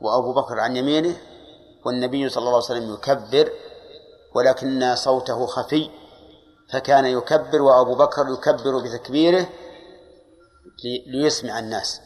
وأبو 0.00 0.32
بكر 0.32 0.60
عن 0.60 0.76
يمينه 0.76 1.16
والنبي 1.84 2.28
صلى 2.28 2.40
الله 2.40 2.54
عليه 2.54 2.64
وسلم 2.64 2.94
يكبر 2.94 3.52
ولكن 4.34 4.96
صوته 4.96 5.46
خفي 5.46 5.90
فكان 6.72 7.04
يكبر 7.04 7.62
وأبو 7.62 7.94
بكر 7.94 8.28
يكبر 8.28 8.78
بتكبيره 8.78 9.46
ليسمع 11.06 11.58
الناس. 11.58 12.00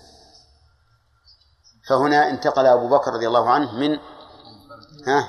فهنا 1.89 2.31
انتقل 2.31 2.67
أبو 2.67 2.89
بكر 2.89 3.13
رضي 3.13 3.27
الله 3.27 3.51
عنه 3.51 3.73
من 3.75 3.99
ها؟ 5.07 5.29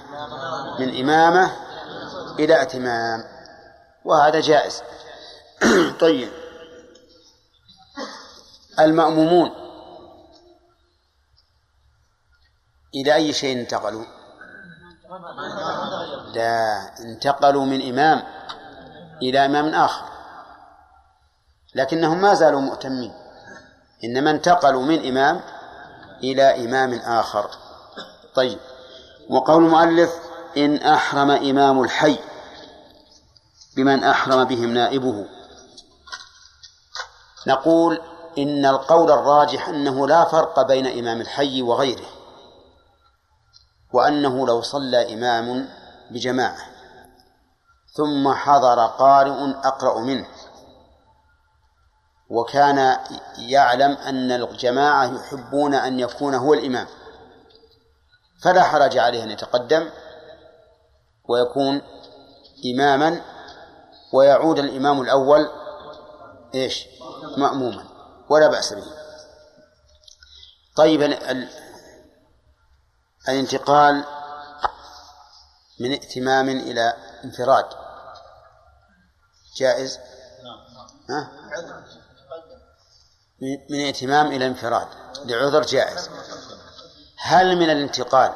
من 0.80 1.00
إمامة 1.00 1.52
إلى 2.40 2.60
ائتمام 2.60 3.24
وهذا 4.06 4.40
جائز. 4.40 4.84
طيب. 6.00 6.32
المأمومون. 8.80 9.52
إلى 12.96 13.16
أي 13.16 13.34
شيء 13.34 13.60
انتقلوا؟ 13.60 14.06
لا 16.34 16.90
انتقلوا 17.00 17.66
من 17.66 17.90
إمام 17.90 18.24
إلى 19.22 19.46
إمام 19.46 19.76
آخر. 19.76 20.06
لكنهم 21.76 22.22
ما 22.22 22.34
زالوا 22.34 22.62
مؤتمين. 22.62 23.14
إنما 24.04 24.32
انتقلوا 24.32 24.84
من 24.84 25.08
إمام 25.08 25.42
إلى 26.24 26.66
إمام 26.66 26.94
آخر. 26.94 27.50
طيب. 28.36 28.60
وقول 29.30 29.64
المؤلف 29.64 30.14
إن 30.58 30.76
أحرم 30.78 31.32
إمام 31.32 31.84
الحي 31.84 32.20
بمن 33.76 34.04
أحرم 34.04 34.44
بهم 34.44 34.74
نائبه. 34.74 35.26
نقول 37.48 38.02
إن 38.38 38.66
القول 38.66 39.12
الراجح 39.12 39.70
أنه 39.70 40.08
لا 40.08 40.26
فرق 40.26 40.62
بين 40.62 41.00
إمام 41.00 41.22
الحي 41.22 41.62
وغيره 41.62 42.06
وأنه 43.94 44.48
لو 44.48 44.62
صلى 44.62 45.14
إمام 45.14 45.70
بجماعة 46.12 46.58
ثم 47.94 48.34
حضر 48.34 48.86
قارئ 48.86 49.52
أقرأ 49.64 50.00
منه. 50.00 50.28
وكان 52.30 52.98
يعلم 53.38 53.92
أن 53.92 54.32
الجماعة 54.32 55.16
يحبون 55.16 55.74
أن 55.74 56.00
يكون 56.00 56.36
هو 56.36 56.54
الإمام. 56.54 56.88
فلا 58.42 58.64
حرج 58.64 58.98
عليه 58.98 59.24
أن 59.24 59.32
يتقدم 59.32 59.90
ويكون 61.30 61.82
إماما 62.66 63.22
ويعود 64.14 64.60
الإمام 64.60 65.02
الأول 65.02 65.50
إيش؟ 66.56 66.86
مأموما 67.38 67.84
ولا 68.30 68.48
بأس 68.48 68.74
به. 68.74 68.86
طيب 70.76 71.02
الانتقال 73.30 74.04
من 75.80 75.92
ائتمام 75.92 76.50
إلى 76.50 76.94
انفراد. 77.24 77.66
جائز؟ 79.58 80.00
ها؟ 81.10 81.32
من 83.70 83.80
ائتمام 83.80 84.28
إلى 84.28 84.48
انفراد 84.48 84.88
لعذر 85.26 85.62
جائز. 85.62 86.10
هل 87.18 87.56
من 87.56 87.70
الانتقال 87.70 88.34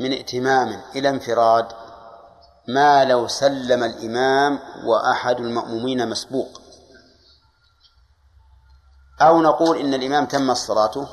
من 0.00 0.12
ائتمام 0.12 0.82
إلى 0.96 1.08
انفراد 1.08 1.66
ما 2.68 3.04
لو 3.04 3.28
سلم 3.28 3.84
الإمام 3.84 4.58
وأحد 4.84 5.40
المأمومين 5.40 6.08
مسبوق؟ 6.08 6.60
أو 9.20 9.42
نقول 9.42 9.78
إن 9.78 9.94
الإمام 9.94 10.26
تم 10.26 10.54
صلاته 10.54 11.08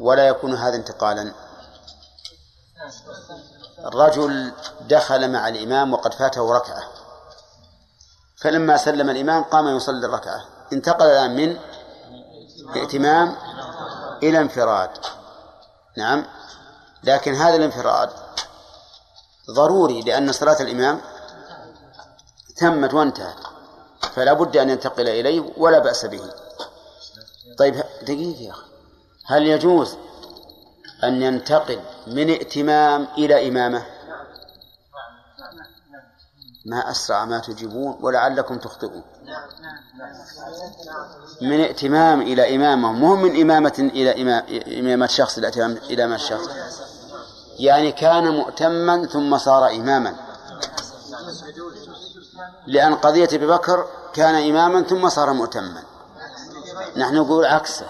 ولا 0.00 0.28
يكون 0.28 0.54
هذا 0.54 0.76
انتقالا؟ 0.76 1.32
الرجل 3.78 4.52
دخل 4.80 5.32
مع 5.32 5.48
الإمام 5.48 5.92
وقد 5.92 6.14
فاته 6.14 6.52
ركعة 6.52 6.82
فلما 8.36 8.76
سلم 8.76 9.10
الإمام 9.10 9.42
قام 9.42 9.76
يصلي 9.76 10.06
الركعة 10.06 10.44
انتقل 10.72 11.06
الآن 11.06 11.36
من 11.36 11.58
ائتمام 12.76 13.36
إلى 14.22 14.38
انفراد. 14.38 14.90
نعم. 15.96 16.24
لكن 17.04 17.34
هذا 17.34 17.56
الانفراد 17.56 18.10
ضروري 19.50 20.00
لأن 20.00 20.32
صلاة 20.32 20.62
الإمام 20.62 21.00
تمت 22.56 22.94
وانتهت 22.94 23.36
فلا 24.14 24.32
بد 24.32 24.56
أن 24.56 24.70
ينتقل 24.70 25.08
إليه 25.08 25.52
ولا 25.56 25.78
بأس 25.78 26.06
به. 26.06 26.20
طيب 27.58 27.84
دقيقة 28.02 28.40
يا 28.40 28.50
أخي. 28.50 28.66
هل 29.26 29.46
يجوز 29.46 29.96
أن 31.04 31.22
ينتقل 31.22 31.80
من 32.06 32.30
ائتمام 32.30 33.08
إلى 33.18 33.48
إمامة؟ 33.48 33.97
ما 36.66 36.90
أسرع 36.90 37.24
ما 37.24 37.38
تجيبون 37.38 37.98
ولعلكم 38.00 38.58
تخطئون. 38.58 39.02
من 41.42 41.60
ائتمام 41.60 42.20
إلى 42.20 42.56
إمامة 42.56 42.92
مو 42.92 43.16
من 43.16 43.40
إمامة 43.40 43.74
إلى 43.78 44.22
إمام 44.22 44.44
إمامة 44.78 45.06
شخص 45.06 45.38
إلى 45.38 45.48
إلى 45.66 46.04
إمامة 46.04 46.16
شخص. 46.16 46.48
يعني 47.58 47.92
كان 47.92 48.28
مؤتما 48.28 49.06
ثم 49.06 49.38
صار 49.38 49.70
إماما. 49.70 50.16
لأن 52.66 52.94
قضية 52.94 53.28
أبي 53.32 53.46
بكر 53.46 53.86
كان 54.14 54.34
إماما 54.34 54.82
ثم 54.82 55.08
صار 55.08 55.32
مؤتما. 55.32 55.82
نحن 56.96 57.14
نقول 57.14 57.44
عكسه. 57.46 57.86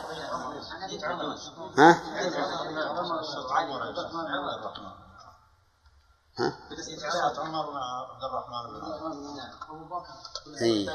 ها؟ 1.79 1.99
ها؟ 6.39 6.53
أي. 10.63 10.89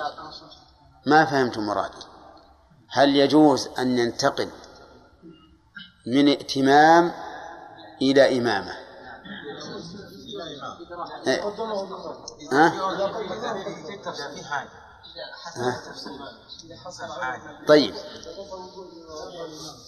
ما 1.05 1.25
فهمت 1.25 1.57
مرادي 1.57 2.05
هل 2.89 3.15
يجوز 3.15 3.69
أن 3.79 3.97
ينتقل 3.97 4.49
من 6.07 6.27
ائتمام 6.27 7.11
إلى 8.01 8.37
إمامة 8.37 8.73
إيه. 11.27 11.41
ها؟ 12.51 12.73
طيب 17.67 17.95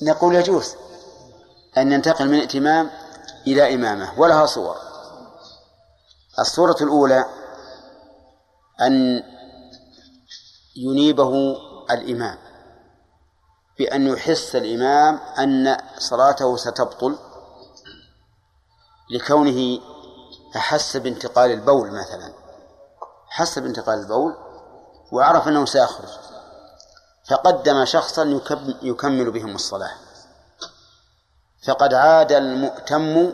نقول 0.01 0.36
يجوز 0.36 0.76
أن 1.78 1.91
ينتقل 1.91 2.28
من 2.30 2.39
ائتمام 2.39 2.89
إلى 3.47 3.76
إمامة 3.76 4.20
ولها 4.20 4.45
صور 4.45 4.78
الصورة 6.40 6.78
الأولى 6.82 7.26
أن 8.82 9.24
ينيبه 10.76 11.58
الإمام 11.92 12.38
بأن 13.78 14.08
يحس 14.08 14.56
الإمام 14.56 15.20
أن 15.40 15.78
صلاته 15.98 16.58
ستبطل 16.58 17.18
لكونه 19.10 19.80
أحس 20.56 20.98
بانتقال 20.98 21.52
البول 21.52 21.92
مثلا. 21.92 22.34
حس 23.30 23.60
بانتقال 23.60 24.00
البول 24.00 24.36
وعرف 25.12 25.48
أنه 25.48 25.66
سيخرج. 25.66 26.10
فقدم 27.30 27.86
شخصا 27.86 28.42
يكمل 28.82 29.32
بهم 29.32 29.56
الصلاة. 29.56 29.92
فقد 31.68 31.94
عاد 31.94 32.32
المؤتم 32.32 33.34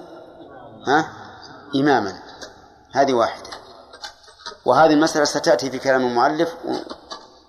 ها 0.88 1.12
إماما. 1.76 2.30
هذه 2.92 3.14
واحدة. 3.14 3.50
وهذه 4.66 4.94
المسألة 4.94 5.26
ستأتي 5.26 5.72
في 5.72 5.80
كلام 5.80 6.02
المؤلف 6.02 6.56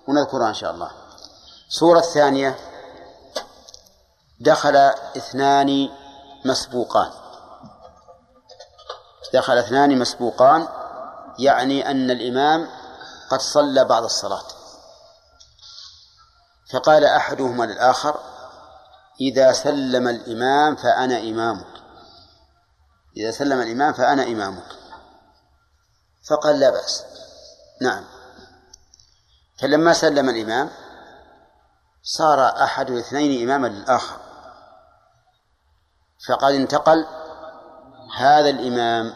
ونذكرها 0.07 0.49
إن 0.49 0.53
شاء 0.53 0.71
الله. 0.71 0.91
صورة 1.69 2.01
ثانية 2.01 2.55
دخل 4.39 4.75
اثنان 5.17 5.89
مسبوقان. 6.45 7.11
دخل 9.33 9.57
اثنان 9.57 9.99
مسبوقان 9.99 10.67
يعني 11.39 11.91
أن 11.91 12.11
الإمام 12.11 12.69
قد 13.29 13.41
صلى 13.41 13.85
بعض 13.85 14.03
الصلاة. 14.03 14.43
فقال 16.73 17.05
أحدهما 17.05 17.63
للآخر 17.63 18.19
إذا 19.21 19.51
سلم 19.51 20.07
الإمام 20.07 20.75
فأنا 20.75 21.19
إمامك. 21.19 21.73
إذا 23.17 23.31
سلم 23.31 23.61
الإمام 23.61 23.93
فأنا 23.93 24.23
إمامك. 24.23 24.82
فقال 26.29 26.59
لا 26.59 26.69
بأس. 26.69 27.03
نعم. 27.81 28.03
فلما 29.61 29.93
سلم 29.93 30.29
الإمام 30.29 30.69
صار 32.03 32.63
أحد 32.63 32.89
الاثنين 32.89 33.49
إماما 33.49 33.67
للآخر. 33.67 34.17
فقد 36.27 36.53
انتقل 36.53 37.05
هذا 38.17 38.49
الإمام 38.49 39.13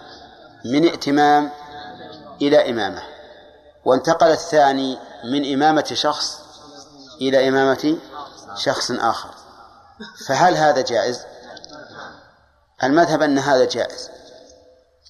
من 0.65 0.87
ائتمام 0.87 1.51
إلى 2.41 2.69
إمامة. 2.69 3.03
وانتقل 3.85 4.31
الثاني 4.31 4.99
من 5.23 5.53
إمامة 5.53 5.89
شخص 5.93 6.39
إلى 7.21 7.49
إمامة 7.49 7.97
شخص 8.55 8.91
آخر. 8.91 9.29
فهل 10.27 10.57
هذا 10.57 10.81
جائز؟ 10.81 11.25
المذهب 12.83 13.21
أن 13.21 13.39
هذا 13.39 13.65
جائز 13.65 14.09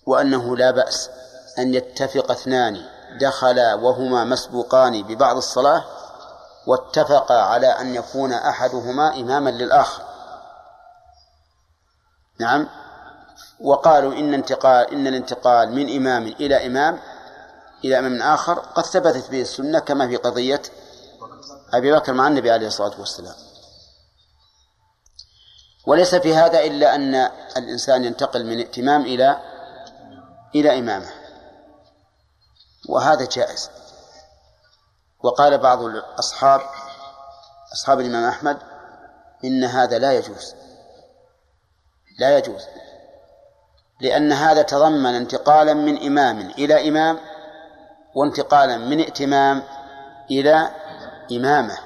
وأنه 0.05 0.57
لا 0.57 0.71
بأس. 0.71 1.09
أن 1.59 1.73
يتفق 1.73 2.31
اثنان 2.31 2.81
دخلا 3.19 3.73
وهما 3.73 4.23
مسبوقان 4.23 5.03
ببعض 5.03 5.37
الصلاة 5.37 5.83
واتفقا 6.67 7.41
على 7.41 7.67
أن 7.67 7.95
يكون 7.95 8.33
أحدهما 8.33 9.15
إماما 9.15 9.49
للآخر. 9.49 10.03
نعم. 12.39 12.67
وقالوا 13.59 14.13
إن 14.13 14.33
انتقال 14.33 14.91
إن 14.93 15.07
الانتقال 15.07 15.71
من 15.71 15.95
إمام 15.95 16.27
إلى 16.27 16.65
إمام 16.65 16.99
إلى 17.85 17.99
إمام 17.99 18.21
آخر 18.21 18.59
قد 18.59 18.85
ثبتت 18.85 19.31
به 19.31 19.41
السنة 19.41 19.79
كما 19.79 20.07
في 20.07 20.15
قضية 20.15 20.61
أبي 21.73 21.91
بكر 21.91 22.13
مع 22.13 22.27
النبي 22.27 22.51
عليه 22.51 22.67
الصلاة 22.67 22.99
والسلام. 22.99 23.35
وليس 25.87 26.15
في 26.15 26.35
هذا 26.35 26.59
إلا 26.59 26.95
أن 26.95 27.15
الإنسان 27.57 28.03
ينتقل 28.03 28.45
من 28.45 28.57
ائتمام 28.57 29.01
إلى 29.01 29.37
إلى 30.55 30.79
إمامة. 30.79 31.16
وهذا 32.89 33.25
جائز. 33.25 33.69
وقال 35.23 35.57
بعض 35.57 35.81
الأصحاب 35.81 36.61
أصحاب 37.73 37.99
الإمام 37.99 38.23
أحمد 38.29 38.57
إن 39.45 39.63
هذا 39.63 39.99
لا 39.99 40.11
يجوز. 40.13 40.55
لا 42.19 42.37
يجوز. 42.37 42.61
لأن 44.01 44.31
هذا 44.31 44.61
تضمن 44.61 45.15
انتقالا 45.15 45.73
من 45.73 46.05
إمام 46.05 46.39
إلى 46.39 46.89
إمام 46.89 47.19
وانتقالا 48.15 48.77
من 48.77 48.99
ائتمام 48.99 49.63
إلى 50.31 50.69
إمامة. 51.31 51.77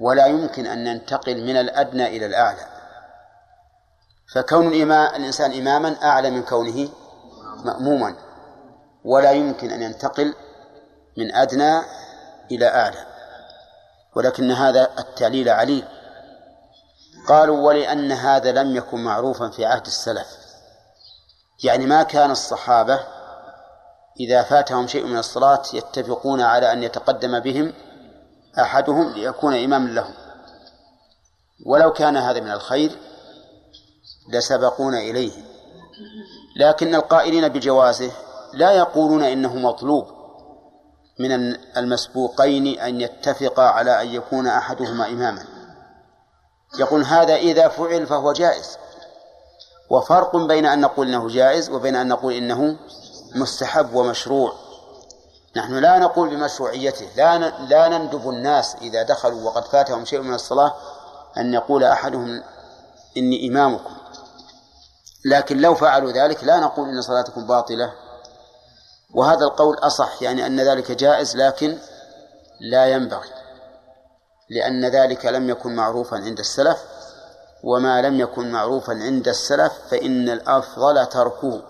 ولا 0.00 0.26
يمكن 0.26 0.66
أن 0.66 0.84
ننتقل 0.84 1.44
من 1.44 1.56
الأدنى 1.56 2.06
إلى 2.06 2.26
الأعلى. 2.26 2.66
فكون 4.34 4.68
الإمام 4.68 5.14
الإنسان 5.14 5.52
إماما 5.52 5.96
أعلى 6.02 6.30
من 6.30 6.42
كونه 6.42 6.88
مأموما. 7.64 8.25
ولا 9.06 9.30
يمكن 9.32 9.70
أن 9.70 9.82
ينتقل 9.82 10.34
من 11.16 11.34
أدنى 11.34 11.80
إلى 12.50 12.66
أعلى. 12.66 13.06
ولكن 14.16 14.50
هذا 14.50 14.90
التعليل 14.98 15.48
عليل 15.48 15.84
قالوا 17.28 17.66
ولأن 17.66 18.12
هذا 18.12 18.52
لم 18.52 18.76
يكن 18.76 19.04
معروفا 19.04 19.48
في 19.48 19.64
عهد 19.64 19.86
السلف. 19.86 20.26
يعني 21.64 21.86
ما 21.86 22.02
كان 22.02 22.30
الصحابة 22.30 23.00
إذا 24.20 24.42
فاتهم 24.42 24.86
شيء 24.86 25.06
من 25.06 25.18
الصلاة 25.18 25.62
يتفقون 25.74 26.40
على 26.40 26.72
أن 26.72 26.82
يتقدم 26.82 27.40
بهم 27.40 27.72
أحدهم 28.58 29.12
ليكون 29.12 29.54
إماما 29.64 29.88
لهم. 29.90 30.14
ولو 31.66 31.92
كان 31.92 32.16
هذا 32.16 32.40
من 32.40 32.50
الخير 32.50 32.98
لسبقونا 34.28 34.98
إليه. 34.98 35.32
لكن 36.56 36.94
القائلين 36.94 37.48
بجوازه 37.48 38.10
لا 38.56 38.72
يقولون 38.72 39.22
إنه 39.22 39.56
مطلوب 39.56 40.06
من 41.18 41.32
المسبوقين 41.76 42.80
أن 42.80 43.00
يتفقا 43.00 43.62
على 43.62 44.02
أن 44.02 44.08
يكون 44.08 44.46
أحدهما 44.46 45.06
إماما. 45.06 45.44
يقول 46.78 47.04
هذا 47.04 47.34
إذا 47.34 47.68
فعل 47.68 48.06
فهو 48.06 48.32
جائز. 48.32 48.78
وفرق 49.90 50.36
بين 50.36 50.66
أن 50.66 50.80
نقول 50.80 51.08
إنه 51.08 51.28
جائز 51.28 51.70
وبين 51.70 51.96
أن 51.96 52.08
نقول 52.08 52.32
إنه 52.32 52.76
مستحب 53.34 53.94
ومشروع. 53.94 54.52
نحن 55.56 55.74
لا 55.74 55.98
نقول 55.98 56.28
بمشروعيته. 56.28 57.06
لا 57.16 57.38
لا 57.48 57.88
نندب 57.88 58.28
الناس 58.28 58.76
إذا 58.82 59.02
دخلوا 59.02 59.42
وقد 59.42 59.64
فاتهم 59.64 60.04
شيء 60.04 60.20
من 60.20 60.34
الصلاة 60.34 60.74
أن 61.36 61.54
يقول 61.54 61.84
أحدهم 61.84 62.42
إني 63.16 63.48
إمامكم. 63.48 63.96
لكن 65.24 65.58
لو 65.58 65.74
فعلوا 65.74 66.12
ذلك 66.12 66.44
لا 66.44 66.60
نقول 66.60 66.88
إن 66.88 67.02
صلاتكم 67.02 67.46
باطلة. 67.46 68.05
وهذا 69.14 69.44
القول 69.44 69.76
أصح 69.78 70.22
يعني 70.22 70.46
أن 70.46 70.60
ذلك 70.60 70.92
جائز 70.92 71.36
لكن 71.36 71.78
لا 72.60 72.86
ينبغي 72.86 73.30
لأن 74.50 74.84
ذلك 74.84 75.26
لم 75.26 75.50
يكن 75.50 75.74
معروفا 75.74 76.16
عند 76.16 76.38
السلف 76.38 76.78
وما 77.64 78.02
لم 78.02 78.20
يكن 78.20 78.52
معروفا 78.52 78.92
عند 78.92 79.28
السلف 79.28 79.72
فإن 79.90 80.28
الأفضل 80.28 81.06
تركه 81.06 81.62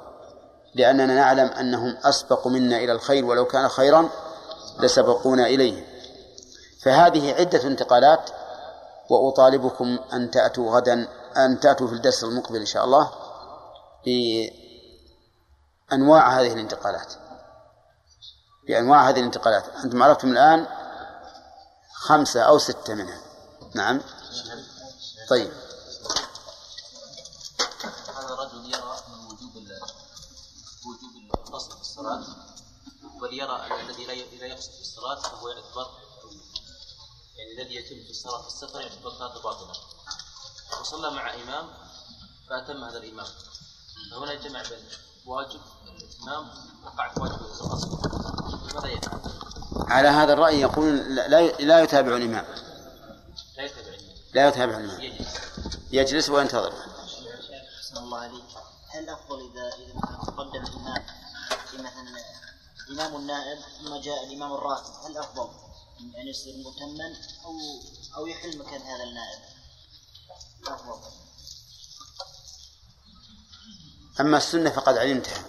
لأننا 0.75 1.15
نعلم 1.15 1.47
أنهم 1.47 1.97
أسبق 2.05 2.47
منا 2.47 2.77
إلى 2.77 2.93
الخير 2.93 3.25
ولو 3.25 3.45
كان 3.45 3.69
خيرا 3.69 4.09
لسبقونا 4.81 5.47
إليه. 5.47 5.87
فهذه 6.83 7.35
عدة 7.35 7.63
انتقالات 7.63 8.31
وأطالبكم 9.11 9.99
أن 10.13 10.31
تأتوا 10.31 10.77
غدا 10.77 11.09
أن 11.37 11.61
تأتوا 11.61 11.87
في 11.87 11.93
الدرس 11.93 12.25
المقبل 12.25 12.57
إن 12.57 12.67
شاء 12.67 12.85
الله 12.85 13.11
بأنواع 15.91 16.41
هذه 16.41 16.53
الانتقالات. 16.53 17.13
بأنواع 18.67 19.09
هذه 19.09 19.19
الانتقالات. 19.19 19.65
أنتم 19.85 20.03
عرفتم 20.03 20.33
الآن 20.33 20.67
خمسة 21.95 22.43
أو 22.43 22.59
ستة 22.59 22.95
منها. 22.95 23.21
نعم. 23.75 24.01
طيب. 25.29 25.53
هذا 28.17 28.35
الرجل 28.35 28.75
يرى 28.75 28.97
من 29.09 29.25
وجوب 29.27 29.57
وجوب 30.87 31.35
القصد 31.35 31.73
في 31.73 31.81
الصلاة 31.81 32.25
وليرى 33.21 33.67
أن 33.67 33.91
الذي 33.91 34.05
لا 34.39 34.47
يقصد 34.47 34.73
في 34.73 34.81
الصلاة 34.81 35.21
فهو 35.21 35.49
يعتبر 35.49 35.87
يعني 37.37 37.63
الذي 37.63 37.75
يتم 37.75 38.05
في 38.05 38.11
الصلاة 38.11 38.43
في 38.43 38.49
السفر 38.49 38.81
يعتبر 38.81 39.11
صلاة 39.11 39.43
باطلة. 39.43 39.75
وصلى 40.81 41.11
مع 41.11 41.35
إمام 41.35 41.69
فأتم 42.49 42.85
هذا 42.85 42.99
الإمام. 42.99 43.27
فهنا 44.11 44.35
جمع 44.35 44.63
بين 44.63 44.89
واجب 45.27 45.61
واجب 45.87 46.09
ماذا؟ 46.27 46.47
على 49.89 50.09
هذا 50.09 50.33
الرأي 50.33 50.61
يقول 50.61 51.15
لا, 51.15 51.29
لا- 51.61 51.81
يتابع 51.83 52.17
الإمام. 52.17 52.45
لا 53.57 53.65
يتبع 53.65 53.81
الإمام. 53.89 54.17
لا 54.35 54.49
يتابع 54.49 54.79
الإمام. 54.79 55.01
يجلس. 55.01 55.35
يجلس 55.93 56.29
وينتظر. 56.31 56.73
أحسن 57.79 57.97
الله 57.97 58.19
عليك. 58.19 58.45
هل 58.89 59.09
أفضل 59.09 59.51
إذا 59.51 59.69
إذا 59.69 60.01
تقدم 60.27 60.63
الإمام 60.65 61.03
في 61.71 61.77
مثلا 61.79 62.23
إمام 62.91 63.17
النائب 63.17 63.59
ثم 63.85 63.97
جاء 63.97 64.25
الإمام 64.25 64.53
الراتب 64.53 64.93
هل 65.07 65.19
أفضل 65.19 65.49
أن 66.01 66.27
يصير 66.29 66.55
مؤتما 66.57 67.15
أو 67.45 67.53
أو 68.17 68.27
يحل 68.27 68.59
مكان 68.59 68.83
هذا 68.83 69.03
النائب؟ 69.05 69.39
أفضل. 70.67 70.99
أما 74.21 74.37
السنة 74.37 74.71
فقد 74.71 74.99
علمتها. 74.99 75.43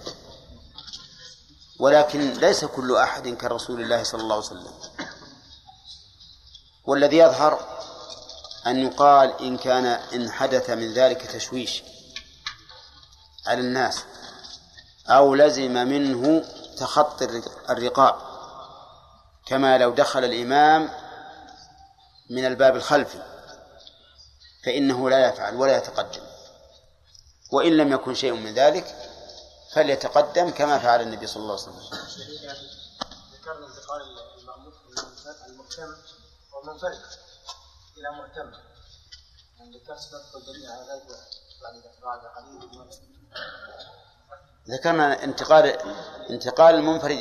ولكن 1.80 2.34
ليس 2.34 2.66
كل 2.66 2.96
أحد 2.98 3.28
كرسول 3.28 3.82
الله 3.82 4.04
صلى 4.04 4.22
الله 4.22 4.36
عليه 4.36 4.46
وسلم. 4.46 4.74
والذي 6.86 7.18
يظهر 7.18 7.60
أن 8.68 8.80
يقال 8.80 9.42
إن 9.42 9.58
كان 9.58 9.86
إن 9.86 10.32
حدث 10.32 10.70
من 10.70 10.94
ذلك 10.94 11.22
تشويش 11.22 11.84
على 13.48 13.62
الناس 13.62 14.04
أو 15.08 15.36
لزم 15.36 15.74
منه 15.74 16.46
تخطي 16.78 17.26
الرق- 17.26 17.72
الرقاب 17.72 18.16
كما 19.46 19.78
لو 19.78 19.92
دخل 19.92 20.24
الإمام 20.24 20.90
من 22.30 22.46
الباب 22.46 22.76
الخلفي 22.76 23.22
فإنه 24.66 25.10
لا 25.10 25.30
يفعل 25.30 25.56
ولا 25.56 25.78
يتقدم. 25.78 26.27
وإن 27.52 27.78
لم 27.78 27.92
يكن 27.94 28.14
شيء 28.14 28.34
من 28.34 28.54
ذلك 28.54 28.96
فليتقدم 29.74 30.50
كما 30.50 30.80
فعل 30.80 31.02
النبي 31.02 31.28
صلى 31.28 31.44
الله 31.44 31.54
عليه 31.54 31.64
وسلم. 31.64 31.80
ذكرنا 33.34 33.66
انتقال 33.68 34.02
إلى 37.98 38.10
ذكرت 41.02 41.38
ذلك 41.64 41.92
بعد 42.04 42.20
قليل 42.20 42.88
ذكرنا 44.70 45.24
انتقال 45.24 45.66
انتقال 46.30 46.76
المنفرد 46.76 47.18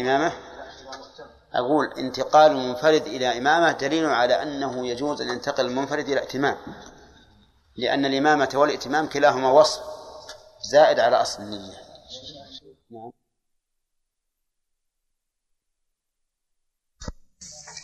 إمامة 0.00 0.32
إلى 0.32 0.96
مؤتمر 0.98 1.28
أقول 1.54 1.92
انتقال 1.98 2.50
المنفرد 2.52 3.06
إلى 3.06 3.38
إمامة 3.38 3.72
دليل 3.72 4.06
على 4.06 4.42
أنه 4.42 4.86
يجوز 4.86 5.20
أن 5.20 5.28
ينتقل 5.28 5.66
المنفرد 5.66 6.08
إلى 6.08 6.20
ائتمام 6.20 6.56
لأن 7.76 8.04
الإمامة 8.04 8.50
والائتمام 8.54 9.08
كلاهما 9.08 9.50
وصف 9.50 9.80
زائد 10.70 10.98
على 11.00 11.22
أصل 11.22 11.42
النية. 11.42 11.84
نعم. 12.90 13.12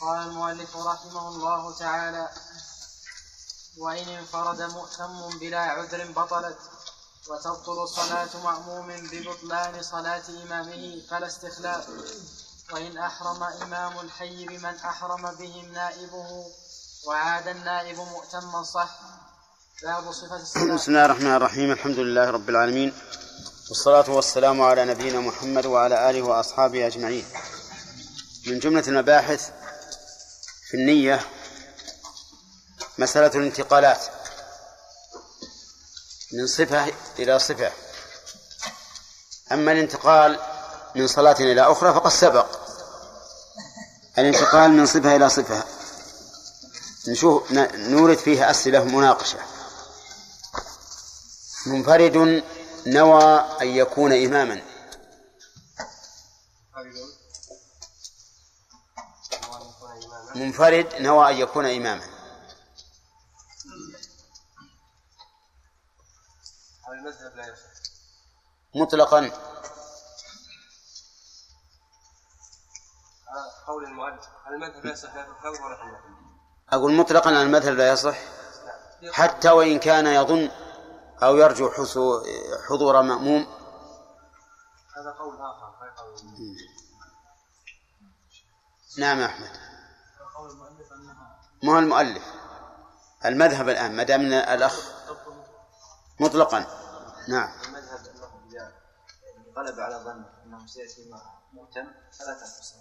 قال 0.01 0.29
المؤلف 0.29 0.77
رحمه 0.77 1.29
الله 1.29 1.79
تعالى 1.79 2.29
وإن 3.79 4.09
انفرد 4.09 4.63
مؤتم 4.63 5.39
بلا 5.39 5.61
عذر 5.61 6.13
بطلت 6.13 6.59
وتبطل 7.31 7.89
صلاة 7.89 8.45
مأموم 8.45 9.09
ببطلان 9.13 9.83
صلاة 9.83 10.23
إمامه 10.43 11.03
فلا 11.11 11.27
استخلاف. 11.27 11.89
وإن 12.73 12.99
أحرم 12.99 13.43
إمام 13.43 14.01
الحي 14.01 14.47
بمن 14.47 14.75
أحرم 14.77 15.35
بهم 15.35 15.73
نائبه 15.73 16.47
وعاد 17.07 17.49
النائب 17.49 17.97
مؤتما 17.97 18.63
صح 18.63 18.99
بسم 19.81 20.89
الله 20.89 21.05
الرحمن 21.05 21.37
الرحيم 21.37 21.73
الحمد 21.73 21.99
لله 21.99 22.31
رب 22.31 22.49
العالمين 22.49 22.93
والصلاة 23.69 24.11
والسلام 24.11 24.63
على 24.63 24.85
نبينا 24.85 25.21
محمد 25.21 25.67
وعلى 25.67 26.11
آله 26.11 26.23
وأصحابه 26.23 26.87
أجمعين. 26.87 27.25
من 28.47 28.59
جملة 28.59 28.85
المباحث 28.89 29.51
في 30.71 30.77
النية 30.77 31.21
مسألة 32.99 33.27
الانتقالات 33.27 34.05
من 36.33 36.47
صفة 36.47 36.93
إلى 37.19 37.39
صفة. 37.39 37.73
أما 39.53 39.73
الانتقال 39.73 40.41
من 40.97 41.07
صلاة 41.07 41.37
إلى 41.41 41.63
أخرى 41.63 41.95
فقد 41.95 42.11
سبق. 42.11 42.47
الانتقال 44.19 44.71
من 44.71 44.87
صفة 44.87 45.17
إلى 45.17 45.31
صفة. 45.31 45.65
نشوف 47.09 47.53
نورد 47.75 48.19
فيها 48.19 48.51
أسئلة 48.51 48.85
مناقشة. 48.85 49.39
منفرد 51.67 52.43
نوى 52.87 53.25
أن 53.63 53.69
يكون 53.69 54.13
إماما. 54.13 54.63
منفرد 60.35 60.95
نوى 60.95 61.31
أن 61.31 61.37
يكون 61.37 61.67
إماما. 61.67 62.07
مطلقا. 68.75 69.31
قول 73.67 73.85
المؤلف 73.85 74.25
المذهب 74.49 74.85
لا 74.85 74.93
يصح 74.93 75.11
أقول 76.73 76.95
مطلقا 76.95 77.31
المذهب 77.31 77.75
لا 77.75 77.93
يصح. 77.93 78.19
حتى 79.13 79.51
وإن 79.51 79.79
كان 79.79 80.07
يظن 80.07 80.51
أو 81.23 81.37
يرجو 81.37 81.71
حضور 82.69 83.03
مأموم. 83.03 83.47
هذا 84.97 85.11
قول 85.11 85.35
آخر 85.41 85.71
نعم 88.99 89.21
يا 89.21 89.27
أحمد. 89.27 89.51
ما 91.63 91.73
هو 91.73 91.79
المؤلف؟ 91.79 92.25
المذهب 93.25 93.69
الآن 93.69 93.97
ما 93.97 94.03
دام 94.03 94.21
الأخ 94.33 94.91
مطلقا. 96.21 96.67
نعم. 97.29 97.53
المذهب 97.65 98.01
أنه 98.07 98.73
غلب 99.57 99.81
على 99.81 99.97
ظن 100.05 100.25
أنه 100.45 100.67
سيأتي 100.67 101.11
مؤتم 101.53 101.87
فلا 102.19 102.35
تنقص 102.35 102.75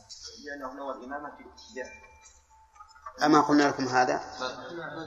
لأنه 0.45 0.73
نوى 0.73 0.93
الإمامة 0.93 1.37
في 1.37 1.43
أما 3.23 3.41
قلنا 3.41 3.63
لكم 3.63 3.87
هذا؟ 3.87 4.21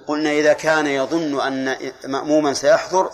قلنا 0.07 0.31
إذا 0.31 0.53
كان 0.53 0.87
يظن 0.87 1.41
أن 1.41 1.77
مأموما 2.05 2.55
سيحضر 2.55 3.11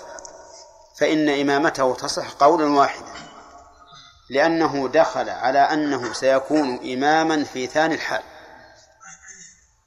فإن 0.99 1.28
إمامته 1.28 1.95
تصح 1.95 2.30
قولا 2.30 2.66
واحدا 2.66 3.12
لأنه 4.30 4.89
دخل 4.89 5.28
على 5.28 5.59
أنه 5.59 6.12
سيكون 6.12 6.93
إماما 6.93 7.45
في 7.45 7.66
ثاني 7.66 7.95
الحال. 7.95 8.22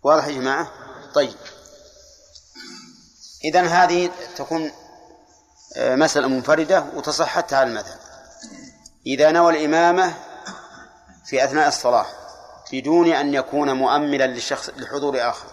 واضح 0.04 0.28
يا 0.28 0.32
جماعة؟ 0.32 0.72
طيب. 1.14 1.36
إذن 3.46 3.66
هذه 3.66 4.12
تكون 4.36 4.72
آه، 5.78 5.96
مسألة 5.96 6.28
منفردة 6.28 6.86
وتصح 6.96 7.28
حتى 7.28 7.56
على 7.56 7.70
المذهب. 7.70 8.00
إذا 9.08 9.32
نوى 9.32 9.54
الإمامة 9.54 10.14
في 11.26 11.44
أثناء 11.44 11.68
الصلاة 11.68 12.06
بدون 12.72 13.08
أن 13.08 13.34
يكون 13.34 13.74
مؤملا 13.74 14.28
لشخص 14.28 14.70
لحضور 14.70 15.30
آخر. 15.30 15.48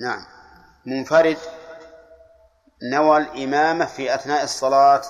نعم. 0.00 0.26
منفرد 0.86 1.38
نوى 2.92 3.16
الإمامة 3.16 3.84
في 3.84 4.14
أثناء 4.14 4.44
الصلاة 4.44 5.02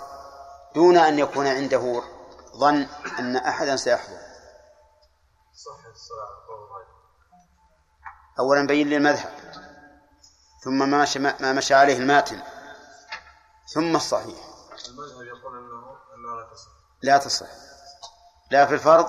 دون 0.74 0.96
أن 0.96 1.18
يكون 1.18 1.46
عنده 1.46 2.02
ظن 2.56 2.86
أن 3.18 3.36
أحدا 3.36 3.76
سيحضر. 3.76 4.18
صحة 5.52 5.90
الصلاة 5.90 6.40
أولا 8.38 8.66
بين 8.66 8.88
لي 8.88 8.96
المذهب 8.96 9.30
ثم 10.64 10.90
ما 10.90 11.02
مشى, 11.02 11.18
ما 11.18 11.52
مشى 11.52 11.74
عليه 11.74 11.98
الماتن 11.98 12.40
ثم 13.74 13.96
الصحيح. 13.96 14.38
المذهب 14.88 15.26
يقول 15.26 15.58
أنه 15.58 15.96
أنها 16.14 16.36
لا 16.36 16.48
تصح. 16.52 16.70
لا 17.02 17.18
تصح. 17.18 17.69
لا 18.50 18.66
في 18.66 18.74
الفرض 18.74 19.06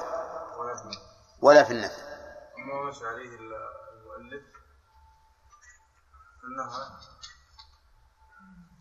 ولا 1.42 1.64
في 1.64 1.74
النفل 1.74 2.02
وما 2.58 2.90
مشى 2.90 3.06
عليه 3.06 3.30
المؤلف 3.38 4.44
أنها 6.44 7.00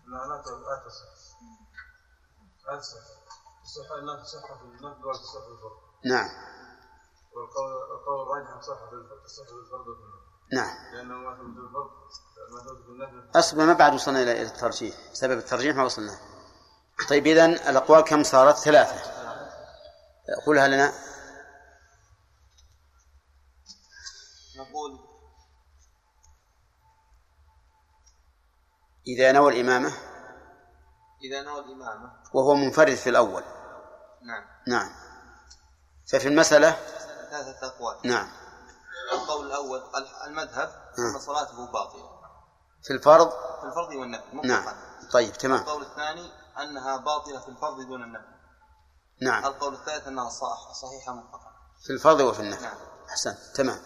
أنها 0.06 0.26
لا 0.26 0.42
تص- 0.42 0.50
لا 0.50 0.82
تصح 0.86 1.40
لا 2.66 2.78
تصح 2.78 3.00
صحة 3.64 3.98
النفل 3.98 4.26
صحة 4.26 4.54
في 4.58 4.62
النفل 4.64 5.04
ولا 5.06 5.12
تصح 5.18 5.40
في 5.44 5.48
الفرض؟ 5.52 5.78
نعم. 6.04 6.28
والقول 7.32 7.72
القول 7.92 8.22
الراجح 8.22 8.56
الفرض 8.56 9.22
تصح 9.24 9.44
في 9.46 9.52
الفرض 9.52 9.88
وفي 9.88 10.00
النفل 10.02 10.20
نعم. 10.52 10.94
لأنه 10.94 11.14
ما 11.14 11.36
ثبت 11.36 11.58
الفرض 11.58 11.90
ما 12.52 12.61
ثبت 12.61 12.82
في 12.84 12.88
النفل 12.88 13.38
أصبر 13.38 13.64
ما 13.66 13.72
بعد 13.72 13.94
وصلنا 13.94 14.22
إلى 14.22 14.42
الترجيح. 14.42 14.94
سبب 15.12 15.38
الترجيح 15.38 15.76
ما 15.76 15.84
وصلنا. 15.84 16.18
طيب 17.08 17.26
إذا 17.26 17.44
الأقوال 17.44 18.00
كم 18.00 18.22
صارت؟ 18.22 18.56
ثلاثة. 18.56 19.20
قولها 20.47 20.68
لنا؟ 20.68 20.93
نقول 24.57 25.01
إذا 29.07 29.33
نوى 29.33 29.53
الإمامة. 29.53 29.93
إذا 31.24 31.43
نوى 31.43 31.61
الإمامة. 31.61 32.12
وهو 32.35 32.55
منفرد 32.55 32.95
في 32.95 33.11
الأول. 33.11 33.43
نعم. 34.22 34.45
نعم. 34.68 34.91
ففي 36.12 36.28
المسألة؟ 36.28 36.70
ثلاثة 37.31 37.66
أقوال. 37.66 37.97
نعم. 38.05 38.28
القول 39.12 39.47
الأول 39.47 39.83
المذهب 40.26 40.68
أن 40.99 41.18
صلاته 41.18 41.72
باطلة. 41.72 42.20
في 42.83 42.93
الفرض؟ 42.93 43.31
في 43.31 43.64
الفرض 43.66 43.95
والنفل 43.95 44.47
نعم. 44.49 44.74
طيب 45.12 45.33
تمام. 45.33 45.61
القول 45.61 45.83
الثاني 45.83 46.31
أنها 46.62 46.97
باطلة 46.97 47.41
في 47.41 47.49
الفرض 47.49 47.81
دون 47.81 48.03
النفل 48.03 48.39
نعم. 49.23 49.45
القول 49.47 49.75
الثالث 49.75 50.07
أنها 50.09 50.31
صح 50.31 50.73
صحيحة 50.73 51.12
مطلقا 51.12 51.53
في 51.85 51.91
الفرض 51.91 52.21
وفي 52.21 52.41
النفل 52.41 52.62
نعم. 52.62 52.77
أحسن. 53.11 53.37
تمام. 53.55 53.81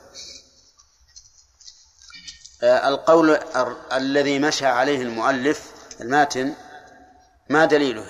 آه، 2.63 2.89
القول 2.89 3.31
ال- 3.31 3.93
الذي 3.93 4.39
مشى 4.39 4.67
عليه 4.67 5.03
المؤلف 5.03 5.75
الماتن 6.01 6.55
ما 7.51 7.65
دليله؟ 7.65 8.03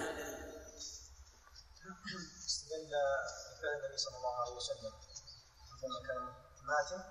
استدل 2.47 2.91
بفعل 3.59 3.75
النبي 3.85 3.97
صلى 3.99 4.17
الله 4.17 4.41
عليه 4.41 4.53
وسلم. 4.57 4.93
عندما 5.73 6.09
كان 6.09 6.23
ماتم 6.63 7.03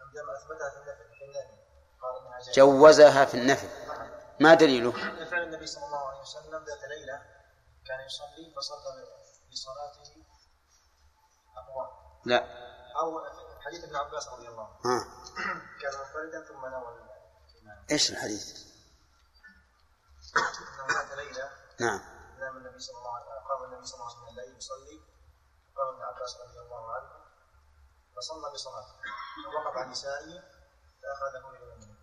عندما 0.00 0.36
اثبتها 0.38 0.70
في 0.70 0.76
النفل 0.76 1.08
في 1.18 1.24
النفل 1.24 1.58
قال 2.02 2.26
إنها 2.26 2.38
جائزة. 2.40 2.52
جوزها 2.52 3.24
في 3.24 3.34
النفل 3.34 3.68
ما 4.40 4.54
دليله؟ 4.54 4.92
فعل 5.30 5.42
النبي 5.42 5.66
صلى 5.66 5.84
الله 5.86 6.08
عليه 6.08 6.20
وسلم 6.20 6.50
ذات 6.64 6.88
ليلة 6.98 7.22
كان 7.88 8.00
يصلي 8.00 8.54
فصلى 8.56 9.08
بصلاته 9.52 10.24
اقوام 11.56 11.88
لا. 12.24 12.68
أو 13.00 13.24
حديث 13.60 13.84
ابن 13.84 13.96
عباس 13.96 14.28
رضي 14.28 14.48
الله 14.48 14.78
عنه. 14.84 15.04
كان 15.80 15.98
منفردا 15.98 16.44
ثم 16.48 16.66
نوى 16.66 17.08
إيش 17.90 18.10
الحديث؟ 18.10 18.68
إنه 20.36 20.86
ذات 20.86 21.18
ليلة. 21.18 21.50
نعم. 21.80 22.00
نام 22.38 22.56
النبي 22.56 22.78
صلى 22.78 22.98
الله 22.98 23.14
عليه 23.14 23.26
وسلم 23.26 23.48
قام 23.48 23.64
النبي 23.64 23.86
صلى 23.86 23.94
الله 23.94 24.06
عليه 24.06 24.16
وسلم 24.16 24.28
الليل 24.28 24.56
يصلي. 24.56 25.00
قام 25.76 25.88
ابن 25.94 26.02
عباس 26.02 26.36
رضي 26.40 26.58
الله 26.58 26.92
عنه. 26.92 27.10
فصلى 28.16 28.52
بصلاته 28.52 28.94
ووقف 29.46 29.76
عن 29.76 29.92
يساره 29.92 30.42
فاخذه 31.02 31.50
إلى 31.50 31.64
اليمين 31.64 31.98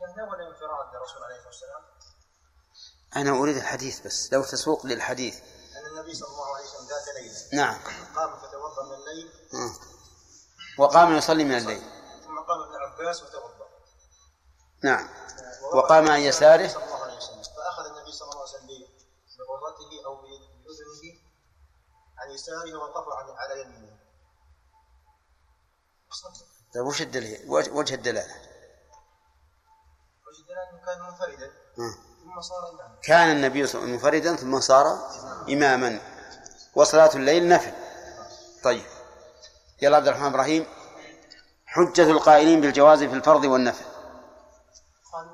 كان 0.00 0.20
أول 0.20 0.42
انفراد 0.42 0.94
للرسول 0.94 1.22
عليه 1.22 1.36
الصلاة 1.36 1.46
والسلام. 1.46 1.93
أنا 3.16 3.30
أريد 3.30 3.56
الحديث 3.56 4.06
بس 4.06 4.32
لو 4.32 4.42
تسوق 4.42 4.86
للحديث. 4.86 5.36
أن 5.36 5.86
النبي 5.86 6.14
صلى 6.14 6.28
الله 6.28 6.54
عليه 6.56 6.64
وسلم 6.66 6.86
ذات 6.88 7.08
ليله 7.16 7.64
نعم. 7.64 7.78
قام 8.16 8.38
فتوضأ 8.38 8.82
من 8.88 8.94
الليل. 8.94 9.30
ها. 9.52 9.74
وقام 10.78 11.16
يصلي 11.16 11.44
من 11.44 11.56
الليل. 11.56 11.80
ثم 12.24 12.38
قام 12.40 12.60
ابن 12.62 12.74
عباس 12.76 13.22
وتوضأ. 13.22 13.68
نعم. 14.84 15.08
وقام 15.74 16.10
عن 16.10 16.20
يساره. 16.20 16.68
صلى 16.68 16.84
الله 16.84 17.02
عليه 17.04 17.16
وسلم. 17.16 17.42
فأخذ 17.42 17.86
النبي 17.86 18.12
صلى 18.12 18.28
الله 18.30 18.40
عليه 18.40 18.50
وسلم 18.50 18.68
بغرته 19.48 20.06
أو 20.06 20.16
بأذنه 20.16 21.20
عن 22.18 22.30
يساره 22.30 22.58
عن- 23.18 23.36
على 23.36 23.60
يمينه. 23.60 23.98
طيب 26.74 26.86
وش 26.86 27.02
الدليل؟ 27.02 27.50
وجه 27.50 27.70
وجه 27.72 27.94
الدلالة؟ 27.94 28.34
إنه 30.70 30.86
كان 30.86 31.00
منفردا. 31.00 31.52
كان 33.02 33.36
النبي 33.36 33.66
صلى 33.66 33.82
الله 33.82 33.88
عليه 33.88 33.98
وسلم 33.98 34.10
منفردا 34.12 34.36
ثم 34.36 34.60
صار 34.60 34.98
إماما. 35.52 36.00
وصلاة 36.74 37.10
الليل 37.14 37.48
نفل. 37.48 37.72
طيب. 38.64 38.84
يلا 39.82 39.96
عبد 39.96 40.08
الرحمن 40.08 40.26
إبراهيم. 40.26 40.66
حجة 41.66 42.10
القائلين 42.10 42.60
بالجواز 42.60 43.02
في 43.02 43.14
الفرض 43.14 43.44
والنفل. 43.44 43.84
قالوا 45.12 45.32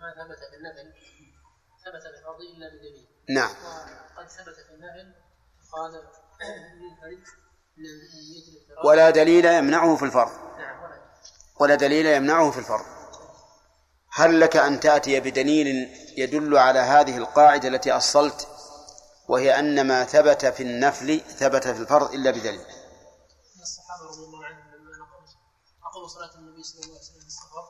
ما 0.00 0.14
ثبت 0.24 0.38
في 0.38 0.56
النفل 0.56 0.92
ثبت 1.84 2.02
في 2.02 2.08
الفرض 2.18 2.40
إلا 2.40 2.68
بدليل 2.68 3.06
نعم. 3.28 3.50
وقد 4.16 4.28
ثبت 4.28 4.54
في 4.54 4.74
النفل 4.74 5.14
قال 5.72 6.02
ولا 8.84 9.10
دليل 9.10 9.44
يمنعه 9.44 9.96
في 9.96 10.04
الفرض. 10.04 10.32
نعم 10.58 10.90
ولا 11.60 11.74
دليل 11.74 12.06
يمنعه 12.06 12.50
في 12.50 12.58
الفرض. 12.58 12.84
هل 14.16 14.40
لك 14.40 14.56
أن 14.56 14.80
تأتي 14.80 15.20
بدليل 15.20 15.66
يدل 16.16 16.58
على 16.58 16.78
هذه 16.78 17.16
القاعدة 17.16 17.68
التي 17.68 17.92
أصلت؟ 17.92 18.48
وهي 19.28 19.58
أن 19.58 19.86
ما 19.86 20.04
ثبت 20.04 20.46
في 20.46 20.62
النفل 20.62 21.20
ثبت 21.20 21.68
في 21.68 21.80
الفرض 21.80 22.14
إلا 22.14 22.30
بدليل. 22.30 22.60
ان 22.60 23.62
الصحابه 23.62 24.04
رضي 24.04 24.24
الله 24.24 24.44
عنهم 24.44 24.74
لما 24.74 24.90
نقلوا 24.90 25.28
اقاموا 25.82 26.08
صلاه 26.08 26.34
النبي 26.34 26.62
صلى 26.62 26.80
الله 26.80 26.94
عليه 26.94 27.00
وسلم 27.00 27.20
في 27.20 27.26
السفر 27.26 27.64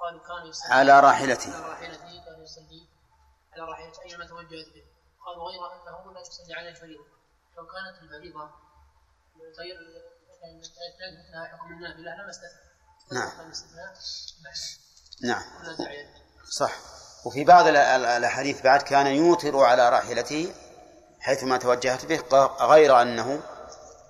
قالوا 0.00 0.20
كان 0.20 0.50
يصلي 0.50 0.74
على 0.74 1.00
راحلته 1.00 1.54
على 1.54 1.68
راحلته 1.68 2.24
كان 2.24 2.42
يصلي 2.42 2.88
على 3.52 3.62
راحلته 3.62 4.02
اينما 4.02 4.26
توجهت 4.26 4.66
به 4.74 4.84
قالوا 5.26 5.50
غير 5.50 5.60
انه 5.72 6.12
لا 6.12 6.20
يصلي 6.20 6.54
على 6.54 6.68
الفريضه 6.68 7.04
لو 7.56 7.66
كانت 7.66 8.02
الفريضه 8.02 8.50
غير 9.58 9.76
كانت 10.98 11.34
لها 11.34 11.44
حكم 11.46 11.72
النافله 11.72 12.22
لما 12.22 12.30
استثنى 12.30 12.72
نعم. 13.12 13.52
نعم. 15.24 15.42
صح. 16.58 16.72
وفي 17.26 17.44
بعض 17.44 17.66
ال- 17.66 17.76
ال- 17.76 18.04
الأحاديث 18.04 18.62
بعد 18.62 18.82
كان 18.82 19.06
يوتر 19.06 19.56
على 19.56 19.88
راحلته 19.88 20.54
حيثما 21.20 21.56
توجهت 21.56 22.04
به 22.04 22.20
غير 22.66 23.02
أنه 23.02 23.42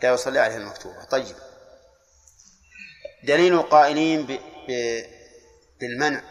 لا 0.03 0.13
يصلي 0.13 0.39
عليه 0.39 0.57
المكتوبة. 0.57 1.05
طيب. 1.05 1.37
دليل 3.25 3.55
القائلين 3.55 4.27
ب... 4.27 4.31
ب... 4.69 5.03
بالمنع 5.81 6.23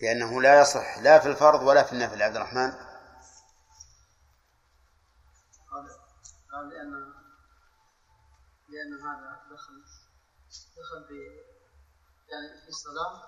لأنه 0.00 0.42
لا 0.42 0.60
يصح 0.60 0.98
لا 0.98 1.18
في 1.18 1.28
الفرض 1.28 1.62
ولا 1.62 1.82
في 1.82 1.92
النفل. 1.92 2.22
عبد 2.22 2.36
الرحمن؟ 2.36 2.72
قال 6.52 6.68
لأن 6.68 6.90
لأن 8.68 8.92
هذا 9.06 9.40
دخل 9.52 9.74
دخل 10.76 11.08
يعني 12.36 12.60
في 12.62 12.68
الصلاة 12.68 13.22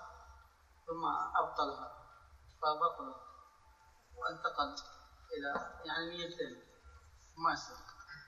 ثم 0.87 1.05
أبطلها 1.39 1.91
فبطل 2.61 3.15
وانتقل 4.17 4.75
إلى 5.37 5.71
يعني 5.85 6.09
نيتين 6.09 6.63
ما 7.37 7.53
يصير 7.53 7.75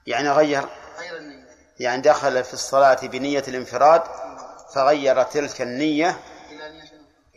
يعني 0.08 0.32
غير 0.32 0.70
غير 0.98 1.18
النية. 1.18 1.52
يعني 1.80 2.02
دخل 2.02 2.44
في 2.44 2.54
الصلاة 2.54 3.08
بنية 3.08 3.44
الانفراد 3.48 4.04
فغير 4.74 5.24
تلك 5.24 5.62
النية 5.62 6.24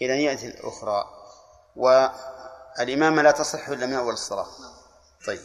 إلى 0.02 0.16
نية 0.16 0.54
أخرى. 0.68 1.04
نية 1.76 2.12
والإمامة 2.78 3.22
لا 3.22 3.30
تصح 3.30 3.68
إلا 3.68 3.86
من 3.86 3.94
أول 3.94 4.12
الصلاة. 4.12 4.46
طيب. 5.26 5.40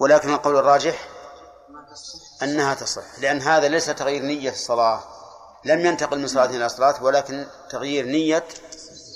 ولكن 0.00 0.34
القول 0.34 0.56
الراجح 0.56 1.08
ما 1.68 1.94
أنها 2.42 2.74
تصح 2.74 3.18
لأن 3.18 3.40
هذا 3.40 3.68
ليس 3.68 3.86
تغيير 3.86 4.22
نية 4.22 4.50
الصلاة. 4.50 5.17
لم 5.64 5.86
ينتقل 5.86 6.18
من 6.18 6.26
صلاة 6.26 6.46
إلى 6.46 6.68
صلاة 6.68 7.02
ولكن 7.02 7.46
تغيير 7.70 8.06
نية 8.06 8.44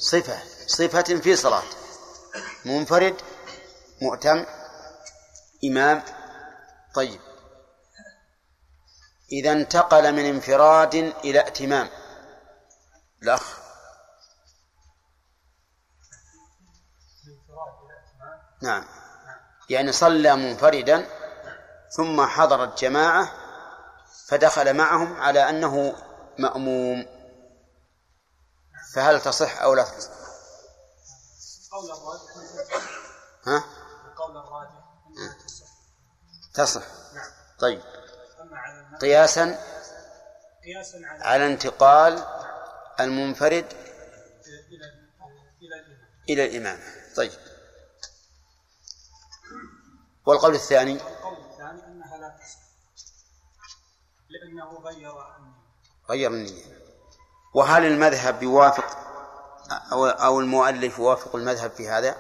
صفة 0.01 0.39
صفة 0.67 1.03
في 1.03 1.37
صلاة. 1.37 1.63
منفرد 2.65 3.17
مؤتم 4.03 4.47
إمام 5.65 6.03
طيب. 6.95 7.21
إذا 9.33 9.53
انتقل 9.53 10.13
من 10.13 10.25
انفراد 10.25 10.95
إلى 10.95 11.41
ائتمام 11.41 11.89
الأخ. 13.23 13.59
نعم. 18.63 18.85
يعني 19.71 19.93
صلى 19.93 20.37
منفردا 20.37 21.07
ثم 21.91 22.27
حضرت 22.27 22.81
جماعة 22.81 23.33
فدخل 24.27 24.75
معهم 24.75 25.21
على 25.21 25.49
أنه 25.49 25.95
مأموم. 26.43 27.07
فهل 28.95 29.21
تصح 29.21 29.63
أو 29.63 29.75
لا 29.75 29.83
تصح؟ 29.83 30.11
القول 31.67 31.91
الراجح. 31.91 32.37
ها؟ 33.47 33.65
القول 34.07 34.37
الراجح. 34.37 34.85
انها 35.09 35.37
تصح. 35.47 35.67
تصح 36.55 36.83
طيب. 37.59 37.83
قياسا؟ 39.01 39.59
قياسا 40.65 41.01
على 41.05 41.47
انتقال 41.47 42.27
المنفرد 43.01 43.67
إلى 46.29 46.45
الإمام. 46.45 46.81
طيب. 47.17 47.33
والقول 50.27 50.55
الثاني؟ 50.55 50.93
القول 50.93 51.51
الثاني 51.51 51.85
أنها 51.85 52.19
لا 52.19 52.29
تصح. 52.29 52.63
لأنه 54.29 54.79
غير 54.79 55.37
النية 55.37 55.62
غير 56.13 56.31
النية 56.31 56.65
وهل 57.55 57.85
المذهب 57.85 58.43
يوافق 58.43 58.99
أو 59.93 60.07
أو 60.07 60.41
المؤلف 60.41 60.99
يوافق 60.99 61.37
المذهب 61.37 61.71
في 61.71 61.89
هذا؟ 61.89 62.17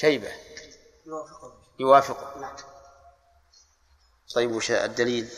شيبة. 0.00 0.32
يوافقه. 1.06 1.59
طيب 4.34 4.52
وش 4.52 4.70
الدليل؟ 4.70 5.28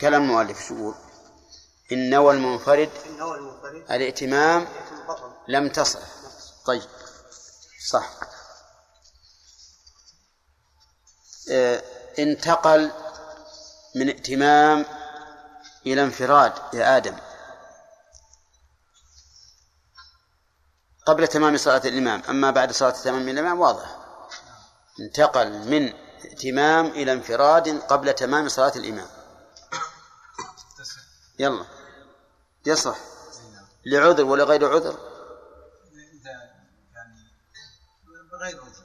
كلام 0.00 0.22
المؤلف 0.22 0.68
شو 0.68 0.74
يقول؟ 0.74 0.94
إن 1.92 2.10
نوى 2.10 2.34
المنفرد 2.34 2.90
إن 3.06 3.20
هو 3.20 3.34
المنفرد 3.34 3.90
الائتمام 3.90 4.68
لم 5.48 5.68
تصح. 5.68 6.00
طيب 6.64 6.82
صح. 7.88 8.10
آه، 11.50 11.82
انتقل 12.18 12.92
من 13.96 14.08
ائتمام 14.08 14.86
إلى 15.86 16.02
انفراد 16.02 16.52
يا 16.74 16.96
آدم. 16.96 17.16
قبل 21.06 21.28
تمام 21.28 21.56
صلاة 21.56 21.82
الإمام 21.84 22.22
أما 22.28 22.50
بعد 22.50 22.72
صلاة 22.72 22.90
تمام 22.90 23.28
الإمام 23.28 23.60
واضح. 23.60 24.03
انتقل 25.00 25.68
من 25.70 25.92
ائتمام 26.24 26.86
إلى 26.86 27.12
انفراد 27.12 27.80
قبل 27.80 28.12
تمام 28.12 28.48
صلاة 28.48 28.72
الإمام. 28.76 29.08
يلا. 31.38 31.66
يصح. 32.66 32.98
لعذر 33.86 34.24
ولا 34.24 34.44
غير 34.44 34.68
عذر؟ 34.68 34.98
وجه 38.32 38.84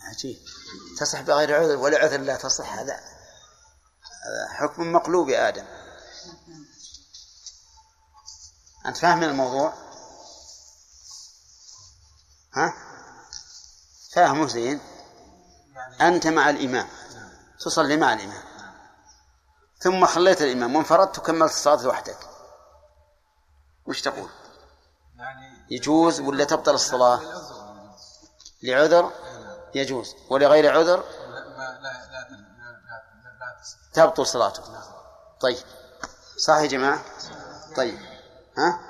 عجيب. 0.00 0.38
تصح 0.98 1.20
بغير 1.20 1.54
عذر 1.60 1.76
ولا 1.76 1.98
عذر 1.98 2.20
لا 2.20 2.36
تصح؟ 2.36 2.72
هذا 2.72 3.00
حكم 4.50 4.92
مقلوب 4.92 5.28
يا 5.28 5.48
آدم. 5.48 5.64
أنت 8.86 8.96
فاهم 8.96 9.22
الموضوع؟ 9.22 9.74
ها؟ 12.52 12.93
فاهمه 14.14 14.46
زين؟ 14.46 14.80
أنت 16.00 16.26
مع 16.26 16.50
الإمام. 16.50 16.88
تصلي 17.60 17.96
مع 17.96 18.12
الإمام. 18.12 18.42
ثم 19.78 20.06
خليت 20.06 20.42
الإمام. 20.42 20.76
وانفردت 20.76 21.18
وكملت 21.18 21.50
الصلاة 21.50 21.82
لوحدك. 21.82 22.18
وش 23.86 24.02
تقول؟ 24.02 24.28
يجوز 25.70 26.20
ولا 26.20 26.44
تبطل 26.44 26.74
الصلاة؟ 26.74 27.20
لعذر؟ 28.62 29.12
يجوز. 29.74 30.14
ولغير 30.30 30.78
عذر؟ 30.78 31.04
تبطل 33.92 34.26
صلاته 34.26 34.62
طيب. 35.40 35.64
صح 36.38 36.56
يا 36.56 36.66
جماعة؟ 36.66 37.04
طيب. 37.76 37.98
ها؟ 38.58 38.80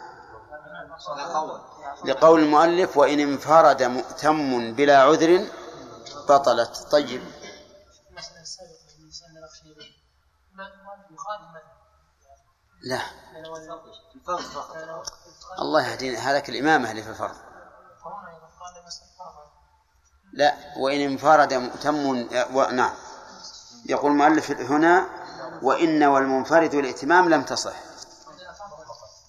لقول 2.05 2.41
المؤلف 2.41 2.97
وإن 2.97 3.21
انفرد 3.21 3.83
مؤتم 3.83 4.75
بلا 4.75 5.03
عذر 5.03 5.47
بطلت. 6.29 6.87
طيب. 6.91 7.23
لا. 12.83 13.01
الله 15.59 15.89
يهدينا. 15.89 16.19
هذاك 16.19 16.49
الإمامة 16.49 16.91
اللي 16.91 17.03
في 17.03 17.11
الفرض. 17.11 17.37
لا. 20.33 20.55
وإن 20.77 21.01
انفرد 21.01 21.55
مؤتم 21.55 22.27
و... 22.55 22.63
نعم. 22.71 22.95
يقول 23.87 24.11
المؤلف 24.11 24.51
هنا 24.51 25.07
وإن 25.63 26.03
والمنفرد 26.03 26.75
الائتمام 26.75 27.29
لم 27.29 27.43
تصح. 27.43 27.77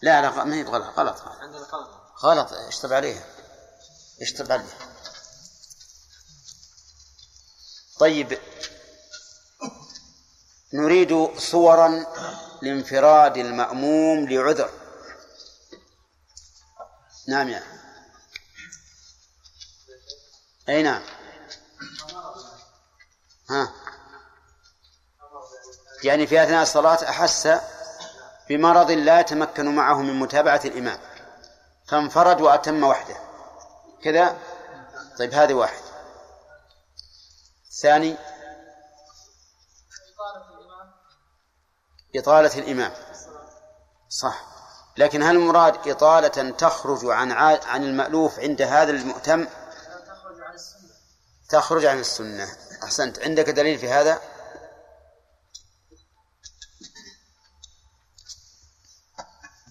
لا 0.02 0.22
لا 0.22 0.44
ما 0.44 0.56
هي 0.56 0.64
غلط. 0.64 1.00
غلط. 1.00 1.22
عندنا 1.42 1.60
غلط. 1.60 2.05
غلط 2.24 2.54
اشطب 2.54 2.94
عليها 2.94 3.26
اشطب 4.22 4.52
عليها 4.52 4.96
طيب. 8.00 8.40
نريد 10.74 11.40
صورا 11.40 12.06
لانفراد 12.62 13.38
المأموم 13.38 14.30
لعذر. 14.30 14.70
نعم 17.28 17.50
يا 17.50 17.64
أي 20.70 20.84
نعم. 20.84 21.04
ها. 23.50 23.74
يعني 26.04 26.28
في 26.28 26.44
أثناء 26.44 26.64
الصلاة 26.64 27.10
أحس 27.10 27.50
بمرض 28.50 28.92
لا 28.92 29.20
يتمكن 29.20 29.76
معه 29.76 30.02
من 30.02 30.20
متابعة 30.20 30.62
الإمام. 30.66 31.15
فانفرد 31.88 32.41
وأتم 32.41 32.84
وحده. 32.84 33.16
كذا؟ 34.03 34.38
طيب 35.20 35.34
هذه 35.34 35.53
واحد. 35.53 35.84
ثاني؟ 37.82 38.18
إطالة 42.16 42.60
الإمام. 42.60 42.94
صح. 44.10 44.45
لكن 44.98 45.24
هل 45.24 45.36
المراد 45.36 45.88
إطالة 45.88 46.52
تخرج 46.52 47.06
عن 47.06 47.32
عن 47.32 47.84
المألوف 47.84 48.40
عند 48.40 48.62
هذا 48.62 48.91
المؤتم؟ 48.91 49.48
تخرج 51.49 51.86
عن 51.86 51.99
السنة. 51.99 52.57
أحسنت. 52.84 53.20
عندك 53.20 53.49
دليل 53.49 53.80
في 53.80 53.90
هذا؟ 53.90 54.22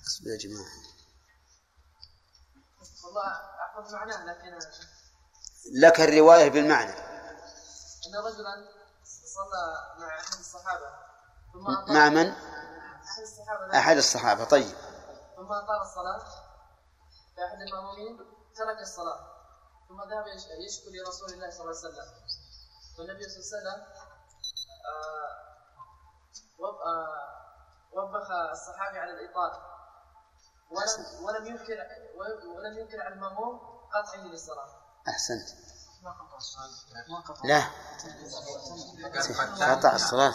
أصبر 0.07 0.31
يا 0.31 0.37
جماعة. 0.37 0.84
والله 3.15 3.33
أحفظ 3.61 3.95
معناه 3.95 4.25
لكن 4.25 4.59
لك 5.81 6.01
الرواية 6.01 6.51
بالمعنى. 6.51 6.93
أن 8.07 8.17
رجلا 8.27 8.69
صلى 9.05 9.95
مع 9.99 10.09
أحد 10.21 10.39
الصحابة 10.39 10.91
ثم 11.53 11.95
مع 11.95 12.09
من؟ 12.09 12.29
أحد 12.31 13.23
الصحابة 13.23 13.79
أحد 13.79 13.97
الصحابة 13.97 14.45
طيب. 14.45 14.75
ثم 15.37 15.53
أطال 15.53 15.81
الصلاة 15.83 16.19
فأحد 17.37 17.61
المأمومين 17.69 18.17
ترك 18.57 18.79
الصلاة. 18.81 19.31
ثم 19.89 20.01
ذهب 20.03 20.27
يش- 20.27 20.47
يشكو 20.69 20.91
لرسول 20.91 21.33
الله 21.33 21.51
صلى 21.51 21.61
الله 21.61 21.79
عليه 21.79 21.89
وسلم. 21.89 22.13
والنبي 22.99 23.23
صلى 23.29 23.37
الله 23.59 23.71
عليه 23.73 23.83
وسلم 23.83 23.87
آه، 24.87 25.55
آه، 26.65 27.35
وبخ 27.93 28.31
الصحابي 28.53 28.99
على 28.99 29.11
الإطالة. 29.11 29.74
ولم 30.75 31.25
ولم 31.25 31.47
ينكر 31.47 31.77
ولم 32.57 32.79
ينكر 32.79 33.01
على 33.01 33.15
المأموم 33.15 33.61
قطعه 33.95 34.21
للصلاة. 34.21 34.69
أحسنت. 35.09 35.49
ما 36.03 36.11
قطع 36.11 36.37
الصلاة. 36.37 36.71
ما 37.09 37.21
قطع. 37.21 37.41
لا. 37.45 37.65
قطع 39.75 39.95
الصلاة. 39.95 40.35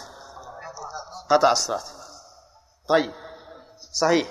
قطع 1.30 1.52
الصلاة. 1.52 1.82
طيب. 2.88 3.12
صحيح. 3.92 4.28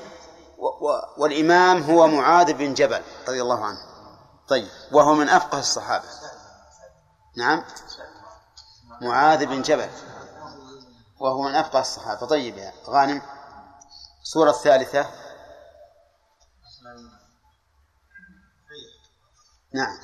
و 0.57 0.65
و 0.65 1.02
والإمام 1.18 1.84
هو 1.84 2.07
معاذ 2.07 2.53
بن 2.53 2.73
جبل 2.73 3.03
رضي 3.27 3.41
الله 3.41 3.65
عنه. 3.65 3.80
طيب. 4.48 4.69
وهو 4.91 5.14
من 5.14 5.30
أفقه 5.30 5.60
الصحابة. 5.60 6.07
نعم. 7.38 7.65
معاذ 9.02 9.45
بن 9.45 9.61
جبل. 9.61 9.90
وهو 11.19 11.41
من 11.41 11.56
أفقه 11.56 11.80
الصحابة. 11.80 12.27
طيب 12.27 12.57
يا 12.57 12.73
غانم. 12.88 13.22
الصورة 14.22 14.49
الثالثة. 14.49 15.28
نعم. 19.73 19.97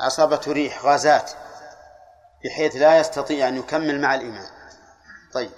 أصابته 0.00 0.52
ريح 0.52 0.84
غازات 0.84 1.30
بحيث 2.44 2.76
لا 2.76 2.98
يستطيع 2.98 3.48
أن 3.48 3.56
يكمل 3.56 4.00
مع 4.00 4.14
الإمام. 4.14 4.50
طيب 5.32 5.50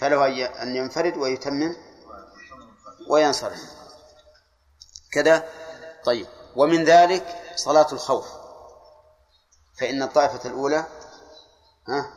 فله 0.00 0.48
أن- 0.48 0.66
ينفرد 0.66 1.16
ويتمم 1.16 1.76
وينصرف. 3.08 3.60
كذا؟ 5.12 5.48
طيب. 6.04 6.26
ومن 6.56 6.84
ذلك 6.84 7.42
صلاة 7.56 7.86
الخوف. 7.92 8.26
فإن 9.78 10.02
الطائفة 10.02 10.48
الأولى 10.48 10.86
ها 11.88 12.10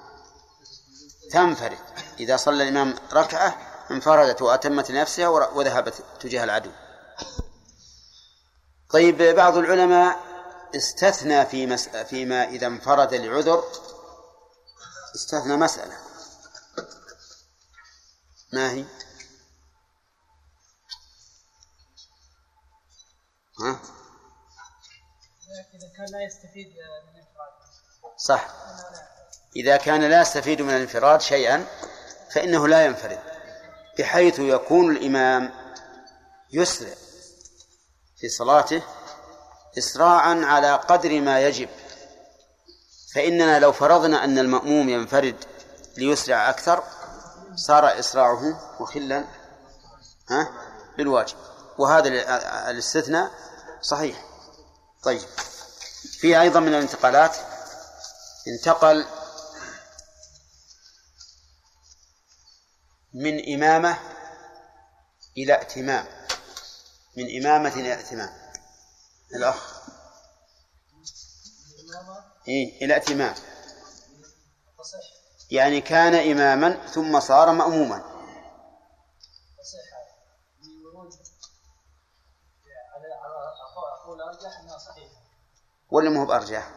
تنفرد. 1.31 1.77
إذا 2.19 2.37
صلى 2.37 2.63
الإمام 2.63 2.95
ركعة 3.13 3.57
انفردت 3.91 4.41
وأتمت 4.41 4.91
لنفسها 4.91 5.27
وذهبت 5.27 6.03
تجاه 6.19 6.43
العدو. 6.43 6.71
طيب 8.89 9.21
بعض 9.21 9.57
العلماء 9.57 10.19
استثنى 10.75 11.45
في 11.45 11.67
مس... 11.67 11.89
فيما 11.89 12.43
إذا 12.43 12.67
انفرد 12.67 13.13
لعذر 13.13 13.63
استثنى 15.15 15.57
مسألة 15.57 15.97
ما 18.53 18.71
هي؟ 18.71 18.85
ها؟ 23.59 23.79
إذا 25.73 25.89
كان 25.97 26.05
لا 26.11 26.23
يستفيد 26.23 26.67
من 26.67 26.79
الإنفراد 26.79 27.53
صح 28.17 28.47
إذا 29.55 29.77
كان 29.77 30.03
لا 30.03 30.21
يستفيد 30.21 30.61
من 30.61 30.69
الانفراد 30.69 31.21
شيئا 31.21 31.65
فإنه 32.31 32.67
لا 32.67 32.85
ينفرد 32.85 33.19
بحيث 33.99 34.39
يكون 34.39 34.95
الإمام 34.95 35.53
يسرع 36.51 36.93
في 38.19 38.29
صلاته 38.29 38.81
إسراعا 39.77 40.45
على 40.45 40.75
قدر 40.75 41.21
ما 41.21 41.39
يجب. 41.39 41.69
فإننا 43.15 43.59
لو 43.59 43.71
فرضنا 43.71 44.23
أن 44.23 44.39
المأموم 44.39 44.89
ينفرد 44.89 45.45
ليسرع 45.97 46.49
أكثر 46.49 46.83
صار 47.55 47.99
إسراعه 47.99 48.73
مخلا 48.79 49.23
ها 50.29 50.51
بالواجب. 50.97 51.37
وهذا 51.77 52.07
الاستثناء 52.69 53.31
صحيح. 53.81 54.25
طيب. 55.03 55.27
في 56.19 56.41
أيضا 56.41 56.59
من 56.59 56.67
الانتقالات 56.67 57.37
انتقل 58.47 59.05
من 63.13 63.53
إمامة 63.53 63.97
إلى 65.37 65.53
ائتمام 65.53 66.18
من 67.19 67.45
إمامة 67.45 67.73
إلى 67.73 67.93
ائتمام 67.93 68.29
الأخ 69.35 69.79
إيه 72.47 72.85
إلى 72.85 72.93
ائتمام 72.93 73.35
يعني 75.51 75.81
كان 75.81 76.13
إماما 76.15 76.87
ثم 76.87 77.19
صار 77.19 77.51
مأموما 77.51 78.03
ولا 85.91 86.09
ما 86.09 86.21
هو 86.21 86.25
بأرجح؟ 86.25 86.71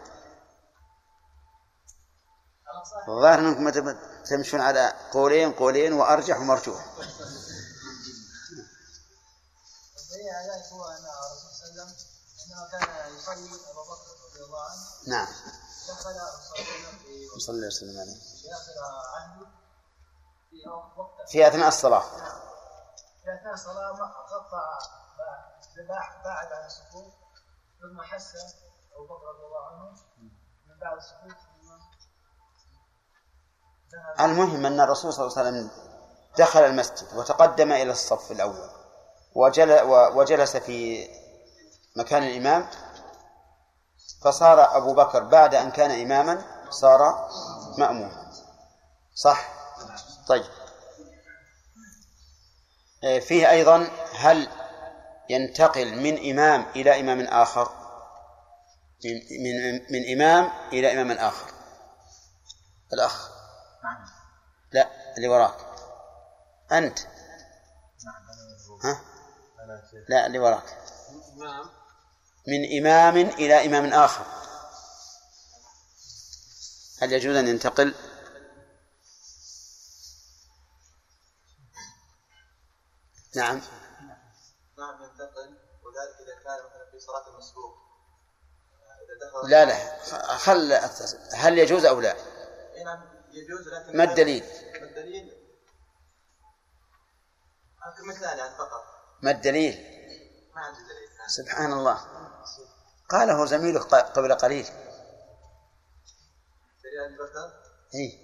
الظاهر 3.09 3.39
إنكم 3.39 3.95
تمشون 4.25 4.61
على 4.61 4.93
قولين 5.13 5.53
قولين 5.53 5.93
وأرجح 5.93 6.41
ومرجوح. 6.41 6.85
هو 10.73 10.85
ان 10.85 11.05
الرسول 11.05 11.51
صلى 11.53 11.69
الله 11.71 11.83
عليه 11.83 11.93
وسلم 11.93 12.13
عندما 12.43 12.69
كان 12.71 13.15
يصلي 13.17 13.71
ابو 13.71 13.83
بكر 13.83 14.27
رضي 14.31 14.45
الله 14.45 14.61
عنه 14.61 14.81
نعم. 15.09 15.27
دخل 15.89 16.15
صلى 17.41 17.55
الله 17.55 17.59
عليه 17.59 17.67
وسلم 17.67 18.01
عليه. 18.01 18.19
في 18.43 18.53
اخر 18.53 18.73
عهده 19.15 19.47
في 20.51 20.69
وقت 20.97 21.31
في 21.31 21.49
أثناء 21.49 21.69
الصلاة 21.69 22.01
في 23.23 23.35
اثناء 23.35 23.55
الصلاه 23.55 23.91
قطع 23.91 24.79
بعد 26.25 26.53
عن 26.53 26.67
الصفوف 26.67 27.15
ثم 27.81 28.03
حس 28.03 28.37
أبو 28.95 29.05
بكر 29.05 29.27
رضي 29.27 29.45
الله 29.47 29.67
عنه 29.67 29.91
من 30.67 30.79
بعد 30.81 30.97
الصفوف 30.97 31.33
ثم 31.33 31.73
المهم 34.21 34.67
أن 34.67 34.81
الرسول 34.81 35.13
صلى 35.13 35.27
الله 35.27 35.39
عليه 35.39 35.49
وسلم 35.49 35.71
دخل 36.39 36.61
المسجد 36.61 37.15
وتقدم 37.15 37.73
إلى 37.73 37.91
الصف 37.91 38.33
الأول. 38.33 38.55
وجل 38.55 38.82
وجلس 40.15 40.57
في 40.57 41.09
مكان 41.97 42.23
الإمام 42.23 42.69
فصار 44.25 44.77
أبو 44.77 44.95
بكر 44.95 45.23
بعد 45.25 45.55
أن 45.55 45.71
كان 45.71 45.91
إماما 45.91 46.45
صار 46.71 47.29
مأموما 47.79 48.33
صح؟ 49.15 49.49
طيب. 50.29 50.45
فيه 53.21 53.51
أيضا 53.51 53.91
هل 54.15 54.49
ينتقل 55.29 55.95
من 56.03 56.31
إمام 56.31 56.67
إلى 56.77 57.01
إمام 57.01 57.21
آخر؟ 57.21 57.71
من, 59.05 59.15
من, 59.43 59.75
من 59.91 60.13
إمام 60.13 60.51
إلى 60.73 60.93
إمام 60.93 61.19
آخر. 61.19 61.51
الأخ. 62.93 63.31
لا 64.73 64.89
اللي 65.17 65.29
وراك. 65.29 65.57
أنت. 66.73 66.99
ها؟ 68.85 69.01
لا 70.09 70.27
اللي 70.27 70.39
وراك. 70.39 70.79
من 72.47 72.79
إمام 72.79 73.17
إلى 73.17 73.67
إمام 73.67 73.93
آخر. 73.93 74.25
هل 77.03 77.13
يجوز 77.13 77.37
أن 77.37 77.49
ينتقل؟ 77.49 77.95
نعم. 83.37 83.61
نعم 84.79 85.03
ينتقل. 85.03 85.57
وذلك 85.85 86.21
إذا 86.21 86.35
كان 86.45 86.59
مثلا 86.67 86.91
في 86.91 87.01
صلاة 87.01 87.29
المسبوق 87.29 87.83
لا 89.45 89.65
لا. 89.65 89.99
خل 90.37 90.73
هل 91.35 91.59
يجوز 91.59 91.85
أو 91.85 92.01
لا؟ 92.01 92.17
نعم 92.85 93.03
يجوز 93.33 93.69
لكن 93.69 93.97
ما 93.97 94.05
الدليل؟ 94.05 94.45
ما 94.81 94.87
الدليل؟ 94.87 95.43
مثال 98.09 98.39
يعني 98.39 98.55
فقط. 98.59 98.92
ما 99.23 99.31
الدليل؟ 99.31 99.75
ما 100.55 100.61
عندي 100.61 100.79
دليل. 100.79 101.09
سبحان 101.27 101.73
الله. 101.73 102.01
قاله 103.09 103.45
زميله 103.47 103.81
قبل 103.81 104.35
قليل؟ 104.35 104.67
إيه. 107.95 108.19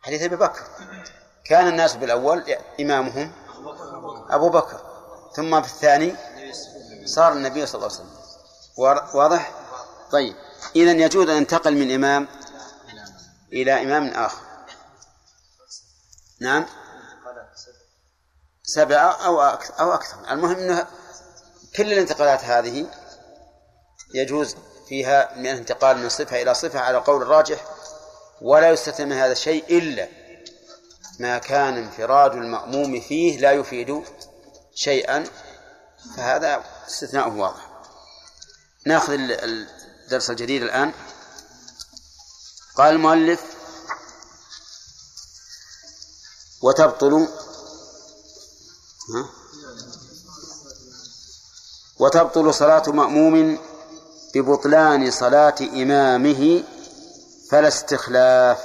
حديث 0.00 0.22
أبي 0.22 0.36
بكر. 0.36 0.64
كان 1.44 1.68
الناس 1.68 1.96
بالأول 1.96 2.52
إمامهم 2.80 3.32
أبو 4.30 4.48
بكر. 4.48 4.80
ثم 5.36 5.62
في 5.62 5.68
الثاني 5.68 6.16
صار 7.04 7.32
النبي 7.32 7.66
صلى 7.66 7.74
الله 7.74 7.96
عليه 7.96 8.04
وسلم. 8.04 8.20
واضح؟ 9.14 9.52
طيب. 10.10 10.36
اذا 10.76 10.92
يجوز 10.92 11.28
أن 11.28 11.36
ينتقل 11.36 11.74
من 11.74 11.94
إمام 11.94 12.28
إلى 13.52 13.82
إمام 13.82 14.08
آخر. 14.08 14.42
نعم. 16.40 16.66
سبعة 18.74 19.26
أو 19.26 19.40
أكثر 19.40 19.80
أو 19.80 19.94
أكثر. 19.94 20.16
المهم 20.30 20.56
أنه 20.56 20.86
كل 21.76 21.92
الانتقالات 21.92 22.44
هذه 22.44 22.86
يجوز 24.14 24.56
فيها 24.88 25.34
من 25.36 25.46
الانتقال 25.46 25.98
من 25.98 26.08
صفة 26.08 26.42
إلى 26.42 26.54
صفة 26.54 26.80
على 26.80 26.98
قول 26.98 27.22
الراجح 27.22 27.64
ولا 28.42 28.70
يستثنى 28.70 29.06
من 29.06 29.12
هذا 29.12 29.32
الشيء 29.32 29.64
إلا 29.78 30.08
ما 31.18 31.38
كان 31.38 31.76
انفراد 31.76 32.32
المأموم 32.32 33.00
فيه 33.00 33.38
لا 33.38 33.52
يفيد 33.52 34.04
شيئا 34.74 35.24
فهذا 36.16 36.64
استثناء 36.86 37.28
واضح. 37.28 37.68
نأخذ 38.86 39.12
الدرس 39.12 40.30
الجديد 40.30 40.62
الآن. 40.62 40.92
قال 42.76 42.94
المؤلف 42.94 43.42
وتبطل 46.62 47.28
وتبطل 51.98 52.54
صلاة 52.54 52.82
مأموم 52.88 53.58
ببطلان 54.34 55.10
صلاة 55.10 55.54
إمامه 55.60 56.64
فلا 57.50 57.68
استخلاف. 57.68 58.58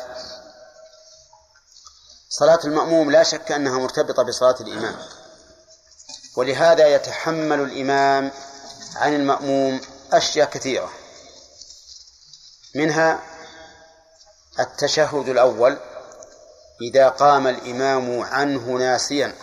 صلاة 2.30 2.60
المأموم 2.66 3.12
لا 3.12 3.24
شك 3.24 3.52
أنها 3.52 3.80
مرتبطة 3.80 4.24
بصلاة 4.24 4.56
الإمام 4.62 4.96
ولهذا 6.38 6.88
يتحمل 6.88 7.60
الإمام 7.60 8.32
عن 8.96 9.16
المأموم 9.16 9.82
أشياء 10.12 10.50
كثيرة 10.50 10.92
منها 12.76 13.24
التشهد 14.60 15.30
الأول 15.30 15.78
إذا 16.82 17.10
قام 17.10 17.48
الإمام 17.48 18.22
عنه 18.22 18.72
ناسيا. 18.72 19.36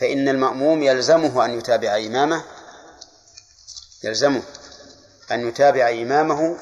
فإن 0.00 0.28
المأموم 0.28 0.82
يلزمه 0.82 1.44
أن 1.44 1.58
يتابع 1.58 1.96
إمامه 1.96 2.44
يلزمه 4.04 4.42
أن 5.32 5.48
يتابع 5.48 5.90
إمامه 5.90 6.56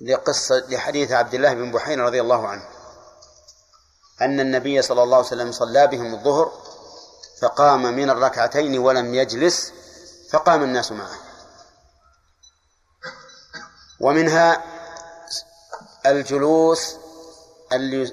لقصة 0.00 0.64
لحديث 0.68 1.12
عبد 1.12 1.34
الله 1.34 1.54
بن 1.54 1.72
بحير 1.72 1.98
رضي 1.98 2.20
الله 2.20 2.48
عنه. 2.48 2.68
أن 4.20 4.40
النبي 4.40 4.82
صلى 4.82 5.02
الله 5.02 5.16
عليه 5.16 5.26
وسلم 5.26 5.52
صلى 5.52 5.86
بهم 5.86 6.14
الظهر 6.14 6.52
فقام 7.40 7.82
من 7.82 8.10
الركعتين 8.10 8.78
ولم 8.78 9.14
يجلس 9.14 9.72
فقام 10.30 10.62
الناس 10.62 10.92
معه. 10.92 11.18
ومنها 14.00 14.64
الجلوس 16.06 16.96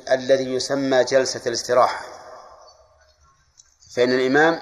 الذي 0.10 0.54
يسمى 0.54 1.04
جلسة 1.04 1.42
الاستراحة. 1.46 2.23
فإن 3.96 4.12
الإمام 4.12 4.60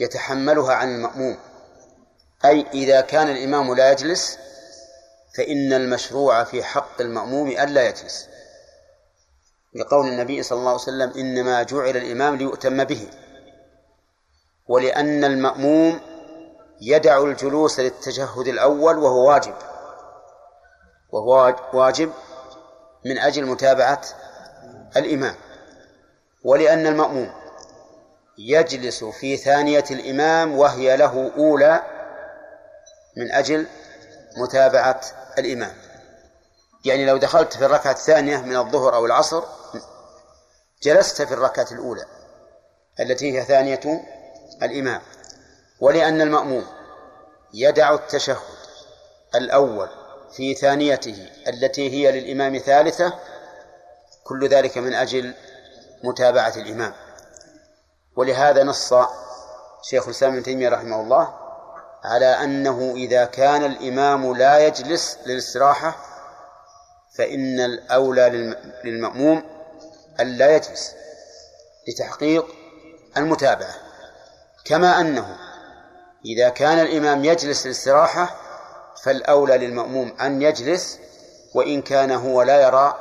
يتحملها 0.00 0.74
عن 0.74 0.94
المأموم. 0.94 1.38
أي 2.44 2.66
إذا 2.74 3.00
كان 3.00 3.28
الإمام 3.28 3.74
لا 3.74 3.92
يجلس 3.92 4.38
فإن 5.36 5.72
المشروع 5.72 6.44
في 6.44 6.62
حق 6.62 7.00
المأموم 7.00 7.48
ألا 7.48 7.88
يجلس. 7.88 8.28
لقول 9.74 10.08
النبي 10.08 10.42
صلى 10.42 10.58
الله 10.58 10.70
عليه 10.70 10.80
وسلم 10.80 11.12
إنما 11.16 11.62
جعل 11.62 11.96
الإمام 11.96 12.36
ليؤتم 12.36 12.84
به. 12.84 13.10
ولأن 14.68 15.24
المأموم 15.24 16.00
يدع 16.80 17.22
الجلوس 17.22 17.80
للتشهد 17.80 18.48
الأول 18.48 18.98
وهو 18.98 19.28
واجب. 19.28 19.54
وهو 21.12 21.56
واجب 21.72 22.12
من 23.04 23.18
أجل 23.18 23.46
متابعة 23.46 24.00
الإمام. 24.96 25.34
ولأن 26.44 26.86
المأموم 26.86 27.45
يجلس 28.38 29.04
في 29.04 29.36
ثانية 29.36 29.84
الإمام 29.90 30.58
وهي 30.58 30.96
له 30.96 31.32
أولى 31.36 31.82
من 33.16 33.32
أجل 33.32 33.66
متابعة 34.36 35.00
الإمام. 35.38 35.74
يعني 36.84 37.06
لو 37.06 37.16
دخلت 37.16 37.56
في 37.56 37.64
الركعة 37.64 37.92
الثانية 37.92 38.36
من 38.36 38.56
الظهر 38.56 38.94
أو 38.94 39.06
العصر 39.06 39.44
جلست 40.82 41.22
في 41.22 41.34
الركعة 41.34 41.66
الأولى 41.72 42.04
التي 43.00 43.38
هي 43.38 43.44
ثانية 43.44 44.04
الإمام. 44.62 45.00
ولأن 45.80 46.20
المأموم 46.20 46.66
يدع 47.54 47.94
التشهد 47.94 48.36
الأول 49.34 49.88
في 50.32 50.54
ثانيته 50.54 51.28
التي 51.48 51.90
هي 51.90 52.20
للإمام 52.20 52.58
ثالثة 52.58 53.12
كل 54.24 54.48
ذلك 54.48 54.78
من 54.78 54.94
أجل 54.94 55.34
متابعة 56.04 56.52
الإمام. 56.56 57.05
ولهذا 58.16 58.64
نص 58.64 58.94
شيخ 59.82 60.04
الإسلام 60.04 60.32
ابن 60.32 60.42
تيمية 60.42 60.68
رحمه 60.68 61.00
الله 61.00 61.34
على 62.04 62.26
أنه 62.26 62.92
إذا 62.96 63.24
كان 63.24 63.64
الإمام 63.64 64.36
لا 64.36 64.66
يجلس 64.66 65.18
للاستراحة 65.26 65.96
فإن 67.18 67.60
الأولى 67.60 68.56
للمأموم 68.84 69.42
أن 70.20 70.26
لا 70.26 70.56
يجلس 70.56 70.92
لتحقيق 71.88 72.46
المتابعة. 73.16 73.74
كما 74.64 75.00
أنه 75.00 75.36
إذا 76.24 76.48
كان 76.48 76.78
الإمام 76.78 77.24
يجلس 77.24 77.66
للاستراحة 77.66 78.36
فالأولى 79.02 79.58
للمأموم 79.58 80.16
أن 80.20 80.42
يجلس 80.42 80.98
وإن 81.54 81.82
كان 81.82 82.10
هو 82.10 82.42
لا 82.42 82.62
يرى 82.62 82.98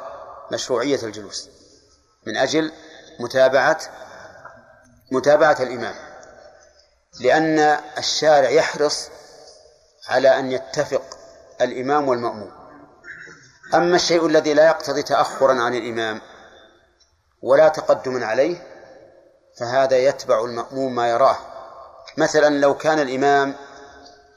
مشروعية 0.51 0.99
الجلوس 1.03 1.49
من 2.27 2.37
أجل 2.37 2.71
متابعة 3.19 3.79
متابعة 5.11 5.57
الإمام 5.59 5.95
لأن 7.19 7.59
الشارع 7.97 8.49
يحرص 8.49 9.09
على 10.07 10.39
أن 10.39 10.51
يتفق 10.51 11.03
الإمام 11.61 12.07
والمأموم. 12.07 12.51
أما 13.73 13.95
الشيء 13.95 14.25
الذي 14.25 14.53
لا 14.53 14.65
يقتضي 14.65 15.03
تأخرا 15.03 15.53
عن 15.61 15.75
الإمام 15.75 16.21
ولا 17.41 17.67
تقدما 17.67 18.25
عليه 18.25 18.67
فهذا 19.57 19.97
يتبع 19.97 20.45
المأموم 20.45 20.95
ما 20.95 21.09
يراه. 21.09 21.37
مثلا 22.17 22.59
لو 22.59 22.77
كان 22.77 22.99
الإمام 22.99 23.55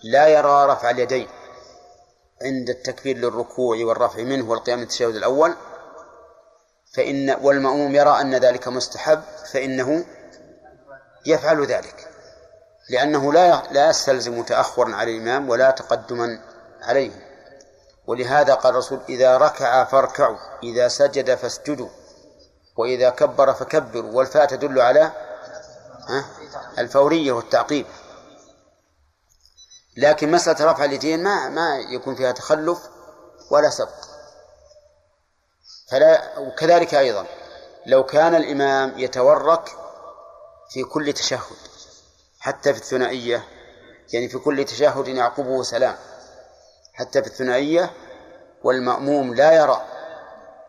لا 0.02 0.28
يرى 0.28 0.66
رفع 0.66 0.90
اليدين 0.90 1.28
عند 2.42 2.70
التكبير 2.70 3.16
للركوع 3.16 3.76
والرفع 3.84 4.22
منه 4.22 4.50
والقيام 4.50 4.82
التشهد 4.82 5.16
الأول 5.16 5.54
فإن 6.94 7.36
والمأموم 7.42 7.94
يرى 7.94 8.20
أن 8.20 8.34
ذلك 8.34 8.68
مستحب 8.68 9.22
فإنه 9.52 10.04
يفعل 11.26 11.66
ذلك. 11.66 12.08
لأنه 12.90 13.32
لا 13.32 13.62
لا 13.70 13.90
يستلزم 13.90 14.42
تأخرا 14.42 14.94
على 14.94 15.16
الإمام 15.16 15.48
ولا 15.48 15.70
تقدما 15.70 16.40
عليه. 16.82 17.28
ولهذا 18.06 18.54
قال 18.54 18.72
الرسول 18.72 19.00
إذا 19.08 19.38
ركع 19.38 19.84
فاركعوا 19.84 20.38
إذا 20.62 20.88
سجد 20.88 21.34
فاسجدوا 21.34 21.88
وإذا 22.76 23.10
كبر 23.10 23.54
فكبروا. 23.54 24.12
والفاء 24.12 24.46
تدل 24.46 24.80
على 24.80 25.12
الفورية 26.78 27.32
والتعقيب. 27.32 27.86
لكن 29.96 30.30
مسألة 30.30 30.72
رفع 30.72 30.84
اليدين 30.84 31.22
ما 31.22 31.48
ما 31.48 31.78
يكون 31.78 32.14
فيها 32.14 32.32
تخلف 32.32 32.78
ولا 33.50 33.70
سبق. 33.70 34.08
فلا 35.90 36.38
وكذلك 36.38 36.94
أيضا 36.94 37.26
لو 37.86 38.04
كان 38.04 38.34
الإمام 38.34 38.98
يتورك 38.98 39.77
في 40.70 40.84
كل 40.84 41.12
تشهد 41.12 41.56
حتى 42.40 42.74
في 42.74 42.80
الثنائية 42.80 43.44
يعني 44.12 44.28
في 44.28 44.38
كل 44.38 44.64
تشهد 44.64 45.08
يعقبه 45.08 45.62
سلام. 45.62 45.96
حتى 46.94 47.22
في 47.22 47.28
الثنائية 47.28 47.90
والمأموم 48.62 49.34
لا 49.34 49.52
يرى 49.52 49.86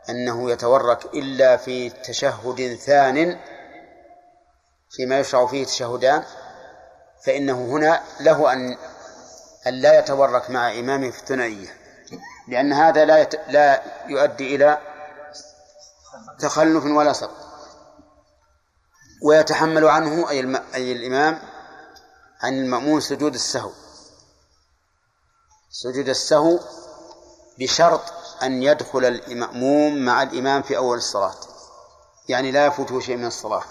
أنه 0.10 0.52
يتورك 0.52 1.06
إلا 1.06 1.58
في 1.58 1.90
تشهد 1.90 2.76
ثان 2.76 3.40
فيما 4.90 5.20
يشرع 5.20 5.46
فيه 5.46 5.66
تشهدان 5.66 6.24
فإنه 7.26 7.66
هنا 7.66 8.04
له 8.20 8.54
أن 8.54 8.78
أن 9.68 9.74
لا 9.74 10.00
يتورك 10.00 10.50
مع 10.50 10.72
إمامه 10.72 11.10
في 11.12 11.20
الثنائية. 11.20 11.68
لأن 12.48 12.74
هذا 12.74 13.06
لا 13.06 13.18
يت... 13.18 13.36
لا 13.48 13.84
يؤدي 14.08 14.56
إلى 14.56 14.78
تخلف 16.40 16.86
ولا 16.86 17.14
سقط. 17.14 17.49
ويتحمل 19.22 19.86
عنه 19.86 20.30
أي, 20.30 20.40
الم... 20.40 20.56
أي 20.76 20.92
الإمام 20.92 21.42
عن 22.42 22.60
المأمون 22.60 23.02
سجود 23.02 23.34
السهو. 23.34 23.72
سجود 25.72 26.10
السهو 26.10 26.60
بشرط 27.60 28.02
أن 28.44 28.64
يدخل 28.64 29.06
المأموم 29.06 30.06
مع 30.06 30.24
الإمام 30.24 30.62
في 30.62 30.78
أول 30.78 30.98
الصلاة. 30.98 31.36
يعني 32.30 32.52
لا 32.52 32.66
يفوته 32.66 33.00
شيء 33.00 33.18
من 33.18 33.26
الصلاة. 33.26 33.64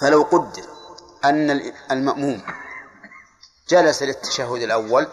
فلو 0.00 0.22
قدر 0.22 0.64
أن 1.24 1.72
المأموم 1.90 2.42
جلس 3.68 4.02
للتشهد 4.02 4.62
الأول 4.62 5.08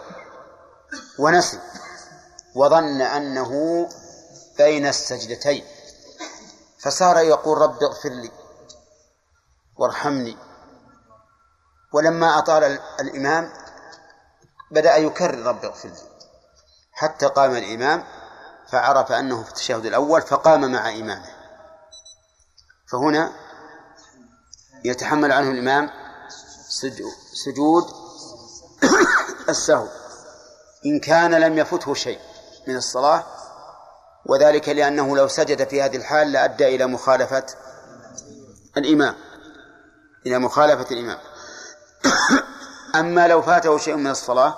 ونسي 1.18 1.58
وظن 2.54 3.00
أنه 3.00 3.88
بين 4.58 4.86
السجدتين 4.86 5.64
فصار 6.82 7.18
يقول 7.18 7.58
رب 7.58 7.82
اغفر 7.82 8.08
لي 8.08 8.30
وارحمني. 9.76 10.36
ولما 11.92 12.38
أطال 12.38 12.78
الإمام 13.00 13.52
بدأ 14.70 14.96
يكرر 14.96 15.46
رب 15.46 15.64
اغفر 15.64 15.88
لي. 15.88 16.02
حتى 16.92 17.26
قام 17.26 17.56
الإمام 17.56 18.04
فعرف 18.68 19.12
أنه 19.12 19.42
في 19.42 19.48
التشهد 19.48 19.86
الأول 19.86 20.22
فقام 20.22 20.72
مع 20.72 20.88
إمامه. 20.88 21.30
فهنا 22.92 23.32
يتحمل 24.84 25.32
عنه 25.32 25.50
الإمام 25.50 25.90
سجود 27.32 27.84
السهو. 29.48 29.88
إن 30.86 31.00
كان 31.00 31.34
لم 31.34 31.58
يفته 31.58 31.94
شيء 31.94 32.20
من 32.68 32.76
الصلاة 32.76 33.39
وذلك 34.26 34.68
لأنه 34.68 35.16
لو 35.16 35.28
سجد 35.28 35.68
في 35.68 35.82
هذه 35.82 35.96
الحال 35.96 36.32
لأدى 36.32 36.76
إلى 36.76 36.86
مخالفة 36.86 37.46
الإمام. 38.76 39.14
إلى 40.26 40.38
مخالفة 40.38 40.90
الإمام. 40.90 41.18
أما 43.00 43.28
لو 43.28 43.42
فاته 43.42 43.78
شيء 43.78 43.96
من 43.96 44.10
الصلاة 44.10 44.56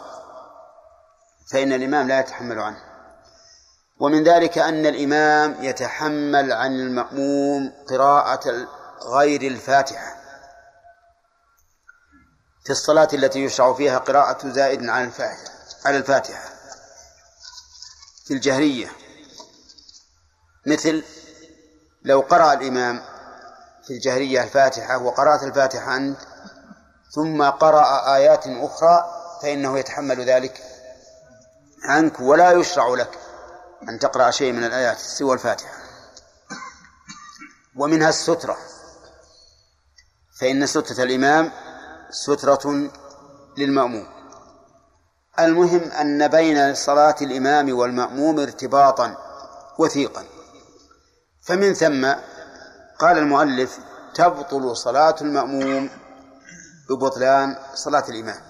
فإن 1.51 1.73
الإمام 1.73 2.09
لا 2.09 2.21
يتحمل 2.21 2.59
عنه. 2.59 2.79
ومن 4.01 4.25
ذلك 4.25 4.59
أن 4.59 4.87
الإمام 4.87 5.57
يتحمل 5.61 6.53
عن 6.53 6.73
المأموم 6.73 7.73
قراءة 7.89 8.69
غير 9.07 9.43
الفاتحة. 9.43 10.17
في 12.65 12.71
الصلاة 12.71 13.09
التي 13.13 13.45
يشرع 13.45 13.75
فيها 13.75 13.99
قراءة 13.99 14.49
زائد 14.49 14.89
على 14.89 15.05
الفاتحة 15.05 15.53
على 15.85 15.97
الفاتحة. 15.97 16.53
في 18.25 18.35
الجهرية. 18.35 19.02
مثل 20.67 21.05
لو 22.03 22.21
قرأ 22.21 22.53
الإمام 22.53 23.03
في 23.87 23.93
الجهرية 23.93 24.43
الفاتحة 24.43 24.99
وقرأت 24.99 25.43
الفاتحة 25.43 25.97
أنت 25.97 26.19
ثم 27.11 27.43
قرأ 27.43 28.15
آيات 28.17 28.45
أخرى 28.47 29.05
فإنه 29.43 29.79
يتحمل 29.79 30.25
ذلك 30.25 30.63
عنك 31.85 32.21
ولا 32.21 32.53
يشرع 32.53 32.89
لك 32.89 33.19
أن 33.89 33.99
تقرأ 33.99 34.31
شيء 34.31 34.53
من 34.53 34.65
الآيات 34.65 34.99
سوى 34.99 35.35
الفاتحة. 35.35 35.75
ومنها 37.77 38.09
السترة 38.09 38.57
فإن 40.41 40.67
سترة 40.67 41.03
الإمام 41.05 41.53
سترة 42.11 42.91
للمأموم. 43.59 44.07
المهم 45.39 45.81
أن 45.91 46.29
بين 46.29 46.75
صلاة 46.75 47.17
الإمام 47.23 47.79
والمأموم 47.79 48.41
ارتباطا 48.41 49.17
وثيقا. 49.79 50.25
فمن 51.43 51.75
ثم 51.75 52.13
قال 52.99 53.19
المؤلف 53.19 53.79
تبطل 54.15 54.77
صلاة 54.77 55.17
المأموم 55.21 55.91
ببطلان 56.91 57.57
صلاة 57.75 58.05
الإمام. 58.09 58.41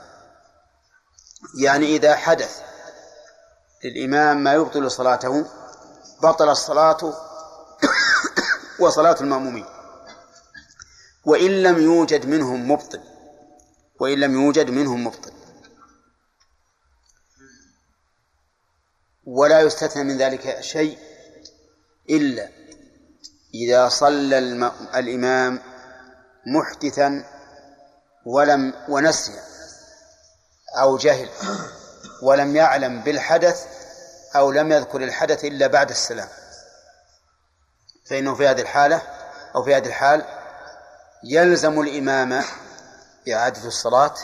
يعني 1.58 1.86
إذا 1.86 2.16
حدث 2.16 2.60
للإمام 3.84 4.44
ما 4.44 4.54
يبطل 4.54 4.90
صلاته 4.90 5.46
بطل 6.22 6.48
الصلاة 6.48 7.14
وصلاة 8.80 9.16
المأمومين. 9.20 9.66
وإن 11.24 11.62
لم 11.62 11.78
يوجد 11.78 12.26
منهم 12.26 12.70
مبطل 12.70 13.00
وإن 14.00 14.20
لم 14.20 14.42
يوجد 14.42 14.70
منهم 14.70 15.04
مبطل. 15.04 15.32
ولا 19.24 19.60
يستثنى 19.60 20.04
من 20.04 20.18
ذلك 20.18 20.60
شيء 20.60 20.98
إلا 22.10 22.61
إذا 23.54 23.88
صلى 23.88 24.38
الإمام 24.94 25.60
محدثا 26.46 27.24
ولم 28.26 28.74
ونسي 28.88 29.32
أو 30.80 30.96
جهل 30.96 31.28
ولم 32.22 32.56
يعلم 32.56 33.00
بالحدث 33.00 33.66
أو 34.36 34.50
لم 34.50 34.72
يذكر 34.72 35.02
الحدث 35.02 35.44
إلا 35.44 35.66
بعد 35.66 35.90
السلام. 35.90 36.28
فإنه 38.10 38.34
في 38.34 38.48
هذه 38.48 38.60
الحالة 38.60 39.02
أو 39.54 39.62
في 39.62 39.74
هذه 39.74 39.86
الحال 39.86 40.24
يلزم 41.24 41.80
الإمام 41.80 42.44
إعادة 43.32 43.64
الصلاة 43.68 44.14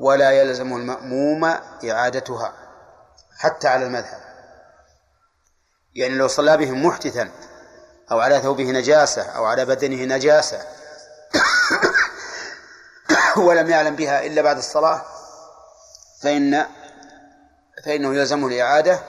ولا 0.00 0.30
يلزم 0.30 0.76
المأموم 0.76 1.44
إعادتها 1.90 2.52
حتى 3.38 3.68
على 3.68 3.86
المذهب. 3.86 4.20
يعني 5.94 6.14
لو 6.14 6.28
صلى 6.28 6.56
بهم 6.56 6.86
محدثا 6.86 7.30
أو 8.12 8.20
على 8.20 8.40
ثوبه 8.40 8.64
نجاسة 8.64 9.22
أو 9.22 9.44
على 9.44 9.64
بدنه 9.64 10.16
نجاسة. 10.16 10.66
ولم 13.36 13.70
يعلم 13.70 13.96
بها 13.96 14.26
إلا 14.26 14.42
بعد 14.42 14.58
الصلاة 14.58 15.04
فإن 16.22 16.66
فإنه 17.84 18.14
يلزمه 18.14 18.46
الإعادة 18.46 19.00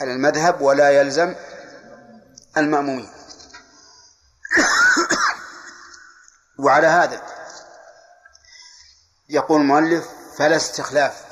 على 0.00 0.12
المذهب 0.12 0.60
ولا 0.60 0.90
يلزم 0.90 1.34
المأمومين. 2.56 3.10
وعلى 6.58 6.86
هذا 6.86 7.22
يقول 9.28 9.60
المؤلف 9.60 10.08
فلا 10.38 10.56
استخلاف. 10.56 11.24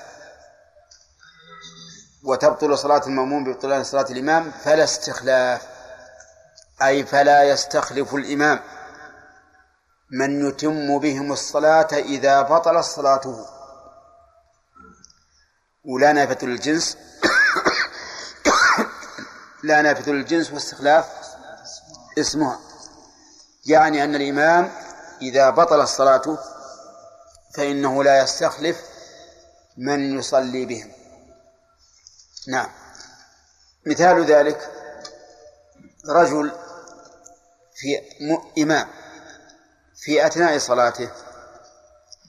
وتبطل 2.24 2.78
صلاة 2.78 3.06
المأموم 3.06 3.44
ببطلان 3.44 3.84
صلاة 3.84 4.06
الإمام 4.10 4.52
فلا 4.64 4.84
استخلاف. 4.84 5.75
أي 6.82 7.06
فلا 7.06 7.42
يستخلف 7.42 8.14
الإمام. 8.14 8.60
من 10.10 10.48
يتم 10.48 10.98
بهم 10.98 11.32
الصلاة 11.32 11.88
إذا 11.92 12.42
بطلت 12.42 12.84
صلاته. 12.84 13.46
ولا 15.84 16.12
نافة 16.12 16.46
للجنس 16.46 16.96
لا 19.62 19.82
نافذ 19.82 20.10
للجنس 20.10 20.52
واستخلاف 20.52 21.06
اسمها. 22.18 22.60
يعني 23.66 24.04
أن 24.04 24.14
الإمام 24.14 24.72
إذا 25.22 25.50
بطل 25.50 25.88
صلاته 25.88 26.38
فإنه 27.54 28.04
لا 28.04 28.22
يستخلف 28.22 28.80
من 29.76 30.18
يصلي 30.18 30.66
بهم. 30.66 30.92
نعم. 32.48 32.68
مثال 33.86 34.24
ذلك 34.24 34.70
رجل 36.08 36.52
في 37.76 38.00
إمام. 38.62 38.88
في 39.96 40.26
أثناء 40.26 40.58
صلاته 40.58 41.10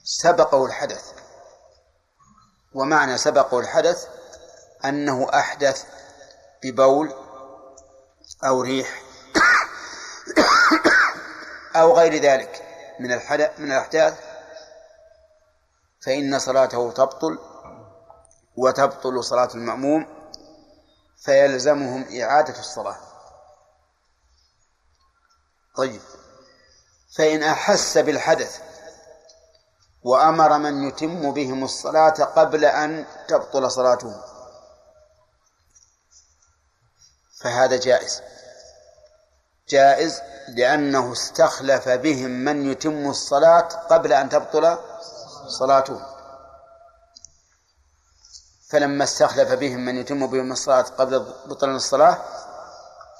سبقه 0.04 0.66
الحدث. 0.66 1.12
ومعنى 2.74 3.18
سبقه 3.18 3.58
الحدث 3.58 4.06
أنه 4.84 5.28
أحدث 5.34 5.84
ببول 6.64 7.14
أو 8.44 8.62
ريح 8.62 9.02
أو 11.76 11.96
غير 11.96 12.22
ذلك 12.22 12.62
من 13.00 13.12
الحدث 13.12 13.60
من 13.60 13.72
الأحداث. 13.72 14.18
فإن 16.00 16.38
صلاته 16.38 16.92
تبطل 16.92 17.38
وتبطل 18.56 19.24
صلاة 19.24 19.48
المأموم 19.54 20.06
فيلزمهم 21.24 22.20
إعادة 22.20 22.58
الصلاة. 22.58 23.07
طيب. 25.78 26.00
فإن 27.16 27.42
أحس 27.42 27.98
بالحدث 27.98 28.58
وأمر 30.02 30.58
من 30.58 30.88
يتم 30.88 31.32
بهم 31.32 31.64
الصلاة 31.64 32.10
قبل 32.10 32.64
أن 32.64 33.06
تبطل 33.28 33.70
صلاتهم 33.70 34.20
فهذا 37.40 37.76
جائز. 37.76 38.22
جائز 39.68 40.20
لأنه 40.48 41.12
استخلف 41.12 41.88
بهم 41.88 42.30
من 42.30 42.70
يتم 42.70 43.10
الصلاة 43.10 43.68
قبل 43.68 44.12
أن 44.12 44.28
تبطل 44.28 44.78
صلاته 45.46 46.00
فلما 48.68 49.04
استخلف 49.04 49.52
بهم 49.52 49.84
من 49.84 49.96
يتم 49.96 50.26
بهم 50.26 50.52
الصلاة 50.52 50.82
قبل 50.82 51.18
بطلان 51.46 51.76
الصلاة 51.76 52.18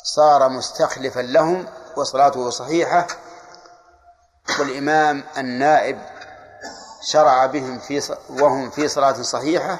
صار 0.02 0.48
مستخلفا 0.48 1.20
لهم 1.20 1.68
وصلاته 1.98 2.50
صحيحة 2.50 3.06
والإمام 4.60 5.24
النائب 5.38 5.98
شرع 7.02 7.46
بهم 7.46 7.78
في 7.78 8.16
وهم 8.30 8.70
في 8.70 8.88
صلاة 8.88 9.22
صحيحة 9.22 9.78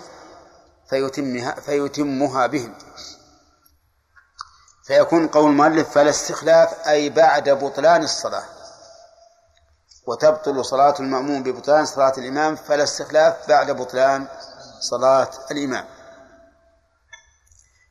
فيتمها 0.91 1.53
فيتمها 1.53 2.47
بهم. 2.47 2.75
فيكون 4.85 5.29
قول 5.29 5.51
المؤلف 5.51 5.91
فلا 5.91 6.11
استخلاف 6.11 6.89
أي 6.89 7.11
بعد 7.11 7.49
بطلان 7.49 8.03
الصلاة. 8.03 8.45
وتبطل 10.07 10.65
صلاة 10.65 10.95
المأموم 11.01 11.43
ببطلان 11.43 11.87
صلاة 11.87 12.13
الإمام 12.19 12.57
فلا 12.57 12.83
استخلاف 12.83 13.49
بعد 13.49 13.71
بطلان 13.71 14.29
صلاة 14.81 15.31
الإمام. 15.51 15.85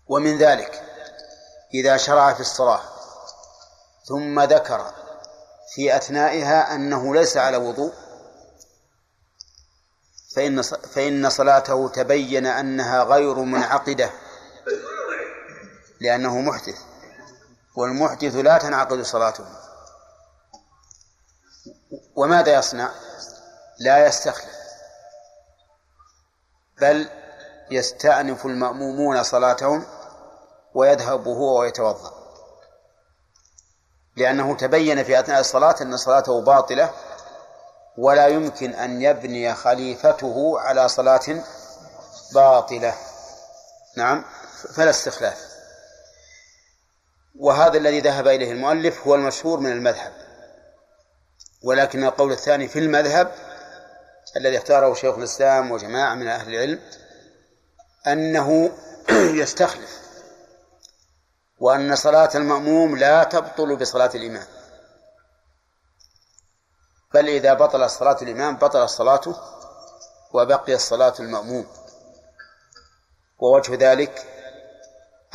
ومن 0.07 0.37
ذلك 0.37 0.83
إذا 1.73 1.97
شرع 1.97 2.33
في 2.33 2.39
الصلاة 2.39 2.96
ثم 4.07 4.39
ذكر 4.39 4.91
في 5.73 5.97
أثنائها 5.97 6.75
أنه 6.75 7.15
ليس 7.15 7.37
على 7.37 7.57
وضوء 7.57 7.93
فإن 10.35 10.61
فإن 10.61 11.29
صلاته 11.29 11.89
تبين 11.89 12.45
أنها 12.45 13.03
غير 13.03 13.35
منعقدة 13.35 14.11
لأنه 16.01 16.41
محدث 16.41 16.77
والمحدث 17.75 18.35
لا 18.35 18.57
تنعقد 18.57 19.01
صلاته. 19.01 19.45
وماذا 22.15 22.53
يصنع؟ 22.59 22.91
لا 23.79 24.07
يستخلف 24.07 24.57
بل 26.81 27.09
يستأنف 27.71 28.45
المأمومون 28.45 29.23
صلاتهم 29.23 29.85
ويذهب 30.73 31.27
هو 31.27 31.59
ويتوضأ. 31.59 32.16
لأنه 34.17 34.55
تبين 34.55 35.03
في 35.03 35.19
أثناء 35.19 35.39
الصلاة 35.39 35.75
أن 35.81 35.97
صلاته 35.97 36.41
باطلة 36.41 36.91
ولا 37.97 38.27
يمكن 38.27 38.73
أن 38.73 39.01
يبني 39.01 39.53
خليفته 39.53 40.59
على 40.59 40.89
صلاة 40.89 41.43
باطلة. 42.33 42.93
نعم 43.97 44.25
فلا 44.75 44.89
استخلاف. 44.89 45.47
وهذا 47.39 47.77
الذي 47.77 47.99
ذهب 47.99 48.27
إليه 48.27 48.51
المؤلف 48.51 49.07
هو 49.07 49.15
المشهور 49.15 49.59
من 49.59 49.71
المذهب. 49.71 50.13
ولكن 51.63 52.03
القول 52.03 52.31
الثاني 52.31 52.67
في 52.67 52.79
المذهب 52.79 53.31
الذي 54.37 54.57
اختاره 54.57 54.93
شيخ 54.93 55.15
الإسلام 55.15 55.71
وجماعة 55.71 56.15
من 56.15 56.27
أهل 56.27 56.53
العلم 56.53 56.79
أنه 58.07 58.71
يستخلف. 59.41 60.06
وأن 61.59 61.95
صلاة 61.95 62.29
المأموم 62.35 62.97
لا 62.97 63.23
تبطل 63.23 63.75
بصلاة 63.75 64.11
الإمام. 64.15 64.47
بل 67.13 67.29
إذا 67.29 67.53
بطل 67.53 67.89
صلاة 67.89 68.17
الإمام 68.21 68.57
بطل 68.57 68.89
صلاته 68.89 69.35
وبقي 70.33 70.77
صلاة 70.77 71.13
المأموم. 71.19 71.67
ووجه 73.39 73.75
ذلك 73.91 74.25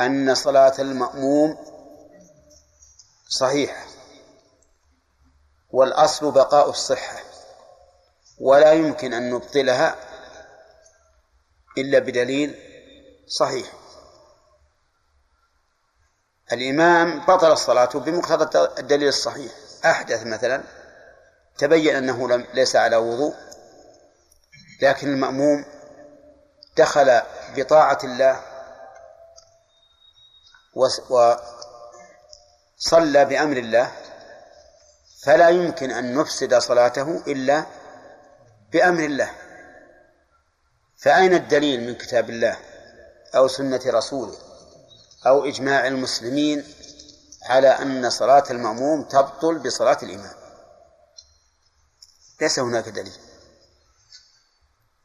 أن 0.01 0.35
صلاة 0.35 0.73
المأموم 0.79 1.57
صحيحة. 3.29 3.85
والأصل 5.71 6.31
بقاء 6.31 6.69
الصحة. 6.69 7.19
ولا 8.39 8.71
يمكن 8.71 9.13
أن 9.13 9.29
نبطلها 9.29 9.95
إلا 11.77 11.99
بدليل 11.99 12.59
صحيح. 13.27 13.82
الإمام 16.53 17.25
بطل 17.25 17.51
الصلاة 17.51 17.85
بمقتضى 17.85 18.69
الدليل 18.79 19.07
الصحيح. 19.07 19.51
أحدث 19.85 20.25
مثلا 20.25 20.63
تبين 21.57 21.95
أنه 21.95 22.45
ليس 22.53 22.75
على 22.75 22.95
وضوء 22.95 23.35
لكن 24.81 25.07
المأموم 25.07 25.65
دخل 26.77 27.21
بطاعة 27.55 27.97
الله 28.03 28.41
وصلى 32.79 33.25
بأمر 33.25 33.57
الله 33.57 33.91
فلا 35.23 35.49
يمكن 35.49 35.91
أن 35.91 36.15
نفسد 36.15 36.57
صلاته 36.57 37.23
إلا 37.27 37.65
بأمر 38.71 39.03
الله. 39.03 39.31
فأين 40.97 41.33
الدليل 41.33 41.87
من 41.87 41.95
كتاب 41.95 42.29
الله 42.29 42.57
أو 43.35 43.47
سنة 43.47 43.81
رسوله؟ 43.85 44.52
أو 45.27 45.45
إجماع 45.45 45.87
المسلمين 45.87 46.73
على 47.43 47.67
أن 47.67 48.09
صلاة 48.09 48.43
المأموم 48.49 49.03
تبطل 49.03 49.59
بصلاة 49.59 49.97
الإمام. 50.03 50.33
ليس 52.41 52.59
هناك 52.59 52.89
دليل. 52.89 53.17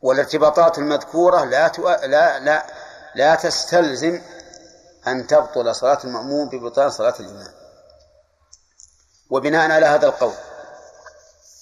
والارتباطات 0.01 0.79
المذكورة 0.79 1.45
لا 1.45 1.69
تؤ... 1.69 1.89
لا 2.07 2.39
لا 2.39 2.67
لا 3.15 3.35
تستلزم 3.35 4.23
أن 5.07 5.27
تبطل 5.27 5.75
صلاة 5.75 5.99
المأموم 6.05 6.49
ببطلان 6.49 6.91
صلاة 6.91 7.15
الإمام. 7.21 7.55
وبناء 9.31 9.71
على 9.71 9.87
هذا 9.87 10.07
القول 10.07 10.35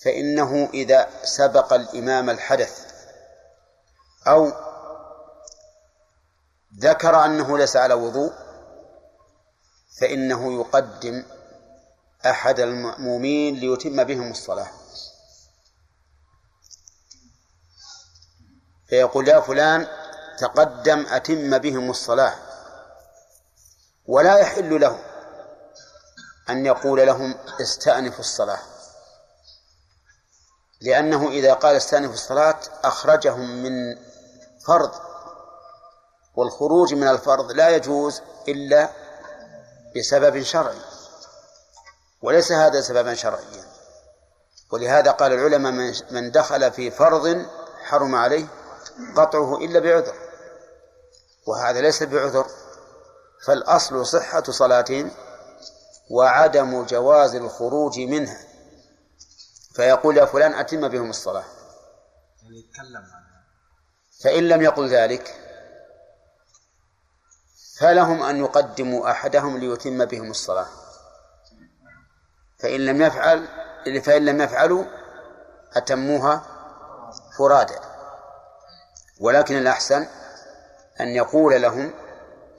فإنه 0.04 0.68
إذا 0.74 1.08
سبق 1.22 1.72
الإمام 1.72 2.30
الحدث 2.30 2.86
أو 4.26 4.52
ذكر 6.80 7.24
أنه 7.24 7.58
ليس 7.58 7.76
على 7.76 7.94
وضوء 7.94 8.45
فإنه 10.00 10.60
يقدم 10.60 11.24
أحد 12.26 12.60
المأمومين 12.60 13.54
ليتم 13.54 14.04
بهم 14.04 14.30
الصلاة. 14.30 14.70
فيقول 18.88 19.28
يا 19.28 19.40
فلان 19.40 19.86
تقدم 20.38 21.06
أتم 21.08 21.58
بهم 21.58 21.90
الصلاة. 21.90 22.34
ولا 24.06 24.38
يحل 24.38 24.80
له 24.80 24.98
أن 26.50 26.66
يقول 26.66 27.06
لهم 27.06 27.34
استأنفوا 27.60 28.20
الصلاة. 28.20 28.58
لأنه 30.80 31.28
إذا 31.28 31.54
قال 31.54 31.76
استأنفوا 31.76 32.14
الصلاة 32.14 32.60
أخرجهم 32.84 33.62
من 33.62 33.98
فرض 34.66 34.90
والخروج 36.34 36.94
من 36.94 37.08
الفرض 37.08 37.52
لا 37.52 37.68
يجوز 37.70 38.22
إلا 38.48 39.05
بسبب 39.98 40.42
شرعي. 40.42 40.78
وليس 42.22 42.52
هذا 42.52 42.80
سببا 42.80 43.14
شرعيا. 43.14 43.64
ولهذا 44.72 45.10
قال 45.10 45.32
العلماء 45.32 45.94
من 46.10 46.30
دخل 46.30 46.72
في 46.72 46.90
فرض 46.90 47.46
حرم 47.82 48.14
عليه 48.14 48.46
قطعه 49.16 49.56
إلا 49.56 49.80
بعذر. 49.80 50.14
وهذا 51.46 51.80
ليس 51.80 52.02
بعذر. 52.02 52.46
فالأصل 53.46 54.06
صحة 54.06 54.42
صلاتهم 54.42 55.10
وعدم 56.10 56.84
جواز 56.84 57.34
الخروج 57.34 57.98
منها. 58.00 58.38
فيقول 59.74 60.16
يا 60.16 60.24
فلان 60.24 60.54
أتم 60.54 60.88
بهم 60.88 61.10
الصلاة. 61.10 61.44
يعني 62.42 62.66
فإن 64.22 64.48
لم 64.48 64.62
يقل 64.62 64.88
ذلك 64.88 65.45
فلهم 67.78 68.22
أن 68.22 68.36
يقدموا 68.36 69.10
أحدهم 69.10 69.58
ليتم 69.58 70.04
بهم 70.04 70.30
الصلاة. 70.30 70.66
فإن 72.58 72.80
لم 72.80 73.02
يفعل 73.02 73.48
فإن 74.02 74.24
لم 74.24 74.40
يفعلوا 74.40 74.84
أتموها 75.76 76.42
فرادى 77.38 77.74
ولكن 79.20 79.56
الأحسن 79.56 80.06
أن 81.00 81.08
يقول 81.08 81.62
لهم 81.62 81.94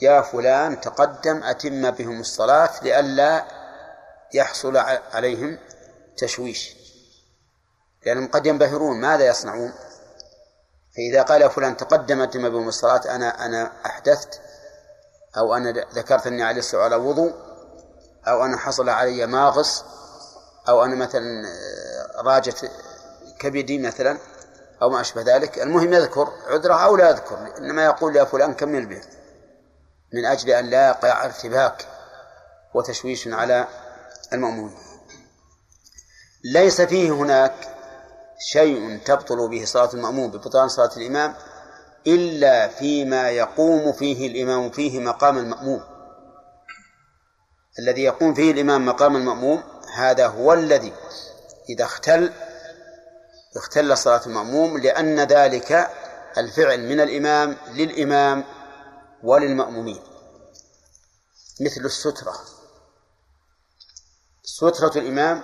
يا 0.01 0.21
فلان 0.21 0.81
تقدم 0.81 1.43
أتم 1.43 1.91
بهم 1.91 2.19
الصلاة 2.19 2.69
لئلا 2.81 3.45
يحصل 4.33 4.77
عليهم 5.13 5.59
تشويش. 6.17 6.75
لأنهم 8.05 8.27
قد 8.27 8.45
ينبهرون 8.45 9.01
ماذا 9.01 9.25
يصنعون. 9.27 9.73
فإذا 10.95 11.21
قال 11.21 11.49
فلان 11.49 11.77
تقدم 11.77 12.21
أتم 12.21 12.49
بهم 12.49 12.67
الصلاة 12.67 13.15
أنا 13.15 13.45
أنا 13.45 13.71
أحدثت 13.85 14.41
أو 15.37 15.55
أنا 15.55 15.85
ذكرت 15.93 16.27
أني 16.27 16.43
علي 16.43 16.61
على 16.73 16.95
وضوء 16.95 17.33
أو 18.27 18.45
أنا 18.45 18.57
حصل 18.57 18.89
علي 18.89 19.25
ماغص 19.25 19.83
أو 20.69 20.83
أنا 20.83 20.95
مثلا 20.95 21.45
راجت 22.15 22.71
كبدي 23.39 23.79
مثلا 23.79 24.17
أو 24.81 24.89
ما 24.89 25.01
أشبه 25.01 25.21
ذلك. 25.21 25.59
المهم 25.59 25.93
يذكر 25.93 26.33
عذره 26.47 26.73
أو 26.73 26.95
لا 26.97 27.09
يذكر 27.09 27.57
إنما 27.57 27.85
يقول 27.85 28.15
يا 28.15 28.23
فلان 28.23 28.53
كمل 28.53 28.85
به 28.85 29.01
من 30.13 30.25
أجل 30.25 30.49
أن 30.49 30.65
لا 30.65 30.87
يقع 30.87 31.25
ارتباك 31.25 31.85
وتشويش 32.73 33.27
على 33.27 33.67
المأمون. 34.33 34.77
ليس 36.43 36.81
فيه 36.81 37.11
هناك 37.11 37.77
شيء 38.39 38.99
تبطل 39.05 39.49
به 39.49 39.65
صلاة 39.65 39.89
المأمون 39.93 40.31
ببطلان 40.31 40.67
صلاة 40.67 40.91
الإمام 40.97 41.35
إلا 42.07 42.67
فيما 42.67 43.29
يقوم 43.29 43.91
فيه 43.91 44.27
الإمام 44.27 44.69
فيه 44.69 44.99
مقام 44.99 45.37
المأموم. 45.37 45.83
الذي 47.79 48.03
يقوم 48.03 48.33
فيه 48.33 48.51
الإمام 48.51 48.85
مقام 48.85 49.15
المأموم 49.15 49.63
هذا 49.93 50.27
هو 50.27 50.53
الذي 50.53 50.93
إذا 51.69 51.85
اختل 51.85 52.33
اختل 53.55 53.97
صلاة 53.97 54.25
المأموم 54.25 54.77
لأن 54.77 55.19
ذلك 55.19 55.89
الفعل 56.37 56.89
من 56.89 56.99
الإمام 56.99 57.57
للإمام 57.73 58.43
وللمأمومين. 59.23 60.01
مثل 61.61 61.85
السترة. 61.85 62.35
سترة 64.43 64.91
الإمام 64.95 65.43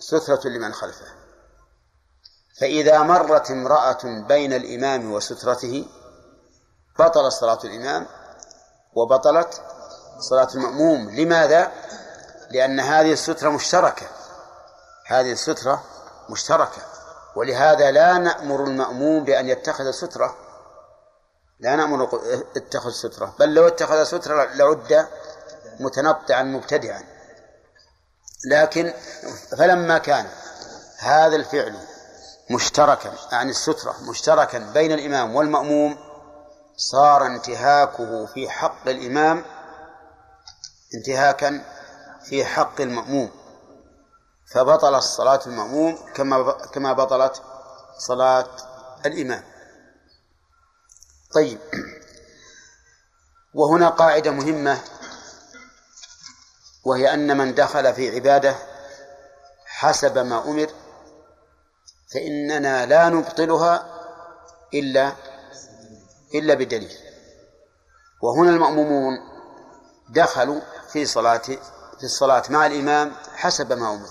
سترة 0.00 0.40
لمن 0.48 0.72
خلفه. 0.72 1.21
فإذا 2.60 2.98
مرت 2.98 3.50
امرأة 3.50 3.98
بين 4.28 4.52
الإمام 4.52 5.12
وسترته 5.12 5.86
بطلت 6.98 7.32
صلاة 7.32 7.58
الإمام 7.64 8.06
وبطلت 8.94 9.62
صلاة 10.18 10.48
المأموم. 10.54 11.10
لماذا؟ 11.10 11.72
لأن 12.50 12.80
هذه 12.80 13.12
السترة 13.12 13.48
مشتركة. 13.50 14.06
هذه 15.06 15.32
السترة 15.32 15.84
مشتركة. 16.30 16.82
ولهذا 17.36 17.90
لا 17.90 18.18
نأمر 18.18 18.64
المأموم 18.64 19.24
بأن 19.24 19.48
يتخذ 19.48 19.90
سترة. 19.90 20.36
لا 21.60 21.76
نأمر 21.76 22.20
اتخذ 22.56 22.90
سترة. 22.90 23.34
بل 23.38 23.54
لو 23.54 23.68
اتخذ 23.68 24.04
سترة 24.04 24.44
لعد 24.44 25.06
متنطعا 25.80 26.42
مبتدعا. 26.42 27.02
لكن 28.50 28.94
فلما 29.58 29.98
كان 29.98 30.26
هذا 30.98 31.36
الفعل 31.36 31.91
مشتركا 32.50 33.12
يعني 33.32 33.50
السترة 33.50 33.96
مشتركا 34.10 34.58
بين 34.58 34.92
الإمام 34.92 35.34
والمأموم 35.34 35.98
صار 36.76 37.26
انتهاكه 37.26 38.26
في 38.26 38.50
حق 38.50 38.88
الإمام 38.88 39.44
انتهاكا 40.94 41.64
في 42.24 42.44
حق 42.44 42.80
المأموم. 42.80 43.30
فبطلت 44.52 45.02
صلاة 45.02 45.40
المأموم 45.46 45.98
كما 46.14 46.52
كما 46.52 46.92
بطلت 46.92 47.42
صلاة 47.98 48.46
الإمام. 49.06 49.44
طيب. 51.34 51.58
وهنا 53.54 53.88
قاعدة 53.88 54.30
مهمة 54.30 54.78
وهي 56.84 57.14
أن 57.14 57.36
من 57.36 57.54
دخل 57.54 57.94
في 57.94 58.14
عبادة 58.14 58.56
حسب 59.66 60.18
ما 60.18 60.44
أمر 60.44 60.70
فإننا 62.14 62.86
لا 62.86 63.08
نبطلها 63.08 63.86
إلا 64.74 65.12
إلا 66.34 66.54
بدليل 66.54 66.92
وهنا 68.22 68.50
المأمومون 68.50 69.18
دخلوا 70.08 70.60
في 70.92 71.06
صلاة 71.06 71.38
في 71.98 72.04
الصلاة 72.04 72.42
مع 72.50 72.66
الإمام 72.66 73.12
حسب 73.34 73.72
ما 73.72 73.94
أمر 73.94 74.08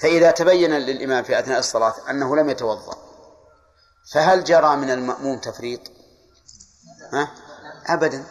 فإذا 0.00 0.30
تبين 0.30 0.70
للإمام 0.72 1.24
في 1.24 1.38
أثناء 1.38 1.58
الصلاة 1.58 1.94
أنه 2.10 2.36
لم 2.36 2.50
يتوضأ 2.50 2.96
فهل 4.12 4.44
جرى 4.44 4.76
من 4.76 4.90
المأموم 4.90 5.38
تفريط؟ 5.38 5.80
ها؟ 7.12 7.28
أبدا 7.86 8.24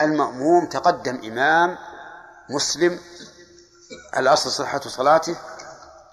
المأموم 0.00 0.66
تقدم 0.66 1.20
إمام 1.24 1.78
مسلم 2.50 3.00
الأصل 4.16 4.50
صحة 4.50 4.80
صلاته 4.80 5.36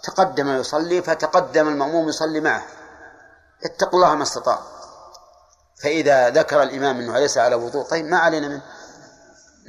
تقدم 0.05 0.49
يصلي 0.49 1.01
فتقدم 1.01 1.67
المأموم 1.67 2.09
يصلي 2.09 2.39
معه. 2.39 2.63
اتقوا 3.65 3.99
الله 3.99 4.15
ما 4.15 4.23
استطاع. 4.23 4.59
فإذا 5.83 6.29
ذكر 6.29 6.63
الإمام 6.63 6.99
أنه 6.99 7.19
ليس 7.19 7.37
على 7.37 7.55
وضوء 7.55 7.83
طيب 7.83 8.05
ما 8.05 8.17
علينا 8.17 8.47
منه؟ 8.47 8.61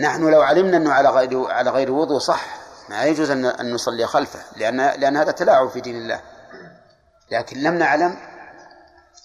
نحن 0.01 0.31
لو 0.31 0.43
علمنا 0.43 0.77
أنه 0.77 0.93
على 0.93 1.09
غير 1.09 1.51
على 1.51 1.71
غير 1.71 1.93
وضوء 1.93 2.19
صح. 2.19 2.59
ما 2.89 3.05
يجوز 3.05 3.31
أن 3.31 3.75
نصلي 3.75 4.07
خلفه 4.07 4.41
لأن 4.57 4.77
لأن 4.77 5.17
هذا 5.17 5.31
تلاعب 5.31 5.71
في 5.71 5.81
دين 5.81 5.97
الله. 5.97 6.21
لكن 7.31 7.63
لم 7.63 7.75
نعلم 7.75 8.17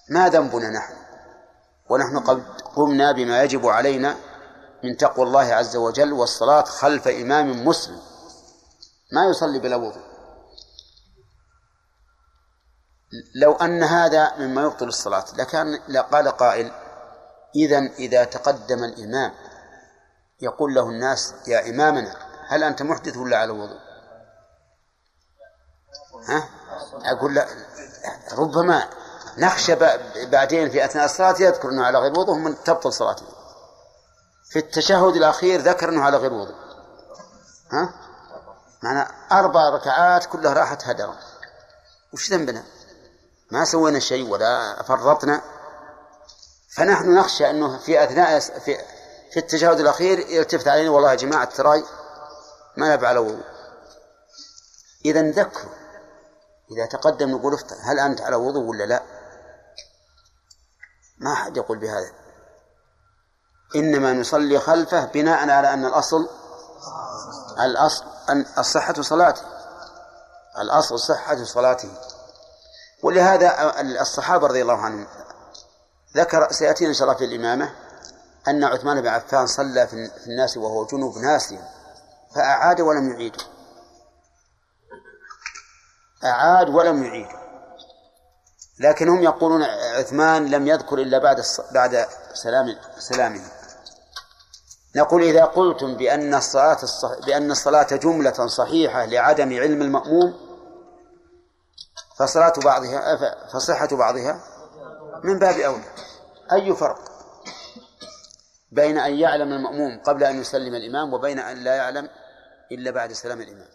ما 0.10 0.30
ذنبنا 0.30 0.70
نحن. 0.70 0.94
ونحن 1.90 2.20
قد 2.20 2.44
قمنا 2.76 3.12
بما 3.12 3.44
يجب 3.44 3.68
علينا 3.68 4.16
من 4.84 4.98
تقوى 4.98 5.26
الله 5.26 5.54
عز 5.54 5.76
وجل 5.76 6.14
والصلاة 6.14 6.64
خلف 6.64 7.08
إمام 7.08 7.66
مسلم. 7.68 8.00
ما 9.14 9.26
يصلي 9.26 9.60
بلا 9.60 9.76
وضوء. 9.76 10.11
لو 13.36 13.54
أن 13.54 13.84
هذا 13.84 14.36
مما 14.38 14.62
يبطل 14.62 14.88
الصلاة 14.88 15.26
لكان 15.38 15.80
لقال 15.88 16.28
قائل 16.28 16.72
إذا 17.56 17.80
إذا 17.80 18.24
تقدم 18.24 18.84
الإمام 18.84 19.34
يقول 20.42 20.74
له 20.74 20.90
الناس 20.90 21.34
يا 21.48 21.70
إمامنا 21.70 22.16
هل 22.48 22.64
أنت 22.64 22.82
محدث 22.82 23.18
ولا 23.18 23.38
على 23.38 23.52
وضوء؟ 23.52 23.80
ها؟ 26.28 26.50
أقول 27.06 27.36
لا 27.36 27.48
ربما 28.38 28.90
نخشى 29.38 29.76
بعدين 30.26 30.70
في 30.70 30.86
أثناء 30.86 31.06
الصلاة 31.06 31.36
يذكر 31.40 31.70
أنه 31.70 31.86
على 31.86 32.00
غير 32.00 32.20
وضوء 32.20 32.36
من 32.36 32.64
تبطل 32.64 32.94
صلاته 32.94 33.26
في 34.50 34.60
التشهد 34.60 35.16
الأخير 35.16 35.62
ذكر 35.62 35.90
أنه 35.90 36.04
على 36.04 36.18
غير 36.18 36.34
وضوء 36.34 36.56
ها؟ 37.72 37.94
معنى 38.84 39.08
أربع 39.32 39.70
ركعات 39.70 40.26
كلها 40.26 40.54
راحت 40.54 40.88
هدرا 40.88 41.16
وش 42.14 42.32
ذنبنا؟ 42.32 42.64
ما 43.52 43.66
سوينا 43.66 44.00
شيء 44.00 44.30
ولا 44.30 44.84
فرطنا. 44.84 45.42
فنحن 46.76 47.16
نخشى 47.16 47.50
أنه 47.50 47.78
في 47.78 48.04
أثناء 48.04 48.40
في 48.40 48.78
في 49.32 49.40
التشهد 49.40 49.80
الأخير 49.80 50.20
يلتفت 50.20 50.68
علينا 50.68 50.90
والله 50.90 51.10
يا 51.10 51.16
جماعة 51.16 51.46
تراي 51.46 51.84
ما 52.78 52.94
وضوء 53.20 53.44
إذا 55.06 55.22
ذكروا. 55.22 55.74
إذا 56.72 56.86
تقدم 56.86 57.32
نقول 57.32 57.60
هل 57.84 58.00
أنت 58.00 58.22
على 58.22 58.36
وضوء 58.36 58.64
ولا 58.64 58.84
لا؟ 58.84 59.04
ما 61.18 61.34
أحد 61.34 61.58
يقول 61.58 61.78
بهذا. 61.78 62.12
إنما 63.76 64.14
نصلي 64.14 64.60
خلفه 64.60 65.06
بناء 65.06 65.50
على 65.50 65.74
أن 65.74 65.86
الأصل 65.86 66.30
الأصل 67.60 68.06
أن 68.30 68.46
الصحة 68.58 69.02
صلاته. 69.02 69.42
الأصل 70.58 71.00
صحة 71.00 71.44
صلاته. 71.44 71.92
ولهذا 73.04 73.80
الصحابة 74.02 74.48
رضي 74.48 74.62
الله 74.62 74.78
عنهم 74.78 75.08
ذكر 76.16 76.52
سيأتينا 76.52 76.90
إن 76.90 76.94
شاء 76.94 77.04
الله 77.04 77.18
في 77.18 77.26
الإمامة 77.26 77.72
أن 78.48 78.64
عثمان 78.64 79.02
بن 79.02 79.08
عفان 79.08 79.48
صلى 79.48 79.88
في 79.88 80.10
الناس 80.28 80.58
وهو 80.58 80.86
جنوب 80.86 81.18
ناسيا 81.18 81.62
فأعاد 82.36 82.82
ولم 82.82 83.12
يعيد 83.12 83.36
أعاد 86.24 86.70
ولم 86.70 87.04
يعيد 87.04 87.28
لكن 88.80 89.10
هم 89.10 89.24
يقولون 89.24 89.64
عثمان 89.98 90.52
لم 90.52 90.68
يذكر 90.68 91.00
إلا 91.00 91.18
بعد 91.18 91.44
بعد 91.72 92.08
سلام 92.34 92.76
سلامه 93.00 93.42
نقول 94.96 95.24
إذا 95.24 95.46
قلتم 95.46 95.98
بأن 95.98 96.34
الصلاة. 96.34 96.78
بأن 97.26 97.52
الصلاة 97.52 97.88
جملة 97.92 98.48
صحيحة 98.48 99.06
لعدم 99.06 99.60
علم 99.60 99.82
المأموم 99.82 100.51
فصلاة 102.22 102.54
بعضها 102.66 103.18
فصحة 103.54 103.88
بعضها 103.92 104.42
من 105.24 105.40
باب 105.40 105.60
أولى. 105.60 105.84
أي 106.52 106.76
فرق 106.76 107.00
بين 108.72 108.98
أن 108.98 109.14
يعلم 109.14 109.52
المأموم 109.54 110.02
قبل 110.06 110.24
أن 110.24 110.42
يسلم 110.42 110.76
الإمام 110.76 111.14
وبين 111.14 111.40
أن 111.40 111.58
لا 111.58 111.76
يعلم 111.76 112.10
إلا 112.72 112.92
بعد 112.92 113.12
سلام 113.12 113.42
الإمام؟ 113.42 113.68